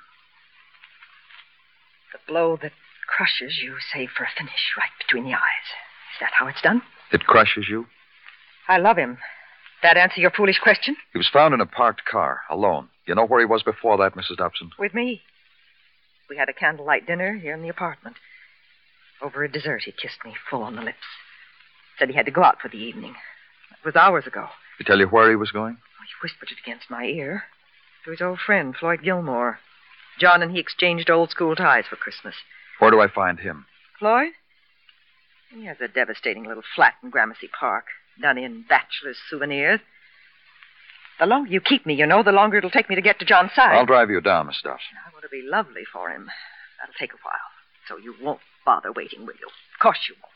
The 2.12 2.18
blow 2.26 2.59
that 2.61 2.72
crushes 3.06 3.61
you, 3.62 3.76
save 3.92 4.11
for 4.16 4.24
a 4.24 4.28
finish 4.36 4.74
right 4.76 4.90
between 4.98 5.24
the 5.24 5.34
eyes. 5.34 5.68
Is 6.14 6.20
that 6.20 6.32
how 6.38 6.48
it's 6.48 6.61
done? 6.61 6.82
It 7.12 7.24
crushes 7.24 7.66
you? 7.68 7.86
I 8.69 8.79
love 8.79 8.97
him. 8.97 9.19
That 9.83 9.97
answer 9.97 10.21
your 10.21 10.31
foolish 10.31 10.59
question? 10.59 10.97
He 11.12 11.19
was 11.19 11.29
found 11.33 11.55
in 11.55 11.61
a 11.61 11.66
parked 11.66 12.05
car, 12.05 12.41
alone. 12.51 12.89
You 13.07 13.14
know 13.14 13.27
where 13.27 13.41
he 13.41 13.47
was 13.47 13.62
before 13.62 13.97
that, 13.99 14.14
Mrs. 14.14 14.37
Dobson? 14.37 14.71
With 14.79 14.93
me. 14.93 15.23
We 16.29 16.37
had 16.37 16.49
a 16.49 16.53
candlelight 16.53 17.07
dinner 17.07 17.37
here 17.37 17.55
in 17.55 17.62
the 17.62 17.69
apartment. 17.69 18.16
Over 19.23 19.43
a 19.45 19.51
dessert, 19.51 19.83
he 19.85 19.93
kissed 19.93 20.25
me 20.25 20.35
full 20.51 20.62
on 20.62 20.77
the 20.77 20.83
lips. 20.83 20.99
Said 21.99 22.09
he 22.11 22.14
had 22.14 22.27
to 22.27 22.33
go 22.33 22.45
out 22.45 22.61
for 22.61 22.69
the 22.69 22.77
evening. 22.77 23.14
It 23.71 23.85
was 23.87 23.97
hours 23.97 24.27
ago. 24.27 24.49
Did 24.77 24.85
He 24.85 24.85
tell 24.85 24.99
you 24.99 25.07
where 25.07 25.31
he 25.31 25.37
was 25.37 25.51
going? 25.51 25.79
Oh, 25.81 26.05
he 26.05 26.12
whispered 26.23 26.51
it 26.51 26.59
against 26.62 26.91
my 26.91 27.05
ear. 27.05 27.45
To 28.05 28.11
his 28.11 28.21
old 28.21 28.39
friend, 28.41 28.77
Floyd 28.77 29.01
Gilmore. 29.03 29.59
John 30.21 30.43
and 30.43 30.53
he 30.53 30.61
exchanged 30.61 31.11
old 31.11 31.31
school 31.31 31.57
ties 31.57 31.85
for 31.89 31.97
Christmas. 31.97 32.35
Where 32.79 32.91
do 32.91 33.01
I 33.01 33.09
find 33.09 33.41
him? 33.41 33.66
Floyd? 33.99 34.33
He 35.51 35.64
has 35.64 35.81
a 35.81 35.89
devastating 35.89 36.45
little 36.45 36.62
flat 36.77 36.95
in 37.03 37.11
Gramercy 37.11 37.49
Park, 37.59 37.87
done 38.21 38.39
in 38.39 38.64
bachelor's 38.69 39.19
souvenirs. 39.29 39.81
The 41.21 41.27
longer 41.27 41.51
you 41.51 41.61
keep 41.61 41.85
me, 41.85 41.95
you 41.95 42.07
know, 42.07 42.23
the 42.23 42.33
longer 42.33 42.59
it'll 42.59 42.71
take 42.71 42.89
me 42.89 42.95
to 42.95 43.03
get 43.03 43.19
to 43.19 43.25
John's 43.25 43.53
side. 43.55 43.75
I'll 43.75 43.87
drive 43.87 44.11
you 44.11 44.21
down, 44.21 44.47
Miss 44.47 44.61
Dobson. 44.62 44.97
I 45.05 45.12
want 45.12 45.25
to 45.25 45.29
be 45.29 45.43
lovely 45.45 45.83
for 45.93 46.11
him. 46.11 46.31
That'll 46.81 46.95
take 46.99 47.12
a 47.12 47.16
while. 47.23 47.35
So 47.89 47.97
you 47.97 48.14
won't 48.23 48.41
bother 48.64 48.93
waiting, 48.93 49.21
will 49.21 49.35
you? 49.35 49.49
Of 49.49 49.81
course 49.81 49.99
you 50.09 50.14
won't. 50.23 50.29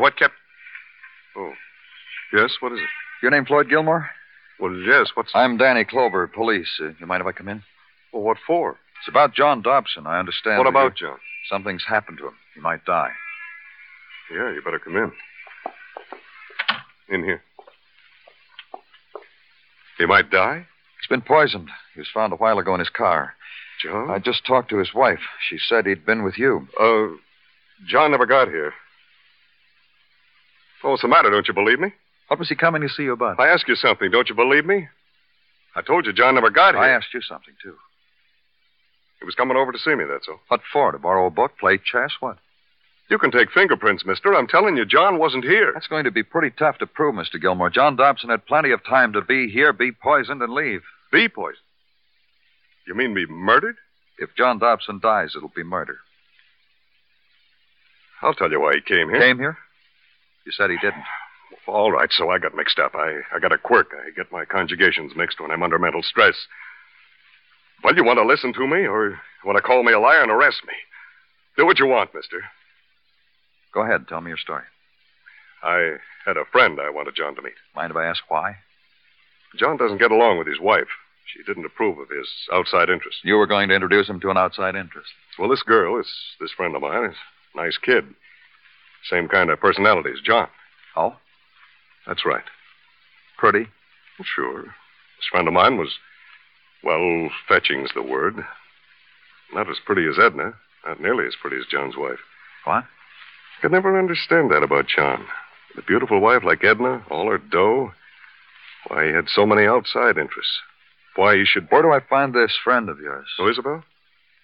What 0.00 0.16
kept. 0.16 0.34
Oh. 1.36 1.52
Yes, 2.32 2.56
what 2.60 2.72
is 2.72 2.78
it? 2.78 2.88
Your 3.22 3.30
name 3.30 3.44
Floyd 3.44 3.68
Gilmore? 3.68 4.10
Well, 4.58 4.72
yes, 4.74 5.10
what's. 5.14 5.30
I'm 5.34 5.56
Danny 5.56 5.84
Clover, 5.84 6.26
police. 6.26 6.68
Uh, 6.80 6.90
you 6.98 7.06
mind 7.06 7.20
if 7.20 7.26
I 7.26 7.32
come 7.32 7.48
in? 7.48 7.62
Well, 8.12 8.22
what 8.22 8.38
for? 8.46 8.72
It's 9.00 9.08
about 9.08 9.34
John 9.34 9.62
Dobson. 9.62 10.06
I 10.06 10.18
understand. 10.18 10.58
What 10.58 10.66
about 10.66 11.00
you- 11.00 11.08
John? 11.08 11.18
Something's 11.50 11.84
happened 11.86 12.18
to 12.18 12.28
him. 12.28 12.34
He 12.54 12.60
might 12.60 12.84
die. 12.84 13.10
Yeah, 14.32 14.52
you 14.52 14.62
better 14.64 14.78
come 14.80 14.96
in. 14.96 15.12
In 17.08 17.22
here. 17.22 17.42
He 19.98 20.06
might 20.06 20.30
die? 20.30 20.66
He's 21.00 21.08
been 21.08 21.22
poisoned. 21.22 21.68
He 21.94 22.00
was 22.00 22.08
found 22.12 22.32
a 22.32 22.36
while 22.36 22.58
ago 22.58 22.74
in 22.74 22.80
his 22.80 22.88
car. 22.90 23.34
John? 23.82 24.10
I 24.10 24.18
just 24.18 24.44
talked 24.44 24.70
to 24.70 24.78
his 24.78 24.92
wife. 24.94 25.20
She 25.48 25.58
said 25.58 25.86
he'd 25.86 26.04
been 26.04 26.24
with 26.24 26.36
you. 26.38 26.66
Uh, 26.80 27.16
John 27.86 28.10
never 28.10 28.26
got 28.26 28.48
here. 28.48 28.72
Oh, 30.84 30.90
what's 30.90 31.02
the 31.02 31.08
matter? 31.08 31.30
Don't 31.30 31.48
you 31.48 31.54
believe 31.54 31.80
me? 31.80 31.92
What 32.28 32.38
was 32.38 32.48
he 32.48 32.54
coming 32.54 32.82
to 32.82 32.88
see 32.88 33.04
you 33.04 33.12
about? 33.12 33.40
I 33.40 33.48
asked 33.48 33.68
you 33.68 33.76
something. 33.76 34.10
Don't 34.10 34.28
you 34.28 34.34
believe 34.34 34.66
me? 34.66 34.88
I 35.74 35.82
told 35.82 36.06
you 36.06 36.12
John 36.12 36.34
never 36.34 36.50
got 36.50 36.74
here. 36.74 36.82
I 36.82 36.90
asked 36.90 37.14
you 37.14 37.20
something, 37.20 37.54
too. 37.62 37.76
He 39.20 39.24
was 39.24 39.34
coming 39.34 39.56
over 39.56 39.72
to 39.72 39.78
see 39.78 39.94
me, 39.94 40.04
that's 40.08 40.26
all. 40.28 40.40
What 40.48 40.60
for? 40.72 40.92
To 40.92 40.98
borrow 40.98 41.26
a 41.26 41.30
book, 41.30 41.52
play 41.58 41.78
chess? 41.78 42.12
What? 42.20 42.38
You 43.08 43.18
can 43.18 43.30
take 43.30 43.52
fingerprints, 43.52 44.04
mister. 44.04 44.34
I'm 44.34 44.48
telling 44.48 44.76
you, 44.76 44.84
John 44.84 45.18
wasn't 45.18 45.44
here. 45.44 45.70
That's 45.72 45.86
going 45.86 46.04
to 46.04 46.10
be 46.10 46.24
pretty 46.24 46.54
tough 46.58 46.78
to 46.78 46.86
prove, 46.86 47.14
Mr. 47.14 47.40
Gilmore. 47.40 47.70
John 47.70 47.96
Dobson 47.96 48.30
had 48.30 48.46
plenty 48.46 48.72
of 48.72 48.84
time 48.84 49.12
to 49.12 49.22
be 49.22 49.48
here, 49.48 49.72
be 49.72 49.92
poisoned, 49.92 50.42
and 50.42 50.52
leave. 50.52 50.82
Be 51.12 51.28
poisoned? 51.28 51.58
You 52.86 52.94
mean 52.94 53.14
be 53.14 53.26
murdered? 53.26 53.76
If 54.18 54.30
John 54.36 54.58
Dobson 54.58 54.98
dies, 55.00 55.34
it'll 55.36 55.52
be 55.54 55.62
murder. 55.62 55.98
I'll 58.22 58.34
tell 58.34 58.50
you 58.50 58.60
why 58.60 58.74
he 58.74 58.80
came 58.80 59.08
here. 59.08 59.20
Came 59.20 59.38
here? 59.38 59.58
You 60.46 60.52
said 60.52 60.70
he 60.70 60.78
didn't. 60.78 61.04
All 61.66 61.90
right, 61.90 62.10
so 62.12 62.30
I 62.30 62.38
got 62.38 62.54
mixed 62.54 62.78
up. 62.78 62.94
I, 62.94 63.20
I 63.34 63.40
got 63.40 63.52
a 63.52 63.58
quirk. 63.58 63.90
I 63.92 64.10
get 64.10 64.30
my 64.30 64.44
conjugations 64.44 65.12
mixed 65.16 65.40
when 65.40 65.50
I'm 65.50 65.64
under 65.64 65.78
mental 65.78 66.02
stress. 66.02 66.36
Well, 67.82 67.96
you 67.96 68.04
want 68.04 68.18
to 68.18 68.24
listen 68.24 68.52
to 68.54 68.66
me, 68.66 68.86
or 68.86 69.10
you 69.10 69.44
want 69.44 69.56
to 69.56 69.62
call 69.62 69.82
me 69.82 69.92
a 69.92 69.98
liar 69.98 70.22
and 70.22 70.30
arrest 70.30 70.62
me? 70.66 70.74
Do 71.56 71.66
what 71.66 71.80
you 71.80 71.86
want, 71.86 72.14
mister. 72.14 72.42
Go 73.74 73.82
ahead. 73.82 74.06
Tell 74.08 74.20
me 74.20 74.30
your 74.30 74.38
story. 74.38 74.62
I 75.62 75.96
had 76.24 76.36
a 76.36 76.44
friend 76.52 76.78
I 76.80 76.90
wanted 76.90 77.16
John 77.16 77.34
to 77.34 77.42
meet. 77.42 77.54
Mind 77.74 77.90
if 77.90 77.96
I 77.96 78.06
ask 78.06 78.22
why? 78.28 78.56
John 79.58 79.76
doesn't 79.76 79.98
get 79.98 80.12
along 80.12 80.38
with 80.38 80.46
his 80.46 80.60
wife. 80.60 80.88
She 81.26 81.42
didn't 81.42 81.66
approve 81.66 81.98
of 81.98 82.08
his 82.08 82.28
outside 82.52 82.88
interests. 82.88 83.20
You 83.24 83.34
were 83.34 83.48
going 83.48 83.68
to 83.68 83.74
introduce 83.74 84.08
him 84.08 84.20
to 84.20 84.30
an 84.30 84.36
outside 84.36 84.76
interest. 84.76 85.10
Well, 85.38 85.48
this 85.48 85.62
girl, 85.62 85.98
this 85.98 86.12
this 86.40 86.52
friend 86.52 86.76
of 86.76 86.82
mine, 86.82 87.10
is 87.10 87.16
a 87.54 87.56
nice 87.56 87.78
kid. 87.78 88.04
Same 89.10 89.28
kind 89.28 89.50
of 89.50 89.60
personality 89.60 90.10
as 90.12 90.20
John. 90.24 90.48
Oh? 90.96 91.16
That's 92.06 92.24
right. 92.24 92.44
Pretty? 93.38 93.66
Well, 94.18 94.26
sure. 94.34 94.62
This 94.62 95.28
friend 95.30 95.48
of 95.48 95.54
mine 95.54 95.76
was, 95.76 95.98
well, 96.82 97.30
fetching's 97.48 97.90
the 97.94 98.02
word. 98.02 98.36
Not 99.52 99.70
as 99.70 99.76
pretty 99.84 100.06
as 100.08 100.18
Edna. 100.18 100.54
Not 100.86 101.00
nearly 101.00 101.26
as 101.26 101.34
pretty 101.40 101.56
as 101.56 101.66
John's 101.70 101.96
wife. 101.96 102.18
What? 102.64 102.84
Could 103.60 103.72
never 103.72 103.98
understand 103.98 104.50
that 104.50 104.62
about 104.62 104.86
John. 104.88 105.26
A 105.76 105.82
beautiful 105.82 106.20
wife 106.20 106.42
like 106.44 106.64
Edna, 106.64 107.04
all 107.10 107.30
her 107.30 107.38
dough. 107.38 107.92
Why 108.88 109.06
he 109.06 109.12
had 109.12 109.28
so 109.28 109.44
many 109.46 109.66
outside 109.66 110.16
interests. 110.18 110.60
Why 111.16 111.36
he 111.36 111.44
should. 111.44 111.68
Where 111.70 111.82
do 111.82 111.92
I 111.92 112.00
find 112.00 112.34
this 112.34 112.56
friend 112.62 112.88
of 112.88 113.00
yours? 113.00 113.26
Oh, 113.38 113.48
Isabel? 113.48 113.84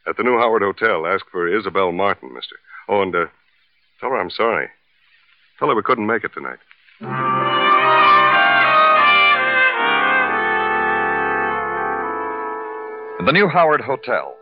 At 0.06 0.16
the 0.16 0.22
New 0.24 0.38
Howard 0.38 0.62
Hotel. 0.62 1.06
Ask 1.06 1.24
for 1.30 1.46
Isabel 1.46 1.92
Martin, 1.92 2.34
mister. 2.34 2.56
Oh, 2.88 3.02
and 3.02 3.14
uh, 3.14 3.26
tell 4.02 4.10
her 4.10 4.20
I'm 4.20 4.30
sorry. 4.30 4.68
Tell 5.58 5.68
her 5.68 5.76
we 5.76 5.82
couldn't 5.82 6.06
make 6.06 6.24
it 6.24 6.32
tonight. 6.34 6.58
The 13.24 13.32
New 13.32 13.46
Howard 13.46 13.80
Hotel, 13.80 14.34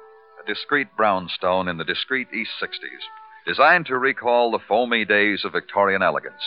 a 0.42 0.46
discreet 0.46 0.88
brownstone 0.96 1.68
in 1.68 1.76
the 1.76 1.84
discreet 1.84 2.28
East 2.32 2.52
60s, 2.62 3.04
designed 3.46 3.84
to 3.86 3.98
recall 3.98 4.50
the 4.50 4.64
foamy 4.66 5.04
days 5.04 5.44
of 5.44 5.52
Victorian 5.52 6.02
elegance. 6.02 6.42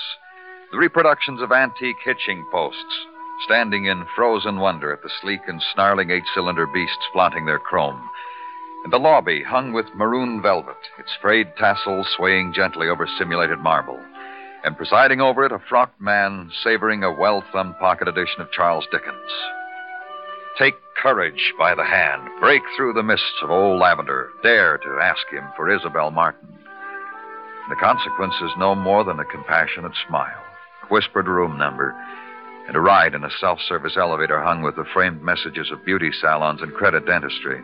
The 0.71 0.79
reproductions 0.79 1.39
of 1.43 1.51
antique 1.51 1.95
hitching 2.03 2.43
posts, 2.51 3.05
standing 3.45 3.85
in 3.85 4.07
frozen 4.15 4.57
wonder 4.57 4.91
at 4.91 5.03
the 5.03 5.11
sleek 5.21 5.41
and 5.47 5.61
snarling 5.75 6.09
eight 6.09 6.23
cylinder 6.33 6.65
beasts 6.65 7.05
flaunting 7.13 7.45
their 7.45 7.59
chrome. 7.59 8.01
And 8.83 8.91
the 8.91 8.99
lobby 8.99 9.43
hung 9.43 9.71
with 9.73 9.85
maroon 9.95 10.41
velvet, 10.41 10.77
its 10.99 11.15
frayed 11.21 11.55
tassels 11.57 12.07
swaying 12.17 12.53
gently 12.53 12.89
over 12.89 13.07
simulated 13.17 13.59
marble. 13.59 13.99
And 14.63 14.77
presiding 14.77 15.21
over 15.21 15.45
it, 15.45 15.51
a 15.51 15.59
frocked 15.69 15.99
man 16.01 16.51
savoring 16.63 17.03
a 17.03 17.11
well 17.13 17.43
thumbed 17.51 17.75
pocket 17.79 18.07
edition 18.07 18.41
of 18.41 18.51
Charles 18.51 18.87
Dickens. 18.91 19.31
Take 20.57 20.75
courage 21.01 21.53
by 21.57 21.75
the 21.75 21.83
hand, 21.83 22.29
break 22.39 22.61
through 22.75 22.93
the 22.93 23.03
mists 23.03 23.41
of 23.41 23.49
old 23.49 23.79
lavender, 23.79 24.29
dare 24.43 24.77
to 24.77 24.99
ask 25.01 25.27
him 25.31 25.43
for 25.55 25.73
Isabel 25.73 26.11
Martin. 26.11 26.47
The 27.69 27.75
consequence 27.75 28.35
is 28.41 28.51
no 28.57 28.75
more 28.75 29.03
than 29.03 29.19
a 29.19 29.25
compassionate 29.25 29.93
smile, 30.07 30.43
a 30.83 30.87
whispered 30.87 31.27
room 31.27 31.57
number, 31.57 31.95
and 32.67 32.75
a 32.75 32.81
ride 32.81 33.13
in 33.13 33.23
a 33.23 33.31
self 33.39 33.59
service 33.67 33.95
elevator 33.97 34.41
hung 34.41 34.61
with 34.61 34.75
the 34.75 34.85
framed 34.93 35.21
messages 35.21 35.71
of 35.71 35.85
beauty 35.85 36.11
salons 36.11 36.61
and 36.61 36.73
credit 36.73 37.05
dentistry. 37.05 37.61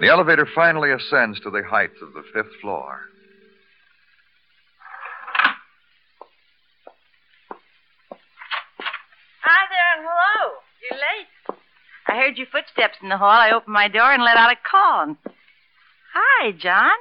The 0.00 0.08
elevator 0.08 0.46
finally 0.54 0.90
ascends 0.92 1.40
to 1.40 1.50
the 1.50 1.62
height 1.62 1.90
of 2.02 2.12
the 2.12 2.22
fifth 2.34 2.54
floor. 2.60 3.00
Hi 9.40 9.66
there 9.70 9.96
and 9.96 10.06
hello. 10.06 10.58
You're 10.82 10.98
late. 10.98 11.60
I 12.08 12.16
heard 12.16 12.36
your 12.36 12.46
footsteps 12.52 12.98
in 13.02 13.08
the 13.08 13.16
hall. 13.16 13.30
I 13.30 13.50
opened 13.52 13.72
my 13.72 13.88
door 13.88 14.12
and 14.12 14.22
let 14.22 14.36
out 14.36 14.52
a 14.52 14.56
call. 14.70 15.02
And... 15.02 15.16
Hi, 16.12 16.52
John. 16.52 16.92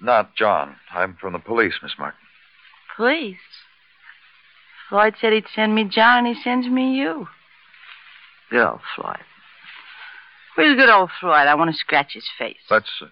Not 0.00 0.34
John. 0.34 0.76
I'm 0.92 1.16
from 1.20 1.34
the 1.34 1.38
police, 1.38 1.74
Miss 1.82 1.92
Martin. 1.98 2.18
Police. 2.96 3.36
Floyd 4.88 5.14
said 5.20 5.32
he'd 5.32 5.44
send 5.54 5.74
me 5.74 5.84
John, 5.84 6.24
and 6.24 6.34
he 6.34 6.42
sends 6.42 6.66
me 6.66 6.96
you. 6.96 7.28
Good 8.50 8.66
old 8.66 8.80
Floyd. 8.96 9.20
Where's 10.54 10.76
good 10.76 10.90
old 10.90 11.10
Floyd? 11.20 11.46
I 11.46 11.54
want 11.54 11.70
to 11.70 11.76
scratch 11.76 12.12
his 12.12 12.28
face. 12.38 12.56
Let's 12.70 12.90
uh, 13.00 13.06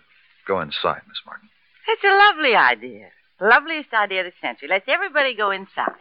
go 0.46 0.60
inside, 0.60 1.02
Miss 1.08 1.18
Martin. 1.24 1.48
That's 1.86 2.04
a 2.04 2.16
lovely 2.16 2.54
idea. 2.54 3.08
Loveliest 3.40 3.92
idea 3.94 4.20
of 4.20 4.26
the 4.26 4.32
century. 4.46 4.68
Let's 4.68 4.84
everybody 4.86 5.34
go 5.34 5.50
inside. 5.50 5.96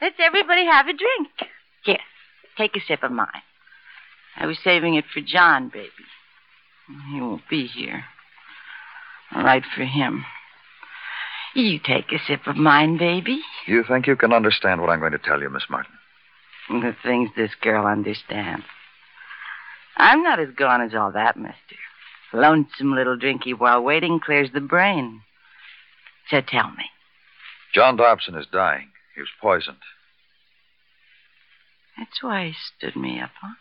Let's 0.00 0.16
everybody 0.18 0.64
have 0.64 0.86
a 0.88 0.92
drink. 0.92 1.28
Here, 1.84 1.98
take 2.56 2.74
a 2.76 2.80
sip 2.80 3.02
of 3.02 3.12
mine. 3.12 3.42
I 4.36 4.46
was 4.46 4.58
saving 4.64 4.94
it 4.94 5.04
for 5.12 5.20
John, 5.20 5.68
baby. 5.68 5.90
He 7.12 7.20
won't 7.20 7.48
be 7.48 7.66
here. 7.66 8.04
All 9.34 9.44
right 9.44 9.62
for 9.76 9.84
him. 9.84 10.24
You 11.54 11.78
take 11.78 12.10
a 12.12 12.18
sip 12.26 12.46
of 12.46 12.56
mine, 12.56 12.96
baby. 12.96 13.40
You 13.66 13.84
think 13.86 14.06
you 14.06 14.16
can 14.16 14.32
understand 14.32 14.80
what 14.80 14.88
I'm 14.88 15.00
going 15.00 15.12
to 15.12 15.18
tell 15.18 15.40
you, 15.40 15.50
Miss 15.50 15.68
Martin? 15.68 15.92
The 16.70 16.96
things 17.02 17.30
this 17.36 17.50
girl 17.60 17.86
understands. 17.86 18.64
I'm 19.96 20.22
not 20.22 20.40
as 20.40 20.50
gone 20.56 20.80
as 20.80 20.94
all 20.94 21.12
that, 21.12 21.36
mister. 21.36 21.76
Lonesome 22.32 22.94
little 22.94 23.16
drinky 23.16 23.56
while 23.56 23.82
waiting 23.82 24.18
clears 24.18 24.50
the 24.52 24.60
brain. 24.60 25.20
So 26.30 26.40
tell 26.40 26.70
me. 26.70 26.84
John 27.74 27.96
Dobson 27.96 28.34
is 28.34 28.46
dying. 28.50 28.88
He 29.14 29.20
was 29.20 29.28
poisoned. 29.40 29.76
That's 31.98 32.22
why 32.22 32.46
he 32.46 32.54
stood 32.76 32.96
me 32.96 33.20
up, 33.20 33.30
huh? 33.40 33.54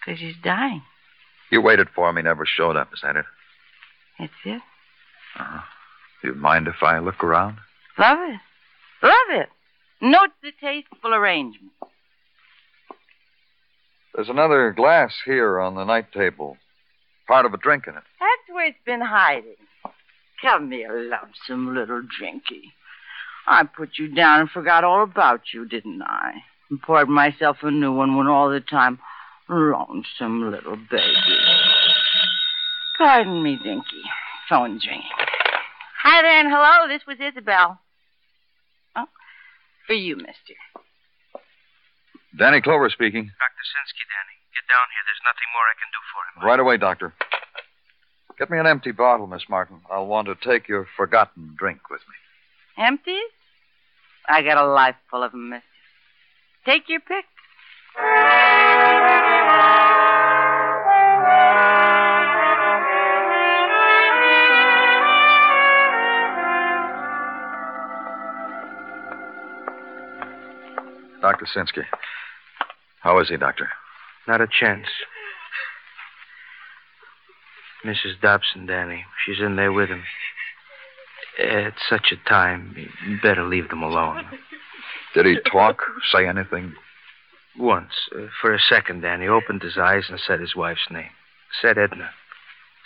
Because 0.00 0.20
he's 0.20 0.36
dying. 0.42 0.82
You 1.50 1.60
waited 1.60 1.88
for 1.94 2.08
him. 2.08 2.16
He 2.16 2.22
never 2.22 2.46
showed 2.46 2.76
up. 2.76 2.90
Is 2.94 3.00
that 3.02 3.16
it? 3.16 3.24
That's 4.18 4.32
it. 4.44 4.62
Uh-huh. 5.38 5.62
You 6.22 6.34
mind 6.34 6.68
if 6.68 6.82
I 6.82 6.98
look 7.00 7.24
around? 7.24 7.58
Love 7.98 8.18
it. 8.20 8.40
Love 9.02 9.40
it. 9.42 9.48
Note 10.00 10.30
the 10.42 10.52
tasteful 10.60 11.14
arrangement. 11.14 11.72
There's 14.14 14.28
another 14.28 14.72
glass 14.72 15.14
here 15.24 15.58
on 15.58 15.74
the 15.74 15.84
night 15.84 16.12
table. 16.12 16.58
Part 17.26 17.46
of 17.46 17.54
a 17.54 17.56
drink 17.56 17.84
in 17.86 17.94
it. 17.94 18.02
That's 18.20 18.54
where 18.54 18.66
it's 18.66 18.76
been 18.84 19.00
hiding. 19.00 19.56
Come 20.42 20.70
here, 20.70 21.10
lonesome 21.10 21.74
little 21.74 22.02
drinky. 22.02 22.72
I 23.46 23.64
put 23.64 23.90
you 23.98 24.08
down 24.08 24.40
and 24.40 24.50
forgot 24.50 24.84
all 24.84 25.02
about 25.02 25.40
you, 25.54 25.66
didn't 25.66 26.02
I? 26.02 26.32
And 26.68 26.82
poured 26.82 27.08
myself 27.08 27.58
a 27.62 27.70
new 27.70 27.92
one 27.92 28.16
when 28.16 28.26
all 28.26 28.50
the 28.50 28.60
time, 28.60 28.98
lonesome 29.48 30.50
little 30.50 30.76
baby. 30.76 31.38
Pardon 32.98 33.42
me, 33.42 33.58
Dinky. 33.62 34.02
Phone's 34.48 34.86
ringing. 34.86 35.02
Hi 36.02 36.22
there 36.22 36.40
and 36.40 36.48
hello. 36.50 36.88
This 36.88 37.06
was 37.06 37.16
Isabel. 37.20 37.80
Oh, 38.96 39.06
for 39.86 39.94
you, 39.94 40.16
mister. 40.16 40.54
Danny 42.38 42.60
Clover 42.60 42.88
speaking. 42.88 43.24
Dr. 43.28 43.64
Sinsky, 43.68 44.04
Danny. 44.08 44.36
Get 44.54 44.64
down 44.68 44.86
here. 44.92 45.04
There's 45.04 45.24
nothing 45.28 45.48
more 45.52 45.66
I 45.68 45.76
can 45.76 45.90
do 45.92 46.00
for 46.12 46.20
him. 46.24 46.48
Right 46.48 46.60
away, 46.60 46.76
Doctor. 46.78 47.12
Get 48.38 48.50
me 48.50 48.58
an 48.58 48.66
empty 48.66 48.92
bottle, 48.92 49.26
Miss 49.26 49.42
Martin. 49.48 49.80
I'll 49.90 50.06
want 50.06 50.28
to 50.28 50.34
take 50.34 50.68
your 50.68 50.86
forgotten 50.96 51.54
drink 51.58 51.90
with 51.90 52.00
me. 52.08 52.84
Empties? 52.84 53.30
I 54.26 54.42
got 54.42 54.56
a 54.56 54.66
life 54.66 54.96
full 55.10 55.22
of 55.22 55.34
'em, 55.34 55.50
mister. 55.50 55.66
Take 56.64 56.88
your 56.88 57.00
pick. 57.00 57.26
Dr. 71.20 71.46
Sinsky. 71.54 71.84
How 73.02 73.18
is 73.20 73.28
he, 73.28 73.36
Doctor? 73.36 73.68
Not 74.28 74.40
a 74.40 74.46
chance. 74.46 74.86
Mrs. 77.84 78.20
Dobson, 78.20 78.66
Danny. 78.66 79.04
She's 79.24 79.40
in 79.40 79.56
there 79.56 79.72
with 79.72 79.88
him. 79.88 80.04
At 81.38 81.74
such 81.88 82.12
a 82.12 82.28
time, 82.28 82.76
you 83.06 83.18
better 83.20 83.42
leave 83.44 83.70
them 83.70 83.82
alone. 83.82 84.24
Did 85.14 85.26
he 85.26 85.38
talk? 85.50 85.82
Say 86.12 86.26
anything? 86.28 86.74
Once, 87.58 87.92
uh, 88.14 88.26
for 88.40 88.54
a 88.54 88.60
second, 88.60 89.02
Danny 89.02 89.26
opened 89.26 89.62
his 89.62 89.76
eyes 89.76 90.04
and 90.08 90.18
said 90.18 90.40
his 90.40 90.56
wife's 90.56 90.88
name. 90.90 91.10
Said 91.60 91.76
Edna. 91.76 92.10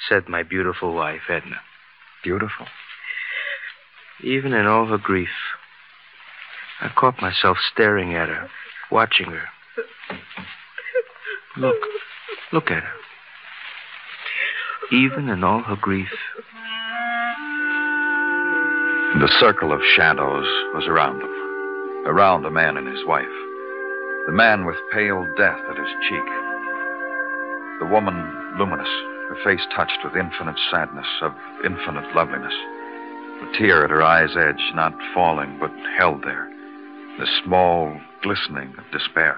Said 0.09 0.29
my 0.29 0.43
beautiful 0.43 0.95
wife, 0.95 1.23
Edna. 1.29 1.61
Beautiful? 2.23 2.67
Even 4.23 4.53
in 4.53 4.67
all 4.67 4.87
her 4.87 4.99
grief, 4.99 5.29
I 6.81 6.89
caught 6.89 7.21
myself 7.21 7.59
staring 7.73 8.15
at 8.15 8.29
her, 8.29 8.49
watching 8.91 9.31
her. 9.31 9.49
Look. 11.57 11.77
Look 12.53 12.71
at 12.71 12.83
her. 12.83 12.93
Even 14.93 15.29
in 15.29 15.43
all 15.43 15.63
her 15.63 15.77
grief. 15.77 16.13
The 19.21 19.33
circle 19.41 19.73
of 19.73 19.81
shadows 19.97 20.47
was 20.75 20.85
around 20.87 21.21
them, 21.21 22.07
around 22.07 22.43
the 22.43 22.51
man 22.51 22.77
and 22.77 22.87
his 22.87 23.05
wife. 23.07 23.25
The 24.27 24.33
man 24.33 24.67
with 24.67 24.77
pale 24.93 25.27
death 25.37 25.59
at 25.71 25.79
his 25.79 25.89
cheek. 26.09 26.29
The 27.81 27.89
woman 27.91 28.15
luminous, 28.59 28.89
her 29.29 29.37
face 29.43 29.67
touched 29.75 29.99
with 30.05 30.17
infinite 30.17 30.59
sadness, 30.71 31.07
of 31.23 31.33
infinite 31.65 32.15
loveliness. 32.15 32.55
The 33.41 33.59
tear 33.59 33.85
at 33.85 33.91
her 33.91 34.03
eye's 34.03 34.37
edge, 34.37 34.73
not 34.75 34.93
falling, 35.15 35.59
but 35.59 35.73
held 35.99 36.23
there. 36.23 36.49
The 37.19 37.27
small 37.43 37.99
glistening 38.23 38.75
of 38.77 38.85
despair. 38.93 39.37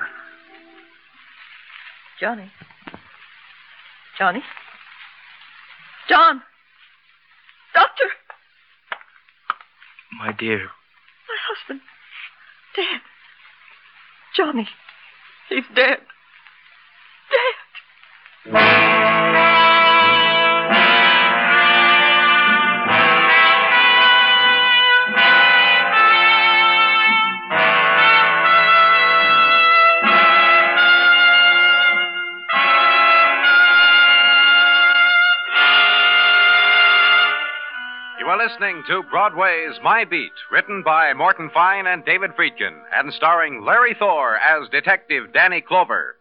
Johnny. 2.21 2.51
Johnny? 4.19 4.43
John! 6.09 6.43
Doctor! 7.75 8.05
My 10.19 10.33
dear, 10.33 10.59
My 10.59 11.37
husband. 11.49 11.81
Dead. 12.75 13.01
Johnny. 14.37 14.69
He's 15.49 15.65
dead. 15.77 15.99
You 18.45 19.18
listening 38.49 38.83
to 38.87 39.03
Broadway's 39.11 39.79
My 39.83 40.07
Beat, 40.07 40.33
written 40.51 40.83
by 40.83 41.13
Morton 41.13 41.51
Fine 41.53 41.87
and 41.87 42.03
David 42.03 42.31
Friedkin, 42.31 42.81
and 42.95 43.13
starring 43.13 43.63
Larry 43.63 43.95
Thor 43.99 44.37
as 44.37 44.71
Detective 44.71 45.35
Danny 45.35 45.61
Clover. 45.61 46.17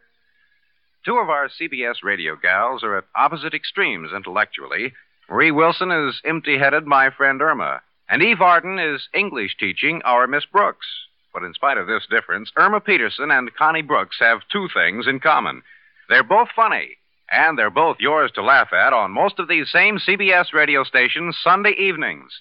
Two 1.06 1.20
of 1.20 1.30
our 1.30 1.48
CBS 1.48 2.04
radio 2.04 2.36
gals 2.36 2.84
are 2.84 2.98
at 2.98 3.06
opposite 3.16 3.54
extremes 3.54 4.10
intellectually. 4.14 4.92
Marie 5.30 5.52
Wilson 5.52 5.90
is 5.90 6.20
empty 6.26 6.58
headed, 6.58 6.86
my 6.86 7.10
friend 7.12 7.42
Irma, 7.42 7.80
and 8.10 8.22
Eve 8.22 8.42
Arden 8.42 8.78
is 8.78 9.08
English 9.14 9.56
teaching 9.58 10.02
our 10.04 10.28
Miss 10.28 10.44
Brooks. 10.44 10.88
But 11.34 11.44
in 11.44 11.54
spite 11.54 11.78
of 11.78 11.88
this 11.88 12.08
difference, 12.10 12.52
Irma 12.58 12.82
Peterson 12.82 13.32
and 13.32 13.56
Connie 13.56 13.84
Brooks 13.84 14.18
have 14.20 14.40
two 14.52 14.68
things 14.74 15.08
in 15.08 15.22
common. 15.22 15.62
They're 16.10 16.24
both 16.24 16.50
funny, 16.54 16.98
and 17.32 17.58
they're 17.58 17.70
both 17.70 17.98
yours 18.00 18.32
to 18.36 18.44
laugh 18.44 18.74
at 18.74 18.94
on 18.94 19.12
most 19.12 19.40
of 19.40 19.48
these 19.48 19.72
same 19.72 20.00
CBS 20.00 20.54
radio 20.54 20.84
stations 20.84 21.38
Sunday 21.44 21.76
evenings. 21.78 22.32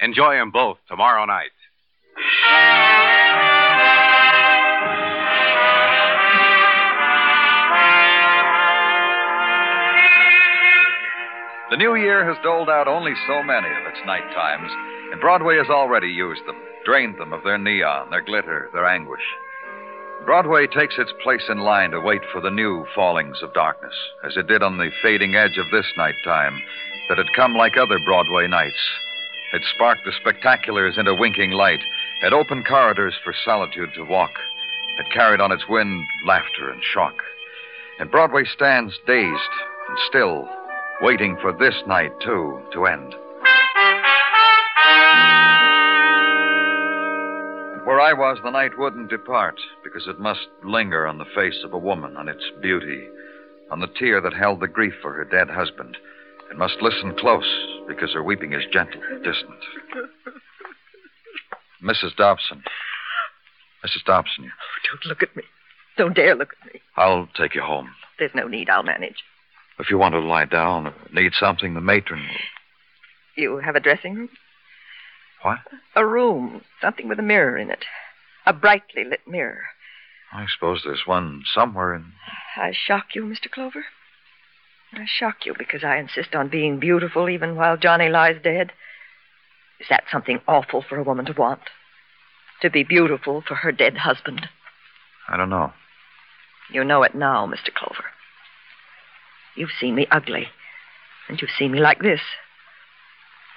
Enjoy 0.00 0.34
them 0.34 0.50
both 0.50 0.78
tomorrow 0.88 1.24
night. 1.24 1.50
The 11.70 11.78
new 11.78 11.96
year 11.96 12.24
has 12.28 12.40
doled 12.44 12.68
out 12.68 12.86
only 12.86 13.14
so 13.26 13.42
many 13.42 13.66
of 13.66 13.86
its 13.86 13.98
night 14.06 14.30
times, 14.32 14.70
and 15.10 15.20
Broadway 15.20 15.56
has 15.56 15.68
already 15.70 16.06
used 16.06 16.46
them, 16.46 16.54
drained 16.84 17.18
them 17.18 17.32
of 17.32 17.42
their 17.42 17.58
neon, 17.58 18.10
their 18.10 18.22
glitter, 18.22 18.70
their 18.72 18.86
anguish. 18.86 19.24
Broadway 20.24 20.66
takes 20.66 20.94
its 20.98 21.12
place 21.22 21.44
in 21.50 21.58
line 21.58 21.90
to 21.90 22.00
wait 22.00 22.22
for 22.32 22.40
the 22.40 22.50
new 22.50 22.86
fallings 22.94 23.42
of 23.42 23.52
darkness, 23.52 23.94
as 24.24 24.36
it 24.38 24.46
did 24.46 24.62
on 24.62 24.78
the 24.78 24.90
fading 25.02 25.34
edge 25.34 25.58
of 25.58 25.70
this 25.70 25.86
night 25.98 26.14
time 26.24 26.62
that 27.08 27.18
had 27.18 27.26
come 27.36 27.54
like 27.54 27.76
other 27.76 27.98
Broadway 28.06 28.46
nights. 28.46 28.90
Had 29.52 29.60
sparked 29.74 30.00
the 30.04 30.12
spectaculars 30.12 30.98
into 30.98 31.14
winking 31.14 31.50
light, 31.50 31.80
had 32.22 32.32
opened 32.32 32.66
corridors 32.66 33.14
for 33.22 33.34
solitude 33.44 33.90
to 33.94 34.04
walk, 34.04 34.32
had 34.96 35.12
carried 35.12 35.40
on 35.40 35.52
its 35.52 35.68
wind 35.68 36.06
laughter 36.26 36.70
and 36.70 36.82
shock. 36.82 37.14
And 38.00 38.10
Broadway 38.10 38.44
stands 38.44 38.98
dazed 39.06 39.54
and 39.88 39.98
still, 40.08 40.48
waiting 41.02 41.36
for 41.42 41.52
this 41.52 41.76
night, 41.86 42.12
too, 42.20 42.60
to 42.72 42.86
end. 42.86 43.14
Where 47.84 48.00
I 48.00 48.12
was, 48.14 48.38
the 48.42 48.50
night 48.50 48.78
wouldn't 48.78 49.10
depart, 49.10 49.56
because 49.82 50.06
it 50.06 50.18
must 50.18 50.48
linger 50.64 51.06
on 51.06 51.18
the 51.18 51.26
face 51.34 51.62
of 51.64 51.72
a 51.74 51.78
woman, 51.78 52.16
on 52.16 52.28
its 52.28 52.42
beauty, 52.62 53.06
on 53.70 53.80
the 53.80 53.86
tear 53.98 54.20
that 54.22 54.32
held 54.32 54.60
the 54.60 54.68
grief 54.68 54.94
for 55.02 55.12
her 55.12 55.24
dead 55.24 55.50
husband. 55.50 55.96
It 56.50 56.56
must 56.56 56.80
listen 56.80 57.14
close, 57.18 57.46
because 57.86 58.12
her 58.14 58.22
weeping 58.22 58.54
is 58.54 58.62
gentle, 58.72 59.00
distant. 59.22 59.58
Mrs. 61.82 62.16
Dobson. 62.16 62.62
Mrs. 63.84 64.04
Dobson, 64.06 64.50
Oh, 64.50 64.88
Don't 64.90 65.06
look 65.06 65.22
at 65.22 65.36
me. 65.36 65.42
Don't 65.98 66.14
dare 66.16 66.34
look 66.34 66.54
at 66.62 66.72
me. 66.72 66.80
I'll 66.96 67.28
take 67.36 67.54
you 67.54 67.60
home. 67.60 67.90
There's 68.18 68.34
no 68.34 68.48
need. 68.48 68.70
I'll 68.70 68.82
manage. 68.82 69.22
If 69.78 69.90
you 69.90 69.98
want 69.98 70.14
to 70.14 70.20
lie 70.20 70.46
down 70.46 70.86
or 70.86 70.94
need 71.12 71.32
something, 71.38 71.74
the 71.74 71.80
matron 71.82 72.20
will. 72.22 73.42
You 73.42 73.56
have 73.58 73.76
a 73.76 73.80
dressing 73.80 74.14
room? 74.14 74.28
What? 75.44 75.58
A 75.94 76.06
room. 76.06 76.62
Something 76.80 77.06
with 77.06 77.18
a 77.18 77.22
mirror 77.22 77.58
in 77.58 77.70
it. 77.70 77.84
A 78.46 78.52
brightly 78.54 79.04
lit 79.04 79.20
mirror. 79.28 79.64
I 80.32 80.46
suppose 80.52 80.82
there's 80.84 81.06
one 81.06 81.42
somewhere 81.54 81.94
in. 81.94 82.12
I 82.56 82.72
shock 82.72 83.14
you, 83.14 83.24
Mr. 83.24 83.50
Clover? 83.50 83.84
I 84.94 85.04
shock 85.06 85.44
you 85.44 85.54
because 85.56 85.84
I 85.84 85.98
insist 85.98 86.34
on 86.34 86.48
being 86.48 86.80
beautiful 86.80 87.28
even 87.28 87.56
while 87.56 87.76
Johnny 87.76 88.08
lies 88.08 88.36
dead? 88.42 88.72
Is 89.78 89.86
that 89.90 90.04
something 90.10 90.40
awful 90.48 90.82
for 90.82 90.96
a 90.98 91.02
woman 91.02 91.26
to 91.26 91.32
want? 91.32 91.60
To 92.62 92.70
be 92.70 92.82
beautiful 92.82 93.42
for 93.46 93.56
her 93.56 93.72
dead 93.72 93.98
husband? 93.98 94.48
I 95.28 95.36
don't 95.36 95.50
know. 95.50 95.72
You 96.72 96.84
know 96.84 97.02
it 97.02 97.14
now, 97.14 97.46
Mr. 97.46 97.72
Clover. 97.74 98.04
You've 99.56 99.70
seen 99.78 99.94
me 99.94 100.06
ugly, 100.10 100.48
and 101.28 101.40
you've 101.40 101.50
seen 101.58 101.72
me 101.72 101.80
like 101.80 102.00
this, 102.00 102.20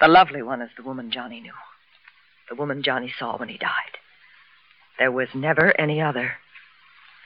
The 0.02 0.08
lovely 0.08 0.42
one 0.42 0.62
is 0.62 0.70
the 0.76 0.84
woman 0.84 1.12
Johnny 1.12 1.40
knew. 1.40 1.54
The 2.50 2.56
woman 2.56 2.84
Johnny 2.84 3.14
saw 3.18 3.38
when 3.38 3.50
he 3.50 3.58
died. 3.58 3.98
There 5.00 5.12
was 5.12 5.30
never 5.34 5.80
any 5.80 6.02
other. 6.02 6.34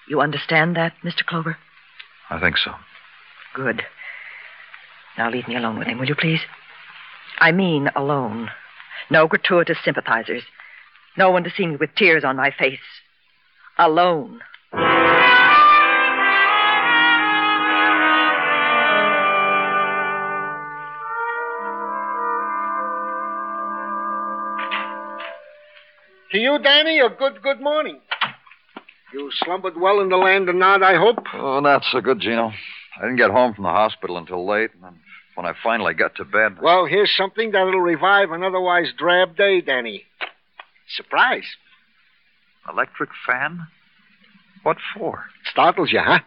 You 0.07 0.22
understand 0.22 0.76
that, 0.76 0.93
Mr. 1.03 1.26
Clover? 1.26 1.57
I 2.30 2.39
think 2.39 2.57
so. 2.57 2.72
Good. 3.53 3.84
Now 5.17 5.30
leave 5.30 5.47
me 5.47 5.55
alone 5.55 5.78
with 5.78 5.88
him, 5.88 5.99
will 5.99 6.07
you 6.07 6.15
please? 6.15 6.41
I 7.39 7.51
mean 7.51 7.89
alone. 7.95 8.49
No 9.09 9.28
gratuitous 9.28 9.78
sympathizers. 9.84 10.43
No 11.17 11.32
one 11.32 11.43
to 11.43 11.49
see 11.49 11.65
me 11.65 11.76
with 11.76 11.95
tears 11.95 12.24
on 12.24 12.38
my 12.38 12.51
face. 12.51 12.80
Alone. 13.78 14.41
To 26.32 26.38
you, 26.38 26.59
Danny, 26.59 26.99
a 26.99 27.09
good, 27.09 27.41
good 27.41 27.59
morning. 27.59 27.99
You 29.13 29.29
slumbered 29.43 29.79
well 29.79 29.99
in 29.99 30.07
the 30.07 30.15
land 30.15 30.47
of 30.47 30.55
Nod, 30.55 30.82
I 30.82 30.95
hope? 30.95 31.17
Oh, 31.34 31.59
not 31.59 31.84
so 31.91 31.99
good, 31.99 32.21
Gino. 32.21 32.53
I 32.97 33.01
didn't 33.01 33.17
get 33.17 33.32
home 33.32 33.53
from 33.53 33.65
the 33.65 33.69
hospital 33.69 34.17
until 34.17 34.47
late, 34.47 34.71
and 34.73 34.95
when 35.36 35.45
I 35.45 35.53
finally 35.61 35.93
got 35.93 36.15
to 36.15 36.23
bed. 36.23 36.61
Well, 36.61 36.86
here's 36.86 37.13
something 37.17 37.51
that'll 37.51 37.82
revive 37.82 38.32
an 38.32 38.43
otherwise 38.43 38.93
drab 38.97 39.36
day, 39.36 39.59
Danny. 39.59 40.05
Surprise. 40.95 41.43
Electric 42.69 43.09
fan? 43.27 43.67
What 44.63 44.77
for? 44.95 45.25
Startles 45.51 45.91
you, 45.91 45.99
huh? 45.99 46.19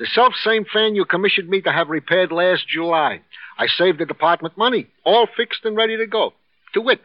The 0.00 0.06
self 0.06 0.34
same 0.42 0.64
fan 0.64 0.96
you 0.96 1.04
commissioned 1.04 1.48
me 1.48 1.60
to 1.60 1.70
have 1.70 1.88
repaired 1.90 2.32
last 2.32 2.66
July. 2.66 3.20
I 3.56 3.68
saved 3.68 4.00
the 4.00 4.06
department 4.06 4.58
money, 4.58 4.88
all 5.04 5.28
fixed 5.36 5.64
and 5.64 5.76
ready 5.76 5.96
to 5.96 6.06
go. 6.06 6.32
To 6.72 6.80
wit, 6.80 7.00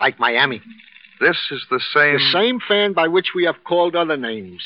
like 0.00 0.18
Miami. 0.18 0.62
This 1.20 1.36
is 1.50 1.64
the 1.70 1.80
same. 1.92 2.14
The 2.14 2.30
same 2.32 2.60
fan 2.66 2.92
by 2.92 3.08
which 3.08 3.32
we 3.34 3.44
have 3.44 3.64
called 3.64 3.96
other 3.96 4.16
names. 4.16 4.62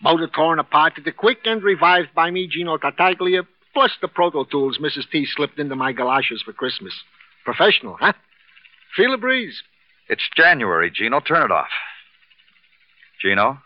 Motor 0.00 0.28
torn 0.28 0.58
apart 0.58 0.94
at 0.96 1.04
the 1.04 1.12
quick 1.12 1.38
and 1.44 1.62
revived 1.62 2.14
by 2.14 2.30
me, 2.30 2.46
Gino 2.46 2.76
Tartaglia, 2.78 3.42
plus 3.74 3.90
the 4.00 4.08
proto 4.08 4.44
tools 4.50 4.78
Mrs. 4.78 5.10
T 5.10 5.26
slipped 5.26 5.58
into 5.58 5.74
my 5.74 5.92
galoshes 5.92 6.42
for 6.42 6.52
Christmas. 6.52 6.94
Professional, 7.44 7.96
huh? 7.98 8.12
Feel 8.96 9.14
a 9.14 9.18
breeze. 9.18 9.62
It's 10.08 10.28
January, 10.36 10.90
Gino. 10.90 11.20
Turn 11.20 11.42
it 11.42 11.50
off. 11.50 11.68
Gino? 13.20 13.58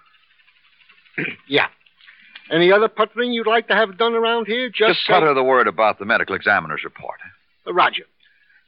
yeah. 1.49 1.67
Any 2.51 2.73
other 2.73 2.89
puttering 2.89 3.33
you'd 3.33 3.47
like 3.47 3.69
to 3.69 3.75
have 3.75 3.99
done 3.99 4.15
around 4.15 4.47
here? 4.47 4.69
Just, 4.69 5.01
Just 5.01 5.07
putter 5.09 5.33
the 5.35 5.43
word 5.43 5.69
about 5.69 5.99
the 5.99 6.05
medical 6.05 6.35
examiner's 6.35 6.83
report. 6.85 7.19
Uh, 7.67 7.73
Roger. 7.73 8.05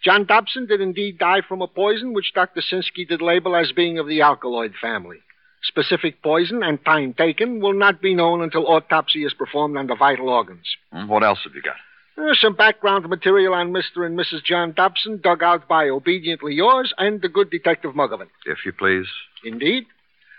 John 0.05 0.27
Dobson 0.27 0.67
did 0.67 0.81
indeed 0.81 1.19
die 1.19 1.41
from 1.49 1.63
a 1.63 1.67
poison 1.67 2.13
which 2.13 2.33
Dr. 2.35 2.61
Sinsky 2.61 3.09
did 3.09 3.23
label 3.23 3.57
as 3.57 3.73
being 3.73 3.99
of 3.99 4.07
the 4.07 4.21
alkaloid 4.21 4.75
family. 4.81 5.19
Specific 5.63 6.23
poison 6.23 6.63
and 6.63 6.85
time 6.85 7.15
taken 7.15 7.61
will 7.61 7.73
not 7.73 8.03
be 8.03 8.15
known 8.15 8.43
until 8.43 8.67
autopsy 8.67 9.25
is 9.25 9.33
performed 9.33 9.79
on 9.79 9.87
the 9.87 9.95
vital 9.97 10.29
organs. 10.29 10.67
Hmm, 10.93 11.09
What 11.09 11.23
else 11.25 11.41
have 11.45 11.55
you 11.55 11.63
got? 11.63 11.77
There's 12.17 12.41
some 12.41 12.55
background 12.55 13.09
material 13.09 13.55
on 13.55 13.73
Mr. 13.73 14.05
and 14.07 14.17
Mrs. 14.17 14.45
John 14.45 14.73
Dobson 14.77 15.21
dug 15.23 15.43
out 15.43 15.67
by 15.67 15.89
obediently 15.89 16.53
yours 16.55 16.93
and 16.99 17.21
the 17.23 17.29
good 17.29 17.51
Detective 17.51 17.95
Muggavan. 17.95 18.29
If 18.47 18.59
you 18.67 18.73
please. 18.73 19.07
Indeed. 19.43 19.85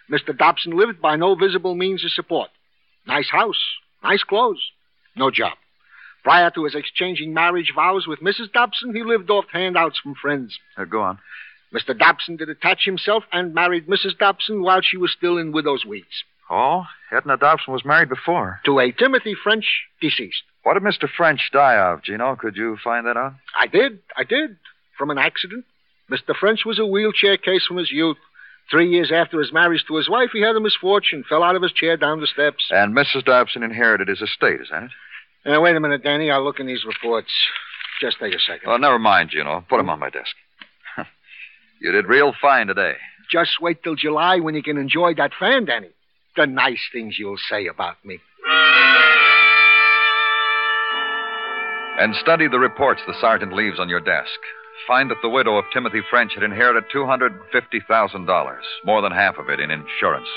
Mr. 0.09 0.37
Dobson 0.37 0.77
lived 0.77 1.01
by 1.01 1.15
no 1.15 1.33
visible 1.35 1.73
means 1.73 2.05
of 2.05 2.11
support. 2.11 2.49
Nice 3.07 3.29
house, 3.31 3.59
nice 4.03 4.23
clothes, 4.23 4.61
no 5.15 5.31
job. 5.31 5.53
Prior 6.25 6.49
to 6.49 6.63
his 6.63 6.73
exchanging 6.73 7.35
marriage 7.35 7.71
vows 7.75 8.07
with 8.07 8.19
Mrs. 8.19 8.51
Dobson, 8.51 8.95
he 8.95 9.03
lived 9.03 9.29
off 9.29 9.45
handouts 9.53 9.99
from 9.99 10.15
friends. 10.15 10.57
Uh, 10.75 10.85
go 10.85 11.03
on. 11.03 11.19
Mr. 11.71 11.95
Dobson 11.95 12.35
did 12.35 12.49
attach 12.49 12.83
himself 12.83 13.25
and 13.31 13.53
married 13.53 13.85
Mrs. 13.85 14.17
Dobson 14.17 14.63
while 14.63 14.81
she 14.81 14.97
was 14.97 15.11
still 15.11 15.37
in 15.37 15.51
widow's 15.51 15.85
weeds. 15.85 16.23
Oh, 16.49 16.85
Edna 17.11 17.37
Dobson 17.37 17.73
was 17.73 17.85
married 17.85 18.09
before. 18.09 18.59
To 18.65 18.79
a 18.79 18.91
Timothy 18.91 19.35
French, 19.35 19.65
deceased. 20.01 20.41
What 20.63 20.73
did 20.73 20.81
Mr. 20.81 21.07
French 21.07 21.51
die 21.53 21.77
of, 21.77 22.01
Gino? 22.01 22.35
Could 22.35 22.55
you 22.55 22.77
find 22.83 23.05
that 23.05 23.17
out? 23.17 23.35
I 23.55 23.67
did, 23.67 23.99
I 24.17 24.23
did. 24.23 24.57
From 24.97 25.11
an 25.11 25.19
accident. 25.19 25.63
Mr. 26.09 26.35
French 26.35 26.65
was 26.65 26.79
a 26.79 26.87
wheelchair 26.87 27.37
case 27.37 27.67
from 27.67 27.77
his 27.77 27.91
youth. 27.91 28.17
Three 28.71 28.89
years 28.89 29.11
after 29.13 29.39
his 29.39 29.53
marriage 29.53 29.85
to 29.87 29.97
his 29.97 30.09
wife, 30.09 30.29
he 30.33 30.41
had 30.41 30.55
a 30.55 30.59
misfortune, 30.59 31.23
fell 31.29 31.43
out 31.43 31.55
of 31.55 31.61
his 31.61 31.71
chair 31.71 31.97
down 31.97 32.19
the 32.19 32.25
steps. 32.25 32.65
And 32.71 32.95
Mrs. 32.95 33.25
Dobson 33.25 33.61
inherited 33.61 34.07
his 34.07 34.23
estate, 34.23 34.61
is 34.61 34.69
that 34.71 34.83
it? 34.85 34.91
Now, 35.45 35.61
wait 35.61 35.75
a 35.75 35.79
minute, 35.79 36.03
Danny. 36.03 36.31
I'll 36.31 36.43
look 36.43 36.59
in 36.59 36.65
these 36.65 36.83
reports. 36.85 37.31
Just 38.01 38.17
take 38.19 38.33
a 38.33 38.39
second. 38.39 38.67
Oh, 38.67 38.77
never 38.77 38.99
mind, 38.99 39.29
Gino. 39.29 39.63
Put 39.69 39.77
them 39.77 39.89
on 39.89 39.99
my 39.99 40.09
desk. 40.09 40.35
you 41.81 41.91
did 41.91 42.07
real 42.07 42.33
fine 42.41 42.67
today. 42.67 42.93
Just 43.31 43.61
wait 43.61 43.83
till 43.83 43.95
July 43.95 44.39
when 44.39 44.55
you 44.55 44.63
can 44.63 44.77
enjoy 44.77 45.13
that 45.15 45.31
fan, 45.39 45.65
Danny. 45.65 45.89
The 46.35 46.47
nice 46.47 46.81
things 46.91 47.17
you'll 47.17 47.37
say 47.49 47.67
about 47.67 48.03
me. 48.03 48.19
And 51.97 52.13
study 52.15 52.47
the 52.49 52.59
reports 52.59 53.01
the 53.07 53.13
sergeant 53.21 53.53
leaves 53.53 53.79
on 53.79 53.87
your 53.87 54.01
desk. 54.01 54.39
Find 54.87 55.09
that 55.09 55.21
the 55.21 55.29
widow 55.29 55.57
of 55.57 55.63
Timothy 55.73 56.01
French 56.09 56.33
had 56.33 56.43
inherited 56.43 56.83
$250,000, 56.93 58.57
more 58.83 59.01
than 59.01 59.11
half 59.13 59.37
of 59.37 59.49
it 59.49 59.61
in 59.61 59.71
insurance. 59.71 60.27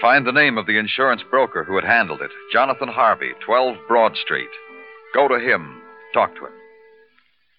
Find 0.00 0.26
the 0.26 0.32
name 0.32 0.58
of 0.58 0.66
the 0.66 0.78
insurance 0.78 1.22
broker 1.30 1.64
who 1.64 1.76
had 1.76 1.84
handled 1.84 2.20
it 2.20 2.30
Jonathan 2.52 2.88
Harvey, 2.88 3.30
12 3.44 3.76
Broad 3.88 4.16
Street. 4.16 4.50
Go 5.14 5.28
to 5.28 5.38
him. 5.38 5.80
Talk 6.12 6.34
to 6.34 6.46
him. 6.46 6.52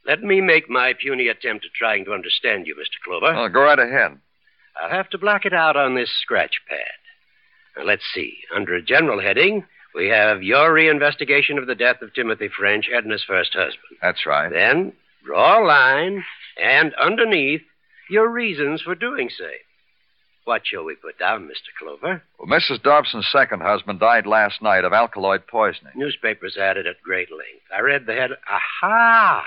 Let 0.06 0.22
me 0.22 0.42
make 0.42 0.70
my 0.70 0.94
puny 0.94 1.28
attempt 1.30 1.66
at 1.66 1.72
trying 1.74 2.06
to 2.06 2.14
understand 2.14 2.68
you, 2.68 2.76
Mr. 2.76 3.04
Clover. 3.04 3.36
Oh, 3.36 3.50
go 3.50 3.64
right 3.64 3.80
ahead. 3.80 4.20
I'll 4.80 4.90
have 4.90 5.10
to 5.10 5.18
block 5.18 5.46
it 5.46 5.54
out 5.54 5.76
on 5.76 5.96
this 5.96 6.12
scratch 6.22 6.62
pad. 6.70 6.78
Now, 7.78 7.86
let's 7.86 8.04
see. 8.14 8.38
Under 8.56 8.76
a 8.76 8.82
general 8.82 9.22
heading, 9.22 9.66
we 9.96 10.10
have 10.10 10.44
your 10.44 10.70
reinvestigation 10.72 11.58
of 11.58 11.68
the 11.68 11.76
death 11.76 12.02
of 12.02 12.14
Timothy 12.14 12.50
French, 12.50 12.90
Edna's 12.94 13.24
first 13.26 13.54
husband. 13.54 13.98
That's 14.02 14.26
right. 14.26 14.52
Then, 14.52 14.94
draw 15.26 15.64
a 15.64 15.66
line, 15.66 16.24
and 16.62 16.94
underneath, 16.96 17.62
your 18.10 18.30
reasons 18.30 18.82
for 18.82 18.94
doing 18.94 19.30
so. 19.36 19.50
What 20.46 20.62
shall 20.64 20.84
we 20.84 20.96
put 20.96 21.18
down, 21.18 21.48
Mr. 21.48 21.74
Clover? 21.78 22.22
Well, 22.40 22.48
Mrs. 22.48 22.82
Dobson's 22.82 23.28
second 23.32 23.62
husband 23.62 24.00
died 24.00 24.28
last 24.28 24.62
night 24.62 24.84
of 24.84 24.94
alkaloid 24.94 25.48
poisoning. 25.48 25.94
Newspapers 25.96 26.56
had 26.56 26.78
it 26.78 26.86
at 26.86 27.02
great 27.04 27.32
length. 27.32 27.66
I 27.76 27.82
read 27.82 28.06
the 28.06 28.14
head. 28.14 28.30
Aha! 28.48 29.44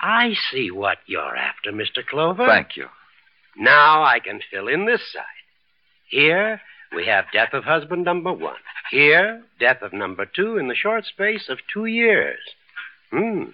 I 0.00 0.34
see 0.50 0.70
what 0.70 0.98
you're 1.06 1.34
after, 1.36 1.72
Mr. 1.72 2.06
Clover. 2.06 2.46
Thank 2.46 2.76
you. 2.76 2.88
Now 3.56 4.02
I 4.02 4.20
can 4.20 4.40
fill 4.50 4.68
in 4.68 4.84
this 4.84 5.00
side. 5.12 5.24
Here 6.08 6.60
we 6.94 7.06
have 7.06 7.24
death 7.32 7.54
of 7.54 7.64
husband 7.64 8.04
number 8.04 8.32
one. 8.32 8.56
Here, 8.90 9.42
death 9.58 9.80
of 9.80 9.94
number 9.94 10.26
two 10.26 10.58
in 10.58 10.68
the 10.68 10.74
short 10.74 11.06
space 11.06 11.48
of 11.48 11.58
two 11.72 11.86
years. 11.86 12.38
Hmm. 13.10 13.44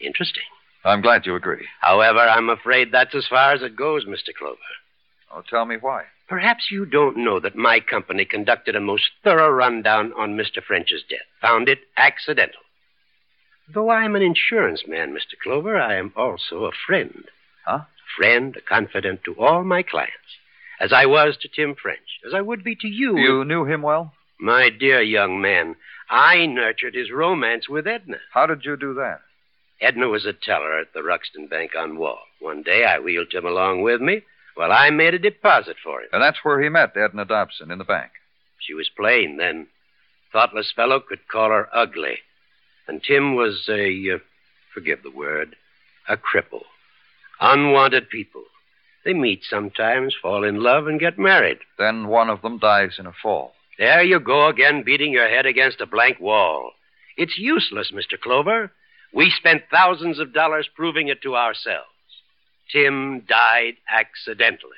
Interesting. 0.00 0.42
I'm 0.84 1.00
glad 1.00 1.26
you 1.26 1.34
agree. 1.34 1.66
However, 1.80 2.18
I'm 2.20 2.48
afraid 2.50 2.88
that's 2.92 3.14
as 3.14 3.26
far 3.28 3.52
as 3.52 3.62
it 3.62 3.76
goes, 3.76 4.04
Mr. 4.04 4.34
Clover. 4.38 4.58
Oh, 5.30 5.42
tell 5.48 5.64
me 5.64 5.76
why. 5.80 6.04
Perhaps 6.28 6.70
you 6.70 6.86
don't 6.86 7.16
know 7.16 7.40
that 7.40 7.56
my 7.56 7.80
company 7.80 8.24
conducted 8.24 8.76
a 8.76 8.80
most 8.80 9.10
thorough 9.22 9.50
rundown 9.50 10.12
on 10.16 10.36
Mr. 10.36 10.62
French's 10.62 11.02
death. 11.08 11.26
Found 11.40 11.68
it 11.68 11.80
accidental. 11.96 12.60
Though 13.72 13.90
I'm 13.90 14.16
an 14.16 14.22
insurance 14.22 14.84
man, 14.86 15.12
Mr. 15.12 15.38
Clover, 15.42 15.76
I 15.76 15.96
am 15.96 16.12
also 16.16 16.64
a 16.64 16.72
friend. 16.86 17.24
Huh? 17.64 17.82
Friend, 18.16 18.56
a 18.56 18.60
confidant 18.60 19.22
to 19.24 19.34
all 19.34 19.62
my 19.62 19.82
clients. 19.82 20.14
As 20.80 20.92
I 20.92 21.06
was 21.06 21.36
to 21.38 21.48
Tim 21.48 21.74
French, 21.74 22.20
as 22.26 22.32
I 22.34 22.40
would 22.40 22.64
be 22.64 22.74
to 22.76 22.88
you. 22.88 23.18
You 23.18 23.44
knew 23.44 23.64
him 23.64 23.82
well? 23.82 24.12
My 24.40 24.70
dear 24.70 25.02
young 25.02 25.40
man, 25.40 25.76
I 26.08 26.46
nurtured 26.46 26.94
his 26.94 27.10
romance 27.10 27.68
with 27.68 27.86
Edna. 27.86 28.16
How 28.32 28.46
did 28.46 28.64
you 28.64 28.76
do 28.76 28.94
that? 28.94 29.20
Edna 29.80 30.08
was 30.08 30.26
a 30.26 30.32
teller 30.32 30.78
at 30.78 30.92
the 30.92 31.02
Ruxton 31.02 31.48
Bank 31.48 31.72
on 31.78 31.96
Wall. 31.96 32.20
One 32.40 32.62
day 32.62 32.84
I 32.84 32.98
wheeled 32.98 33.32
him 33.32 33.46
along 33.46 33.82
with 33.82 34.00
me 34.00 34.22
while 34.60 34.72
I 34.72 34.90
made 34.90 35.14
a 35.14 35.18
deposit 35.18 35.76
for 35.82 36.02
him. 36.02 36.08
And 36.12 36.22
that's 36.22 36.40
where 36.42 36.60
he 36.60 36.68
met 36.68 36.94
Edna 36.94 37.24
Dobson, 37.24 37.70
in 37.70 37.78
the 37.78 37.84
bank. 37.84 38.10
She 38.58 38.74
was 38.74 38.90
plain 38.94 39.38
then. 39.38 39.68
Thoughtless 40.34 40.70
fellow 40.76 41.00
could 41.00 41.26
call 41.28 41.48
her 41.48 41.74
ugly. 41.74 42.18
And 42.86 43.02
Tim 43.02 43.36
was 43.36 43.66
a, 43.70 44.16
uh, 44.16 44.18
forgive 44.74 45.02
the 45.02 45.10
word, 45.10 45.56
a 46.06 46.18
cripple. 46.18 46.64
Unwanted 47.40 48.10
people. 48.10 48.44
They 49.02 49.14
meet 49.14 49.44
sometimes, 49.48 50.14
fall 50.20 50.44
in 50.44 50.62
love, 50.62 50.86
and 50.86 51.00
get 51.00 51.18
married. 51.18 51.60
Then 51.78 52.08
one 52.08 52.28
of 52.28 52.42
them 52.42 52.58
dies 52.58 52.96
in 52.98 53.06
a 53.06 53.14
fall. 53.22 53.54
There 53.78 54.02
you 54.02 54.20
go 54.20 54.48
again, 54.48 54.82
beating 54.84 55.10
your 55.10 55.30
head 55.30 55.46
against 55.46 55.80
a 55.80 55.86
blank 55.86 56.20
wall. 56.20 56.72
It's 57.16 57.38
useless, 57.38 57.92
Mr. 57.94 58.20
Clover. 58.20 58.72
We 59.10 59.30
spent 59.30 59.70
thousands 59.70 60.18
of 60.18 60.34
dollars 60.34 60.68
proving 60.76 61.08
it 61.08 61.22
to 61.22 61.34
ourselves. 61.34 61.86
Tim 62.72 63.24
died 63.28 63.74
accidentally. 63.90 64.70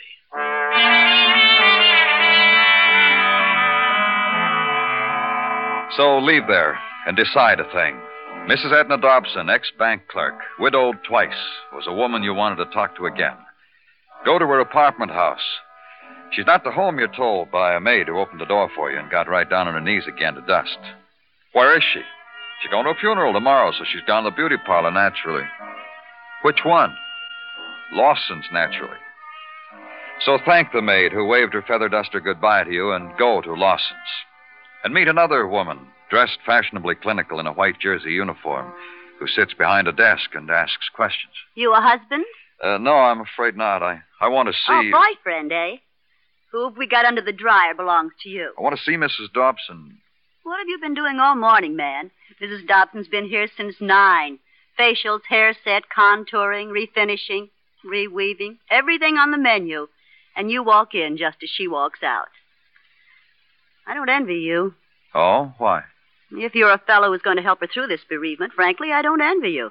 So 5.97 6.19
leave 6.19 6.47
there 6.49 6.79
and 7.07 7.17
decide 7.17 7.61
a 7.61 7.65
thing. 7.65 8.01
Mrs. 8.49 8.73
Edna 8.73 8.97
Dobson, 8.97 9.51
ex 9.51 9.71
bank 9.79 10.03
clerk, 10.11 10.35
widowed 10.59 10.97
twice, 11.07 11.29
was 11.73 11.85
a 11.87 11.93
woman 11.93 12.23
you 12.23 12.33
wanted 12.35 12.57
to 12.65 12.71
talk 12.73 12.97
to 12.97 13.07
again. 13.07 13.37
Go 14.25 14.39
to 14.39 14.47
her 14.47 14.61
apartment 14.61 15.11
house. 15.11 15.45
She's 16.33 16.47
not 16.47 16.65
the 16.65 16.71
home, 16.71 16.99
you're 16.99 17.15
told, 17.15 17.51
by 17.51 17.75
a 17.75 17.81
maid 17.81 18.09
who 18.09 18.19
opened 18.19 18.41
the 18.41 18.47
door 18.47 18.71
for 18.75 18.91
you 18.91 18.99
and 18.99 19.11
got 19.11 19.29
right 19.29 19.49
down 19.49 19.69
on 19.69 19.75
her 19.75 19.81
knees 19.81 20.05
again 20.09 20.35
to 20.35 20.41
dust. 20.41 20.79
Where 21.53 21.77
is 21.77 21.85
she? 21.93 22.01
She's 22.63 22.71
going 22.71 22.85
to 22.85 22.93
a 22.93 22.95
funeral 22.95 23.35
tomorrow, 23.35 23.73
so 23.73 23.85
she's 23.85 24.07
down 24.07 24.25
to 24.25 24.31
the 24.31 24.37
beauty 24.37 24.57
parlor 24.65 24.91
naturally. 24.91 25.45
Which 26.43 26.61
one? 26.65 26.97
Lawson's, 27.93 28.47
naturally. 28.53 28.97
So 30.25 30.39
thank 30.47 30.73
the 30.73 30.83
maid 30.83 31.13
who 31.13 31.27
waved 31.27 31.53
her 31.55 31.63
feather 31.63 31.89
duster 31.89 32.21
goodbye 32.21 32.65
to 32.65 32.71
you 32.71 32.93
and 32.93 33.17
go 33.19 33.41
to 33.41 33.55
Lawson's. 33.55 33.99
And 34.85 34.95
meet 34.95 35.09
another 35.09 35.47
woman, 35.47 35.79
dressed 36.11 36.39
fashionably 36.45 36.95
clinical 36.97 37.41
in 37.41 37.47
a 37.47 37.53
white 37.53 37.81
jersey 37.81 38.13
uniform, 38.13 38.73
who 39.19 39.27
sits 39.27 39.55
behind 39.55 39.89
a 39.89 39.93
desk 39.93 40.31
and 40.35 40.51
asks 40.51 40.89
questions. 40.95 41.33
You 41.55 41.73
a 41.73 41.81
husband? 41.81 42.25
Uh, 42.63 42.79
no, 42.79 42.95
I'm 42.95 43.21
afraid 43.21 43.57
not. 43.57 43.83
I, 43.83 44.01
I 44.21 44.29
want 44.29 44.49
to 44.49 44.53
see. 44.53 44.93
Oh, 44.95 45.15
boyfriend, 45.15 45.53
eh? 45.53 45.77
Who 46.53 46.69
have 46.69 46.77
we 46.77 46.87
got 46.87 47.05
under 47.05 47.23
the 47.23 47.33
dryer 47.33 47.75
belongs 47.75 48.13
to 48.23 48.29
you. 48.29 48.53
I 48.59 48.63
want 48.63 48.77
to 48.77 48.83
see 48.83 48.97
Mrs. 48.97 49.33
Dobson. 49.33 49.99
What 50.45 50.59
have 50.59 50.69
you 50.69 50.79
been 50.81 50.95
doing 50.95 51.19
all 51.19 51.35
morning, 51.35 51.77
man? 51.77 52.11
Mrs. 52.41 52.67
Dobson's 52.67 53.09
been 53.09 53.29
here 53.29 53.49
since 53.57 53.77
nine. 53.81 54.39
Facials, 54.79 55.21
hair 55.29 55.55
set, 55.65 55.85
contouring, 55.97 56.69
refinishing, 56.69 57.51
reweaving, 57.85 58.59
everything 58.71 59.17
on 59.17 59.31
the 59.31 59.39
menu. 59.39 59.89
And 60.35 60.51
you 60.51 60.63
walk 60.63 60.95
in 60.95 61.17
just 61.19 61.39
as 61.43 61.51
she 61.51 61.69
walks 61.69 62.03
out. 62.03 62.29
I 63.87 63.95
don't 63.95 64.09
envy 64.09 64.37
you. 64.37 64.75
Oh, 65.15 65.53
why? 65.59 65.83
If 66.31 66.55
you're 66.55 66.73
a 66.73 66.79
fellow 66.87 67.11
who's 67.11 67.21
going 67.23 67.37
to 67.37 67.43
help 67.43 67.61
her 67.61 67.67
through 67.67 67.89
this 67.89 68.01
bereavement, 68.09 68.55
frankly, 68.55 68.93
I 68.93 69.03
don't 69.03 69.21
envy 69.21 69.51
you. 69.51 69.71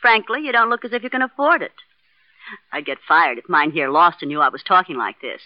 Frankly, 0.00 0.40
you 0.42 0.52
don't 0.52 0.70
look 0.70 0.84
as 0.84 0.92
if 0.92 1.02
you 1.02 1.10
can 1.10 1.22
afford 1.22 1.62
it. 1.62 1.72
I'd 2.72 2.84
get 2.84 2.98
fired 3.06 3.38
if 3.38 3.48
Mynheer 3.48 3.90
Lawson 3.90 4.28
knew 4.28 4.40
I 4.40 4.48
was 4.48 4.62
talking 4.62 4.96
like 4.96 5.20
this. 5.20 5.40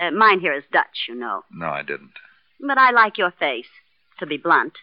Uh, 0.00 0.10
Mynheer 0.10 0.54
is 0.54 0.64
Dutch, 0.72 1.06
you 1.08 1.14
know. 1.14 1.42
No, 1.52 1.66
I 1.66 1.82
didn't. 1.82 2.14
But 2.60 2.78
I 2.78 2.90
like 2.90 3.18
your 3.18 3.30
face, 3.30 3.68
to 4.18 4.26
be 4.26 4.38
blunt. 4.38 4.74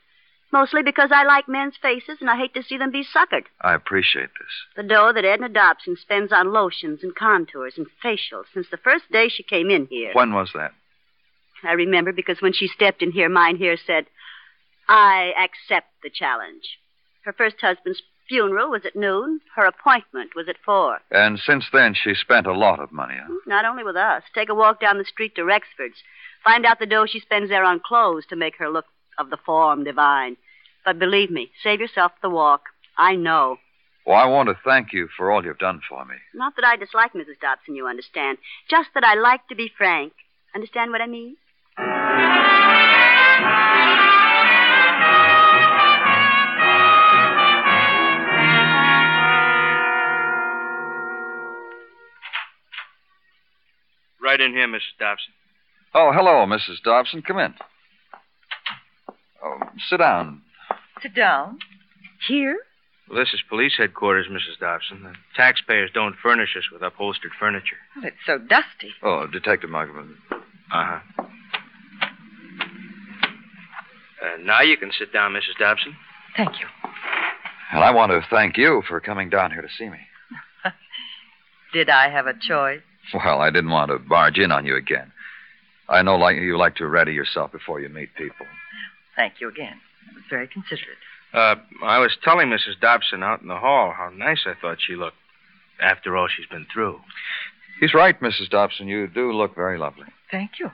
Mostly 0.52 0.82
because 0.82 1.12
I 1.14 1.24
like 1.24 1.48
men's 1.48 1.78
faces 1.80 2.18
and 2.22 2.30
I 2.30 2.36
hate 2.36 2.54
to 2.56 2.64
see 2.64 2.78
them 2.78 2.92
be 2.92 3.04
suckered. 3.04 3.46
I 3.62 3.76
appreciate 3.76 4.30
this. 4.40 4.50
The 4.76 4.84
dough 4.84 5.12
that 5.14 5.26
Edna 5.26 5.50
Dobson 5.50 5.96
spends 5.96 6.32
on 6.32 6.52
lotions 6.52 7.02
and 7.04 7.16
contours 7.16 7.76
and 7.78 7.88
facials 8.04 8.46
since 8.54 8.68
the 8.72 8.78
first 8.78 9.12
day 9.12 9.30
she 9.30 9.44
came 9.44 9.70
in 9.70 9.88
here. 9.88 10.12
When 10.14 10.34
was 10.34 10.52
that? 10.56 10.72
I 11.64 11.74
remember 11.74 12.12
because 12.12 12.42
when 12.42 12.54
she 12.54 12.68
stepped 12.68 13.02
in 13.04 13.12
here, 13.12 13.30
Mynheer 13.30 13.78
said, 13.78 14.06
I 14.88 15.34
accept 15.38 15.88
the 16.02 16.10
challenge. 16.10 16.80
Her 17.26 17.34
first 17.34 17.58
husband's 17.62 18.02
funeral 18.28 18.72
was 18.72 18.86
at 18.86 18.96
noon. 18.96 19.42
Her 19.56 19.66
appointment 19.66 20.32
was 20.36 20.48
at 20.48 20.56
four. 20.66 21.00
And 21.12 21.38
since 21.38 21.66
then, 21.72 21.94
she 21.94 22.14
spent 22.16 22.48
a 22.48 22.58
lot 22.58 22.80
of 22.80 22.92
money. 22.92 23.16
Huh? 23.20 23.28
Hmm, 23.28 23.50
not 23.50 23.66
only 23.66 23.84
with 23.84 23.98
us. 23.98 24.24
Take 24.34 24.50
a 24.50 24.56
walk 24.56 24.80
down 24.80 24.98
the 24.98 25.06
street 25.06 25.36
to 25.36 25.44
Rexford's. 25.44 26.02
Find 26.44 26.66
out 26.66 26.80
the 26.80 26.86
dough 26.86 27.06
she 27.06 27.20
spends 27.20 27.50
there 27.50 27.64
on 27.64 27.82
clothes 27.86 28.26
to 28.30 28.36
make 28.36 28.56
her 28.58 28.70
look 28.70 28.86
of 29.20 29.30
the 29.30 29.38
form 29.38 29.84
divine. 29.84 30.38
But 30.86 30.98
believe 30.98 31.30
me, 31.30 31.52
save 31.62 31.80
yourself 31.80 32.14
the 32.22 32.30
walk. 32.30 32.62
I 32.98 33.16
know. 33.16 33.58
Well, 34.06 34.18
I 34.18 34.26
want 34.26 34.50
to 34.50 34.56
thank 34.66 34.94
you 34.94 35.08
for 35.16 35.32
all 35.32 35.46
you've 35.46 35.60
done 35.60 35.82
for 35.88 36.04
me. 36.06 36.16
Not 36.34 36.56
that 36.56 36.66
I 36.66 36.78
dislike 36.78 37.14
Mrs. 37.14 37.40
Dobson, 37.42 37.76
you 37.76 37.88
understand. 37.88 38.38
Just 38.70 38.90
that 38.96 39.04
I 39.04 39.14
like 39.14 39.48
to 39.50 39.56
be 39.56 39.70
frank. 39.78 40.14
Understand 40.56 40.92
what 40.92 41.02
I 41.02 41.08
mean? 41.08 41.36
Right 54.22 54.42
in 54.42 54.54
here, 54.54 54.68
Mrs. 54.68 54.98
Dobson. 55.00 55.34
Oh, 55.94 56.12
hello, 56.14 56.46
Mrs. 56.46 56.82
Dobson. 56.84 57.22
Come 57.22 57.40
in. 57.40 57.54
Oh, 59.44 59.60
sit 59.90 59.98
down. 59.98 60.42
Sit 61.02 61.16
down. 61.16 61.60
Here? 62.28 62.58
Well, 63.10 63.20
this 63.20 63.34
is 63.34 63.42
police 63.48 63.74
headquarters, 63.78 64.28
Mrs. 64.30 64.60
Dobson. 64.60 65.04
The 65.04 65.14
taxpayers 65.36 65.90
don't 65.94 66.16
furnish 66.22 66.56
us 66.58 66.66
with 66.72 66.82
upholstered 66.82 67.32
furniture. 67.40 67.78
Well, 67.96 68.06
it's 68.06 68.18
so 68.26 68.38
dusty. 68.38 68.94
Oh, 69.02 69.26
Detective 69.28 69.70
Muggavan. 69.70 70.16
Uh 70.32 70.38
huh. 70.72 71.00
Uh, 74.22 74.38
now 74.44 74.62
you 74.62 74.78
can 74.78 74.92
sit 74.98 75.12
down, 75.14 75.32
Mrs. 75.32 75.58
Dobson. 75.58 75.96
Thank 76.36 76.60
you. 76.60 76.66
And 77.72 77.84
I 77.84 77.92
want 77.92 78.12
to 78.12 78.22
thank 78.30 78.58
you 78.58 78.84
for 78.88 79.00
coming 79.00 79.30
down 79.30 79.52
here 79.52 79.62
to 79.62 79.68
see 79.78 79.90
me. 79.90 80.00
Did 81.74 81.90
I 81.90 82.10
have 82.10 82.28
a 82.28 82.34
choice? 82.34 82.82
Well, 83.14 83.40
I 83.42 83.50
didn't 83.50 83.72
want 83.72 83.90
to 83.92 83.98
barge 84.00 84.38
in 84.38 84.52
on 84.52 84.66
you 84.66 84.76
again. 84.76 85.12
I 85.88 86.02
know 86.04 86.16
like 86.16 86.36
you 86.36 86.58
like 86.58 86.76
to 86.76 86.88
ready 86.88 87.14
yourself 87.14 87.52
before 87.52 87.80
you 87.80 87.90
meet 87.90 88.14
people. 88.16 88.46
Thank 89.20 89.42
you 89.42 89.50
again. 89.50 89.76
It 90.08 90.16
was 90.16 90.24
very 90.30 90.48
considerate. 90.48 90.98
Uh, 91.34 91.56
I 91.84 92.00
was 92.00 92.18
telling 92.24 92.48
Mrs. 92.48 92.80
Dobson 92.80 93.22
out 93.22 93.42
in 93.42 93.50
the 93.50 93.58
hall 93.58 93.94
how 93.96 94.10
nice 94.10 94.46
I 94.46 94.54
thought 94.60 94.78
she 94.80 94.96
looked 94.96 95.18
after 95.82 96.16
all 96.16 96.30
she's 96.30 96.46
been 96.46 96.66
through. 96.74 97.02
He's 97.82 97.94
right, 97.94 98.18
Mrs. 98.22 98.50
Dobson. 98.50 98.88
You 98.88 99.08
do 99.08 99.34
look 99.34 99.56
very 99.56 99.78
lovely. 99.78 100.06
Thank 100.32 100.52
you. 100.58 100.72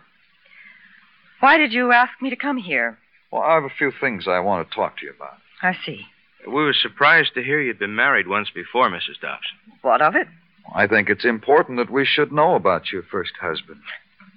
Why 1.40 1.58
did 1.58 1.74
you 1.74 1.92
ask 1.92 2.12
me 2.22 2.30
to 2.30 2.36
come 2.36 2.58
here? 2.58 3.00
Well, 3.32 3.42
I 3.42 3.56
have 3.56 3.64
a 3.64 3.70
few 3.76 3.92
things 4.00 4.28
I 4.28 4.40
want 4.40 4.70
to 4.70 4.76
talk 4.76 5.00
to 5.00 5.06
you 5.08 5.14
about. 5.16 5.38
I 5.64 5.76
see. 5.84 6.02
We 6.46 6.54
were 6.54 6.76
surprised 6.80 7.34
to 7.34 7.44
hear 7.44 7.60
you'd 7.60 7.80
been 7.80 7.96
married 7.96 8.28
once 8.28 8.50
before, 8.54 8.92
Mrs. 8.92 9.20
Dobson. 9.20 9.58
What 9.82 10.04
of 10.04 10.16
it? 10.16 10.28
I 10.74 10.86
think 10.86 11.10
it's 11.10 11.26
important 11.26 11.80
that 11.80 11.92
we 11.92 12.06
should 12.06 12.32
know 12.32 12.54
about 12.54 12.92
your 12.92 13.02
first 13.02 13.34
husband. 13.42 13.82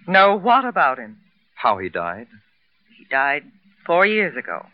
Know 0.06 0.34
what 0.34 0.64
about 0.64 0.98
him? 0.98 1.18
How 1.56 1.76
he 1.76 1.90
died. 1.90 2.28
He 2.96 3.04
died 3.04 3.44
four 3.88 4.04
years 4.04 4.36
ago. 4.36 4.66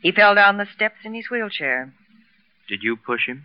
He 0.00 0.10
fell 0.10 0.34
down 0.34 0.56
the 0.56 0.66
steps 0.74 1.04
in 1.04 1.12
his 1.12 1.28
wheelchair. 1.30 1.92
Did 2.66 2.82
you 2.82 2.96
push 2.96 3.28
him? 3.28 3.44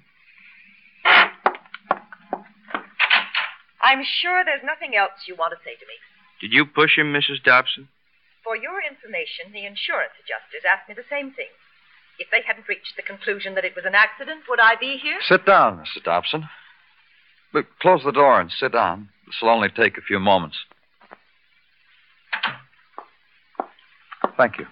I'm 3.83 4.01
sure 4.07 4.45
there's 4.45 4.63
nothing 4.63 4.95
else 4.95 5.27
you 5.27 5.35
want 5.35 5.51
to 5.51 5.59
say 5.67 5.75
to 5.75 5.85
me. 5.85 5.99
Did 6.39 6.53
you 6.53 6.65
push 6.65 6.97
him, 6.97 7.11
Mrs. 7.11 7.43
Dobson? 7.43 7.89
For 8.43 8.55
your 8.55 8.79
information, 8.79 9.51
the 9.51 9.67
insurance 9.67 10.15
adjusters 10.23 10.63
asked 10.63 10.87
me 10.87 10.95
the 10.95 11.09
same 11.11 11.35
thing. 11.35 11.51
If 12.17 12.31
they 12.31 12.41
hadn't 12.47 12.69
reached 12.69 12.95
the 12.95 13.03
conclusion 13.03 13.55
that 13.55 13.65
it 13.65 13.75
was 13.75 13.85
an 13.85 13.95
accident, 13.95 14.47
would 14.47 14.59
I 14.59 14.75
be 14.79 14.97
here? 14.97 15.19
Sit 15.27 15.45
down, 15.45 15.83
Mrs. 15.83 16.03
Dobson. 16.03 16.47
Look, 17.53 17.67
close 17.81 18.03
the 18.05 18.15
door 18.15 18.39
and 18.39 18.49
sit 18.49 18.71
down. 18.71 19.09
This 19.25 19.35
will 19.41 19.49
only 19.49 19.69
take 19.69 19.97
a 19.97 20.01
few 20.01 20.19
moments. 20.19 20.57
Thank 24.37 24.57
you. 24.59 24.65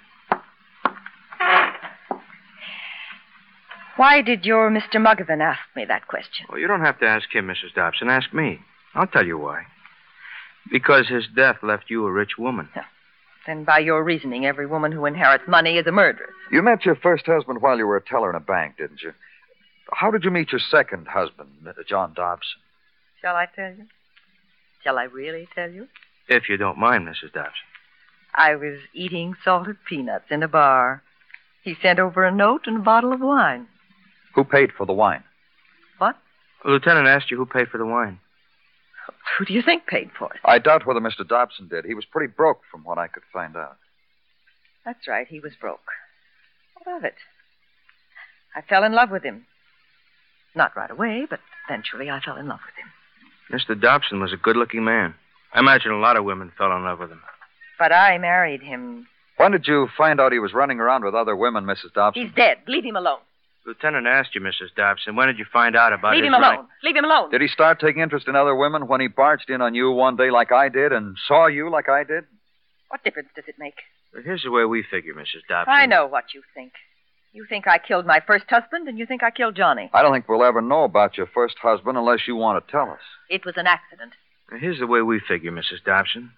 Why 3.95 4.21
did 4.21 4.45
your 4.45 4.69
Mr. 4.69 4.95
Muggavan 4.95 5.41
ask 5.41 5.59
me 5.75 5.83
that 5.85 6.07
question? 6.07 6.45
Well, 6.49 6.57
you 6.57 6.67
don't 6.67 6.85
have 6.85 6.99
to 6.99 7.05
ask 7.05 7.27
him, 7.33 7.47
Mrs. 7.47 7.73
Dobson. 7.75 8.09
Ask 8.09 8.33
me. 8.33 8.59
I'll 8.95 9.07
tell 9.07 9.25
you 9.25 9.37
why. 9.37 9.63
Because 10.71 11.09
his 11.09 11.25
death 11.35 11.57
left 11.63 11.89
you 11.89 12.05
a 12.05 12.11
rich 12.11 12.37
woman. 12.37 12.69
Then, 13.45 13.65
by 13.65 13.79
your 13.79 14.03
reasoning, 14.03 14.45
every 14.45 14.67
woman 14.67 14.91
who 14.91 15.05
inherits 15.05 15.43
money 15.47 15.77
is 15.77 15.85
a 15.85 15.91
murderess. 15.91 16.29
You 16.51 16.61
met 16.61 16.85
your 16.85 16.95
first 16.95 17.25
husband 17.25 17.61
while 17.61 17.77
you 17.77 17.87
were 17.87 17.97
a 17.97 18.01
teller 18.01 18.29
in 18.29 18.35
a 18.35 18.39
bank, 18.39 18.77
didn't 18.77 19.01
you? 19.01 19.11
How 19.91 20.11
did 20.11 20.23
you 20.23 20.31
meet 20.31 20.51
your 20.51 20.61
second 20.61 21.07
husband, 21.07 21.49
John 21.87 22.13
Dobson? 22.13 22.61
Shall 23.21 23.35
I 23.35 23.47
tell 23.53 23.71
you? 23.71 23.85
Shall 24.83 24.97
I 24.97 25.03
really 25.03 25.47
tell 25.53 25.69
you? 25.69 25.87
If 26.27 26.47
you 26.47 26.57
don't 26.57 26.77
mind, 26.77 27.07
Mrs. 27.07 27.33
Dobson. 27.33 27.51
I 28.39 28.55
was 28.55 28.79
eating 28.93 29.35
salted 29.43 29.75
peanuts 29.87 30.31
in 30.31 30.43
a 30.43 30.47
bar. 30.47 31.03
He 31.61 31.75
sent 31.81 31.99
over 31.99 32.23
a 32.23 32.31
note 32.31 32.61
and 32.67 32.77
a 32.77 32.79
bottle 32.79 33.11
of 33.11 33.19
wine. 33.19 33.67
Who 34.33 34.45
paid 34.45 34.71
for 34.71 34.85
the 34.85 34.93
wine? 34.93 35.23
What? 35.97 36.15
The 36.63 36.71
lieutenant 36.71 37.07
asked 37.07 37.29
you 37.29 37.35
who 37.35 37.45
paid 37.45 37.67
for 37.67 37.77
the 37.77 37.85
wine. 37.85 38.19
Who 39.37 39.43
do 39.43 39.53
you 39.53 39.61
think 39.61 39.87
paid 39.87 40.11
for 40.17 40.31
it? 40.33 40.39
I 40.45 40.57
doubt 40.57 40.85
whether 40.85 41.01
Mr. 41.01 41.27
Dobson 41.27 41.67
did. 41.67 41.83
He 41.83 41.93
was 41.93 42.05
pretty 42.05 42.31
broke 42.31 42.61
from 42.71 42.85
what 42.85 42.97
I 42.97 43.07
could 43.07 43.23
find 43.33 43.57
out. 43.57 43.75
That's 44.85 45.05
right, 45.05 45.27
he 45.27 45.41
was 45.41 45.51
broke. 45.59 45.91
What 46.81 46.95
of 46.95 47.03
it? 47.03 47.15
I 48.55 48.61
fell 48.61 48.85
in 48.85 48.93
love 48.93 49.11
with 49.11 49.23
him. 49.23 49.47
Not 50.55 50.77
right 50.77 50.89
away, 50.89 51.27
but 51.29 51.41
eventually 51.67 52.09
I 52.09 52.21
fell 52.21 52.37
in 52.37 52.47
love 52.47 52.61
with 52.65 52.75
him. 52.75 52.89
Mr. 53.75 53.79
Dobson 53.79 54.21
was 54.21 54.31
a 54.31 54.37
good 54.37 54.55
looking 54.55 54.85
man. 54.85 55.13
I 55.53 55.59
imagine 55.59 55.91
a 55.91 55.99
lot 55.99 56.15
of 56.15 56.23
women 56.23 56.53
fell 56.57 56.73
in 56.73 56.85
love 56.85 56.99
with 56.99 57.11
him. 57.11 57.21
But 57.79 57.91
I 57.93 58.17
married 58.17 58.61
him. 58.61 59.07
When 59.37 59.51
did 59.53 59.65
you 59.65 59.87
find 59.97 60.19
out 60.19 60.33
he 60.33 60.39
was 60.39 60.53
running 60.53 60.79
around 60.81 61.05
with 61.05 61.15
other 61.15 61.35
women, 61.35 61.63
Mrs. 61.63 61.93
Dobson? 61.95 62.25
He's 62.25 62.35
dead. 62.35 62.57
Leave 62.67 62.83
him 62.83 62.97
alone. 62.97 63.19
Lieutenant 63.65 64.05
asked 64.07 64.35
you, 64.35 64.41
Mrs. 64.41 64.73
Dobson, 64.75 65.15
when 65.15 65.27
did 65.27 65.37
you 65.39 65.45
find 65.51 65.75
out 65.75 65.93
about 65.93 66.13
Leave 66.13 66.23
his 66.23 66.27
him 66.27 66.33
alone. 66.33 66.43
running- 66.55 66.67
Leave 66.83 66.95
him 66.95 67.05
alone. 67.05 67.29
Did 67.31 67.41
he 67.41 67.47
start 67.47 67.79
taking 67.79 68.01
interest 68.01 68.27
in 68.27 68.35
other 68.35 68.55
women 68.55 68.87
when 68.87 68.99
he 68.99 69.07
barged 69.07 69.49
in 69.49 69.61
on 69.61 69.73
you 69.75 69.91
one 69.91 70.15
day 70.17 70.29
like 70.31 70.51
I 70.51 70.69
did 70.69 70.91
and 70.91 71.17
saw 71.27 71.47
you 71.47 71.69
like 71.69 71.87
I 71.87 72.03
did? 72.03 72.25
What 72.89 73.03
difference 73.03 73.29
does 73.35 73.45
it 73.47 73.55
make? 73.59 73.75
But 74.13 74.23
here's 74.23 74.43
the 74.43 74.51
way 74.51 74.65
we 74.65 74.81
figure, 74.83 75.13
Mrs. 75.13 75.45
Dobson. 75.47 75.73
I 75.73 75.85
know 75.85 76.05
what 76.07 76.33
you 76.33 76.41
think. 76.53 76.73
You 77.31 77.45
think 77.47 77.67
I 77.67 77.77
killed 77.77 78.07
my 78.07 78.19
first 78.25 78.45
husband, 78.49 78.87
and 78.87 78.97
you 78.97 79.05
think 79.05 79.21
I 79.21 79.29
killed 79.29 79.55
Johnny. 79.55 79.89
I 79.93 80.01
don't 80.01 80.11
think 80.13 80.27
we'll 80.27 80.43
ever 80.43 80.61
know 80.61 80.83
about 80.83 81.15
your 81.15 81.27
first 81.27 81.57
husband 81.59 81.95
unless 81.95 82.27
you 82.27 82.35
want 82.35 82.65
to 82.65 82.71
tell 82.71 82.89
us. 82.89 83.01
It 83.29 83.45
was 83.45 83.55
an 83.55 83.67
accident. 83.67 84.13
Here's 84.59 84.79
the 84.79 84.87
way 84.87 85.03
we 85.03 85.19
figure, 85.19 85.51
Mrs. 85.51 85.83
Dobson. 85.85 86.31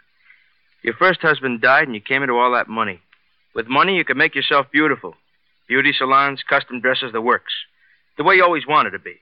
Your 0.84 0.96
first 0.96 1.22
husband 1.22 1.62
died, 1.62 1.88
and 1.88 1.96
you 1.96 2.02
came 2.02 2.24
into 2.24 2.36
all 2.36 2.54
that 2.54 2.68
money. 2.68 3.00
With 3.54 3.68
money, 3.68 3.96
you 3.96 4.06
could 4.06 4.18
make 4.18 4.36
yourself 4.36 4.68
beautiful. 4.72 5.16
Beauty 5.68 5.94
salons, 5.98 6.44
custom 6.48 6.82
dresses, 6.82 7.12
the 7.12 7.22
works. 7.22 7.54
The 8.18 8.24
way 8.24 8.36
you 8.36 8.44
always 8.44 8.68
wanted 8.68 8.92
to 8.92 9.00
be. 9.00 9.16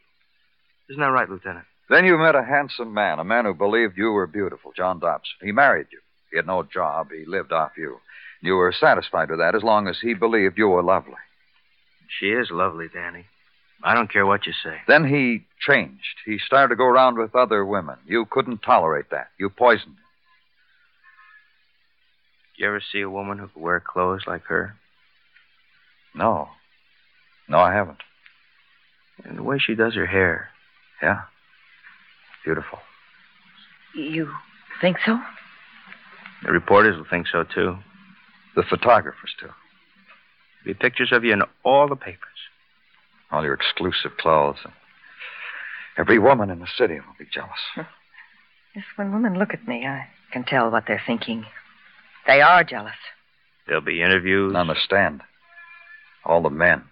Isn't 0.89 1.01
that 1.01 1.07
right, 1.07 1.29
Lieutenant? 1.29 1.65
Then 1.89 2.05
you 2.05 2.17
met 2.17 2.35
a 2.35 2.43
handsome 2.43 2.93
man, 2.93 3.19
a 3.19 3.23
man 3.23 3.45
who 3.45 3.53
believed 3.53 3.97
you 3.97 4.11
were 4.11 4.27
beautiful, 4.27 4.71
John 4.75 4.99
Dobson. 4.99 5.35
He 5.41 5.51
married 5.51 5.87
you. 5.91 5.99
He 6.31 6.37
had 6.37 6.47
no 6.47 6.63
job. 6.63 7.09
He 7.11 7.25
lived 7.25 7.51
off 7.51 7.71
you. 7.77 7.99
You 8.41 8.55
were 8.55 8.73
satisfied 8.77 9.29
with 9.29 9.39
that 9.39 9.55
as 9.55 9.63
long 9.63 9.87
as 9.87 9.97
he 10.01 10.13
believed 10.13 10.57
you 10.57 10.67
were 10.67 10.83
lovely. 10.83 11.15
She 12.19 12.27
is 12.27 12.49
lovely, 12.51 12.87
Danny. 12.93 13.25
I 13.83 13.93
don't 13.93 14.11
care 14.11 14.25
what 14.25 14.45
you 14.45 14.53
say. 14.63 14.77
Then 14.87 15.07
he 15.07 15.45
changed. 15.59 16.17
He 16.25 16.37
started 16.37 16.69
to 16.69 16.75
go 16.75 16.85
around 16.85 17.17
with 17.17 17.35
other 17.35 17.65
women. 17.65 17.95
You 18.05 18.25
couldn't 18.29 18.61
tolerate 18.61 19.09
that. 19.11 19.27
You 19.39 19.49
poisoned 19.49 19.95
him. 19.95 20.03
You 22.59 22.67
ever 22.67 22.81
see 22.91 22.99
a 22.99 23.09
woman 23.09 23.37
who 23.37 23.47
could 23.47 23.61
wear 23.61 23.79
clothes 23.79 24.23
like 24.27 24.43
her? 24.47 24.75
No. 26.13 26.49
No, 27.47 27.57
I 27.57 27.73
haven't. 27.73 27.99
And 29.23 29.37
the 29.37 29.43
way 29.43 29.59
she 29.59 29.75
does 29.75 29.95
her 29.95 30.05
hair. 30.05 30.49
Yeah. 31.01 31.21
Beautiful. 32.43 32.79
You 33.95 34.29
think 34.81 34.97
so? 35.05 35.17
The 36.43 36.51
reporters 36.51 36.97
will 36.97 37.07
think 37.09 37.27
so, 37.31 37.45
too. 37.45 37.77
The 38.57 38.63
photographers, 38.63 39.33
too. 39.39 39.51
Be 40.65 40.73
pictures 40.73 41.13
of 41.13 41.23
you 41.23 41.31
in 41.31 41.43
all 41.63 41.87
the 41.87 41.95
papers. 41.95 42.19
All 43.31 43.45
your 43.45 43.53
exclusive 43.53 44.17
clothes. 44.17 44.57
And 44.65 44.73
every 45.97 46.19
woman 46.19 46.49
in 46.49 46.59
the 46.59 46.67
city 46.77 46.95
will 46.95 47.15
be 47.17 47.25
jealous. 47.33 47.51
Yes, 48.75 48.85
when 48.97 49.11
women 49.11 49.33
look 49.33 49.51
at 49.51 49.67
me, 49.67 49.87
I 49.87 50.09
can 50.31 50.43
tell 50.43 50.69
what 50.69 50.83
they're 50.87 51.01
thinking. 51.03 51.43
They 52.29 52.41
are 52.41 52.63
jealous. 52.63 52.93
There'll 53.65 53.81
be 53.81 54.03
interviews. 54.03 54.53
Understand. 54.53 55.21
All 56.23 56.43
the 56.43 56.51
men, 56.51 56.83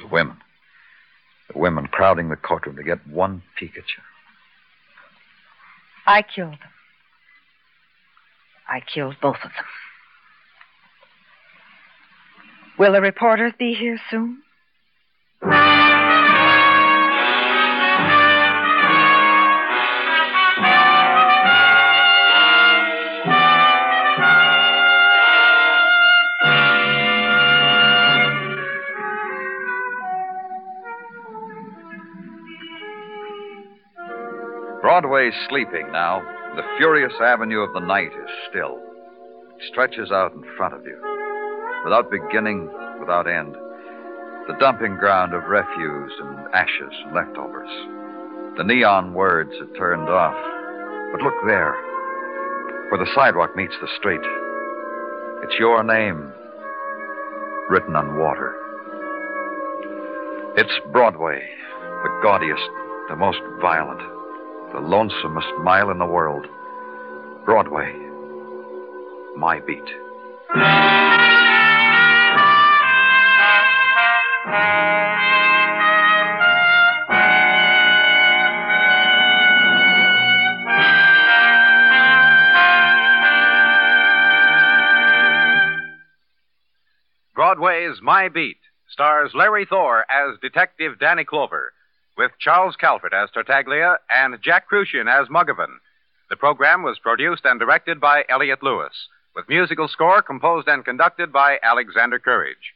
the 0.00 0.06
women. 0.06 0.36
The 1.52 1.58
women 1.58 1.88
crowding 1.88 2.28
the 2.28 2.36
courtroom 2.36 2.76
to 2.76 2.84
get 2.84 3.04
one 3.04 3.42
peek 3.58 3.72
at 3.72 3.82
you. 3.96 4.02
I 6.06 6.22
killed 6.22 6.52
them. 6.52 6.70
I 8.68 8.78
killed 8.78 9.16
both 9.20 9.38
of 9.42 9.50
them. 9.50 9.64
Will 12.78 12.92
the 12.92 13.00
reporters 13.00 13.54
be 13.58 13.74
here 13.74 13.98
soon? 14.12 14.42
Broadway's 35.00 35.46
sleeping 35.48 35.92
now. 35.92 36.20
The 36.56 36.66
furious 36.76 37.12
avenue 37.22 37.60
of 37.60 37.72
the 37.72 37.78
night 37.78 38.10
is 38.10 38.30
still. 38.50 38.80
It 39.54 39.62
stretches 39.70 40.10
out 40.10 40.32
in 40.32 40.42
front 40.56 40.74
of 40.74 40.84
you, 40.84 40.98
without 41.84 42.10
beginning, 42.10 42.68
without 42.98 43.28
end. 43.28 43.54
The 44.48 44.56
dumping 44.58 44.96
ground 44.96 45.34
of 45.34 45.44
refuse 45.44 46.12
and 46.18 46.52
ashes 46.52 46.90
and 47.04 47.14
leftovers. 47.14 47.70
The 48.58 48.64
neon 48.64 49.14
words 49.14 49.52
are 49.60 49.78
turned 49.78 50.08
off. 50.08 50.34
But 51.12 51.22
look 51.22 51.46
there, 51.46 51.78
where 52.90 52.98
the 52.98 53.12
sidewalk 53.14 53.54
meets 53.54 53.78
the 53.80 53.94
street. 53.98 54.26
It's 55.44 55.60
your 55.60 55.84
name 55.84 56.32
written 57.70 57.94
on 57.94 58.18
water. 58.18 58.52
It's 60.56 60.74
Broadway, 60.90 61.40
the 62.02 62.20
gaudiest, 62.20 62.68
the 63.08 63.14
most 63.14 63.38
violent, 63.62 64.17
the 64.72 64.80
lonesomest 64.80 65.62
mile 65.62 65.90
in 65.90 65.98
the 65.98 66.06
world. 66.06 66.46
Broadway, 67.44 67.94
my 69.36 69.60
beat. 69.60 69.84
Broadway's 87.34 88.02
My 88.02 88.28
Beat 88.28 88.58
stars 88.90 89.30
Larry 89.34 89.64
Thor 89.64 90.04
as 90.10 90.38
Detective 90.42 90.98
Danny 90.98 91.24
Clover, 91.24 91.72
with 92.18 92.32
Charles 92.40 92.74
Calvert 92.76 93.14
as 93.14 93.30
Tartaglia 93.30 93.96
and 94.10 94.36
Jack 94.42 94.68
Kruschen 94.68 95.06
as 95.08 95.28
Muggavan. 95.28 95.78
The 96.28 96.36
program 96.36 96.82
was 96.82 96.98
produced 96.98 97.44
and 97.44 97.60
directed 97.60 98.00
by 98.00 98.24
Elliott 98.28 98.62
Lewis, 98.62 99.08
with 99.36 99.48
musical 99.48 99.86
score 99.86 100.20
composed 100.20 100.66
and 100.66 100.84
conducted 100.84 101.32
by 101.32 101.58
Alexander 101.62 102.18
Courage. 102.18 102.74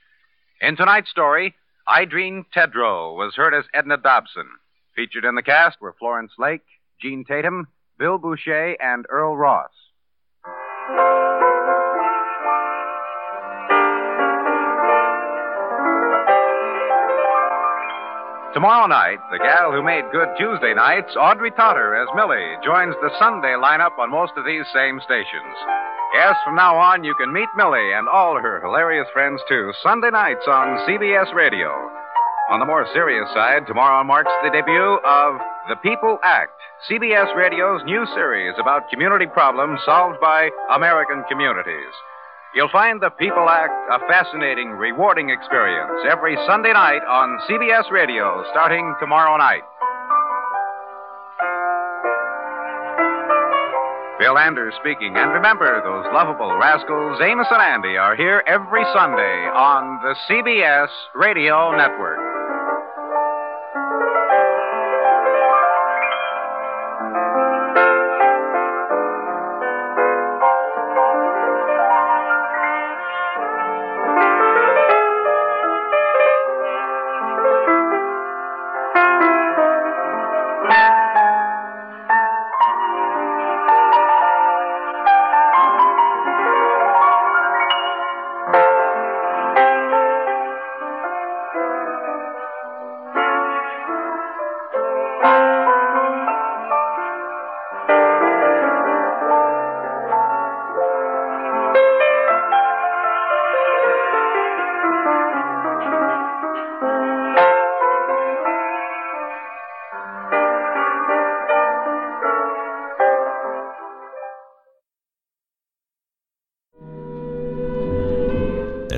In 0.61 0.76
tonight's 0.76 1.11
story, 1.11 1.57
Irene 1.88 2.47
Tedrow 2.55 3.16
was 3.16 3.34
heard 3.34 3.53
as 3.53 3.64
Edna 3.74 3.97
Dobson. 3.97 4.49
Featured 4.95 5.24
in 5.24 5.34
the 5.34 5.43
cast 5.43 5.80
were 5.80 5.97
Florence 5.99 6.32
Lake, 6.38 6.62
Gene 7.01 7.24
Tatum, 7.24 7.66
Bill 7.99 8.18
Boucher, 8.18 8.76
and 8.80 9.07
Earl 9.11 9.36
Ross. 9.36 9.72
Tomorrow 18.53 18.84
night, 18.86 19.16
the 19.32 19.40
gal 19.40 19.72
who 19.72 19.82
made 19.82 20.05
good 20.12 20.28
Tuesday 20.36 20.74
nights, 20.76 21.16
Audrey 21.16 21.50
Totter 21.57 21.96
as 21.96 22.09
Millie, 22.14 22.61
joins 22.61 22.92
the 23.00 23.09
Sunday 23.18 23.57
lineup 23.57 23.96
on 23.96 24.12
most 24.12 24.36
of 24.36 24.44
these 24.44 24.68
same 24.76 25.00
stations. 25.00 25.57
Yes, 26.12 26.36
from 26.44 26.55
now 26.55 26.76
on, 26.76 27.03
you 27.03 27.14
can 27.16 27.32
meet 27.32 27.48
Millie 27.57 27.96
and 27.96 28.07
all 28.12 28.36
her 28.36 28.61
hilarious 28.61 29.09
friends, 29.14 29.40
too, 29.48 29.72
Sunday 29.82 30.11
nights 30.11 30.44
on 30.46 30.84
CBS 30.84 31.32
Radio. 31.32 31.72
On 32.53 32.61
the 32.61 32.68
more 32.68 32.84
serious 32.92 33.24
side, 33.32 33.66
tomorrow 33.66 34.05
marks 34.05 34.32
the 34.44 34.53
debut 34.53 35.00
of 35.00 35.40
The 35.72 35.80
People 35.80 36.18
Act, 36.22 36.53
CBS 36.90 37.34
Radio's 37.34 37.80
new 37.86 38.05
series 38.12 38.53
about 38.61 38.90
community 38.90 39.26
problems 39.32 39.80
solved 39.86 40.20
by 40.20 40.50
American 40.76 41.24
communities. 41.24 41.94
You'll 42.55 42.68
find 42.68 43.00
The 43.00 43.09
People 43.09 43.48
Act 43.48 43.72
a 43.90 43.98
fascinating, 44.07 44.72
rewarding 44.76 45.30
experience 45.30 46.05
every 46.05 46.36
Sunday 46.46 46.72
night 46.74 47.00
on 47.09 47.40
CBS 47.48 47.90
Radio 47.90 48.44
starting 48.53 48.94
tomorrow 49.00 49.38
night. 49.38 49.62
Bill 54.20 54.36
Anders 54.36 54.74
speaking. 54.80 55.16
And 55.16 55.32
remember, 55.32 55.80
those 55.80 56.05
lovable 56.12 56.55
rascals, 56.59 57.18
Amos 57.24 57.48
and 57.50 57.62
Andy, 57.62 57.96
are 57.96 58.14
here 58.14 58.44
every 58.46 58.84
Sunday 58.92 59.48
on 59.57 59.98
the 60.05 60.14
CBS 60.28 60.92
Radio 61.14 61.74
Network. 61.74 62.32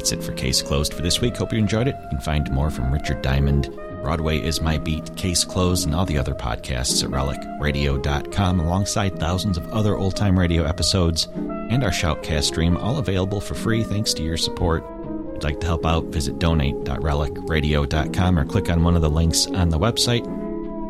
That's 0.04 0.12
it 0.12 0.22
for 0.22 0.34
Case 0.34 0.60
Closed 0.60 0.92
for 0.92 1.00
this 1.00 1.22
week. 1.22 1.34
Hope 1.34 1.50
you 1.50 1.58
enjoyed 1.58 1.88
it. 1.88 1.96
You 2.02 2.08
can 2.10 2.20
find 2.20 2.52
more 2.52 2.68
from 2.68 2.92
Richard 2.92 3.22
Diamond. 3.22 3.74
Broadway 4.02 4.38
is 4.38 4.60
My 4.60 4.76
Beat, 4.76 5.16
Case 5.16 5.44
Closed, 5.44 5.86
and 5.86 5.94
all 5.94 6.04
the 6.04 6.18
other 6.18 6.34
podcasts 6.34 7.02
at 7.02 7.08
relicradio.com, 7.08 8.60
alongside 8.60 9.18
thousands 9.18 9.56
of 9.56 9.66
other 9.72 9.96
old 9.96 10.14
time 10.14 10.38
radio 10.38 10.64
episodes 10.64 11.26
and 11.34 11.82
our 11.82 11.88
Shoutcast 11.88 12.44
stream, 12.44 12.76
all 12.76 12.98
available 12.98 13.40
for 13.40 13.54
free 13.54 13.82
thanks 13.82 14.12
to 14.12 14.22
your 14.22 14.36
support. 14.36 14.84
If 14.84 15.36
you'd 15.36 15.44
like 15.44 15.60
to 15.60 15.66
help 15.66 15.86
out, 15.86 16.04
visit 16.04 16.38
donate.relicradio.com 16.38 18.38
or 18.38 18.44
click 18.44 18.68
on 18.68 18.84
one 18.84 18.96
of 18.96 19.00
the 19.00 19.08
links 19.08 19.46
on 19.46 19.70
the 19.70 19.78
website. 19.78 20.26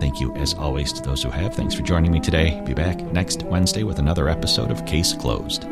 Thank 0.00 0.18
you, 0.18 0.34
as 0.34 0.54
always, 0.54 0.92
to 0.92 1.02
those 1.02 1.22
who 1.22 1.30
have. 1.30 1.54
Thanks 1.54 1.76
for 1.76 1.82
joining 1.82 2.10
me 2.10 2.18
today. 2.18 2.60
Be 2.66 2.74
back 2.74 3.00
next 3.00 3.44
Wednesday 3.44 3.84
with 3.84 4.00
another 4.00 4.28
episode 4.28 4.72
of 4.72 4.84
Case 4.86 5.12
Closed. 5.12 5.68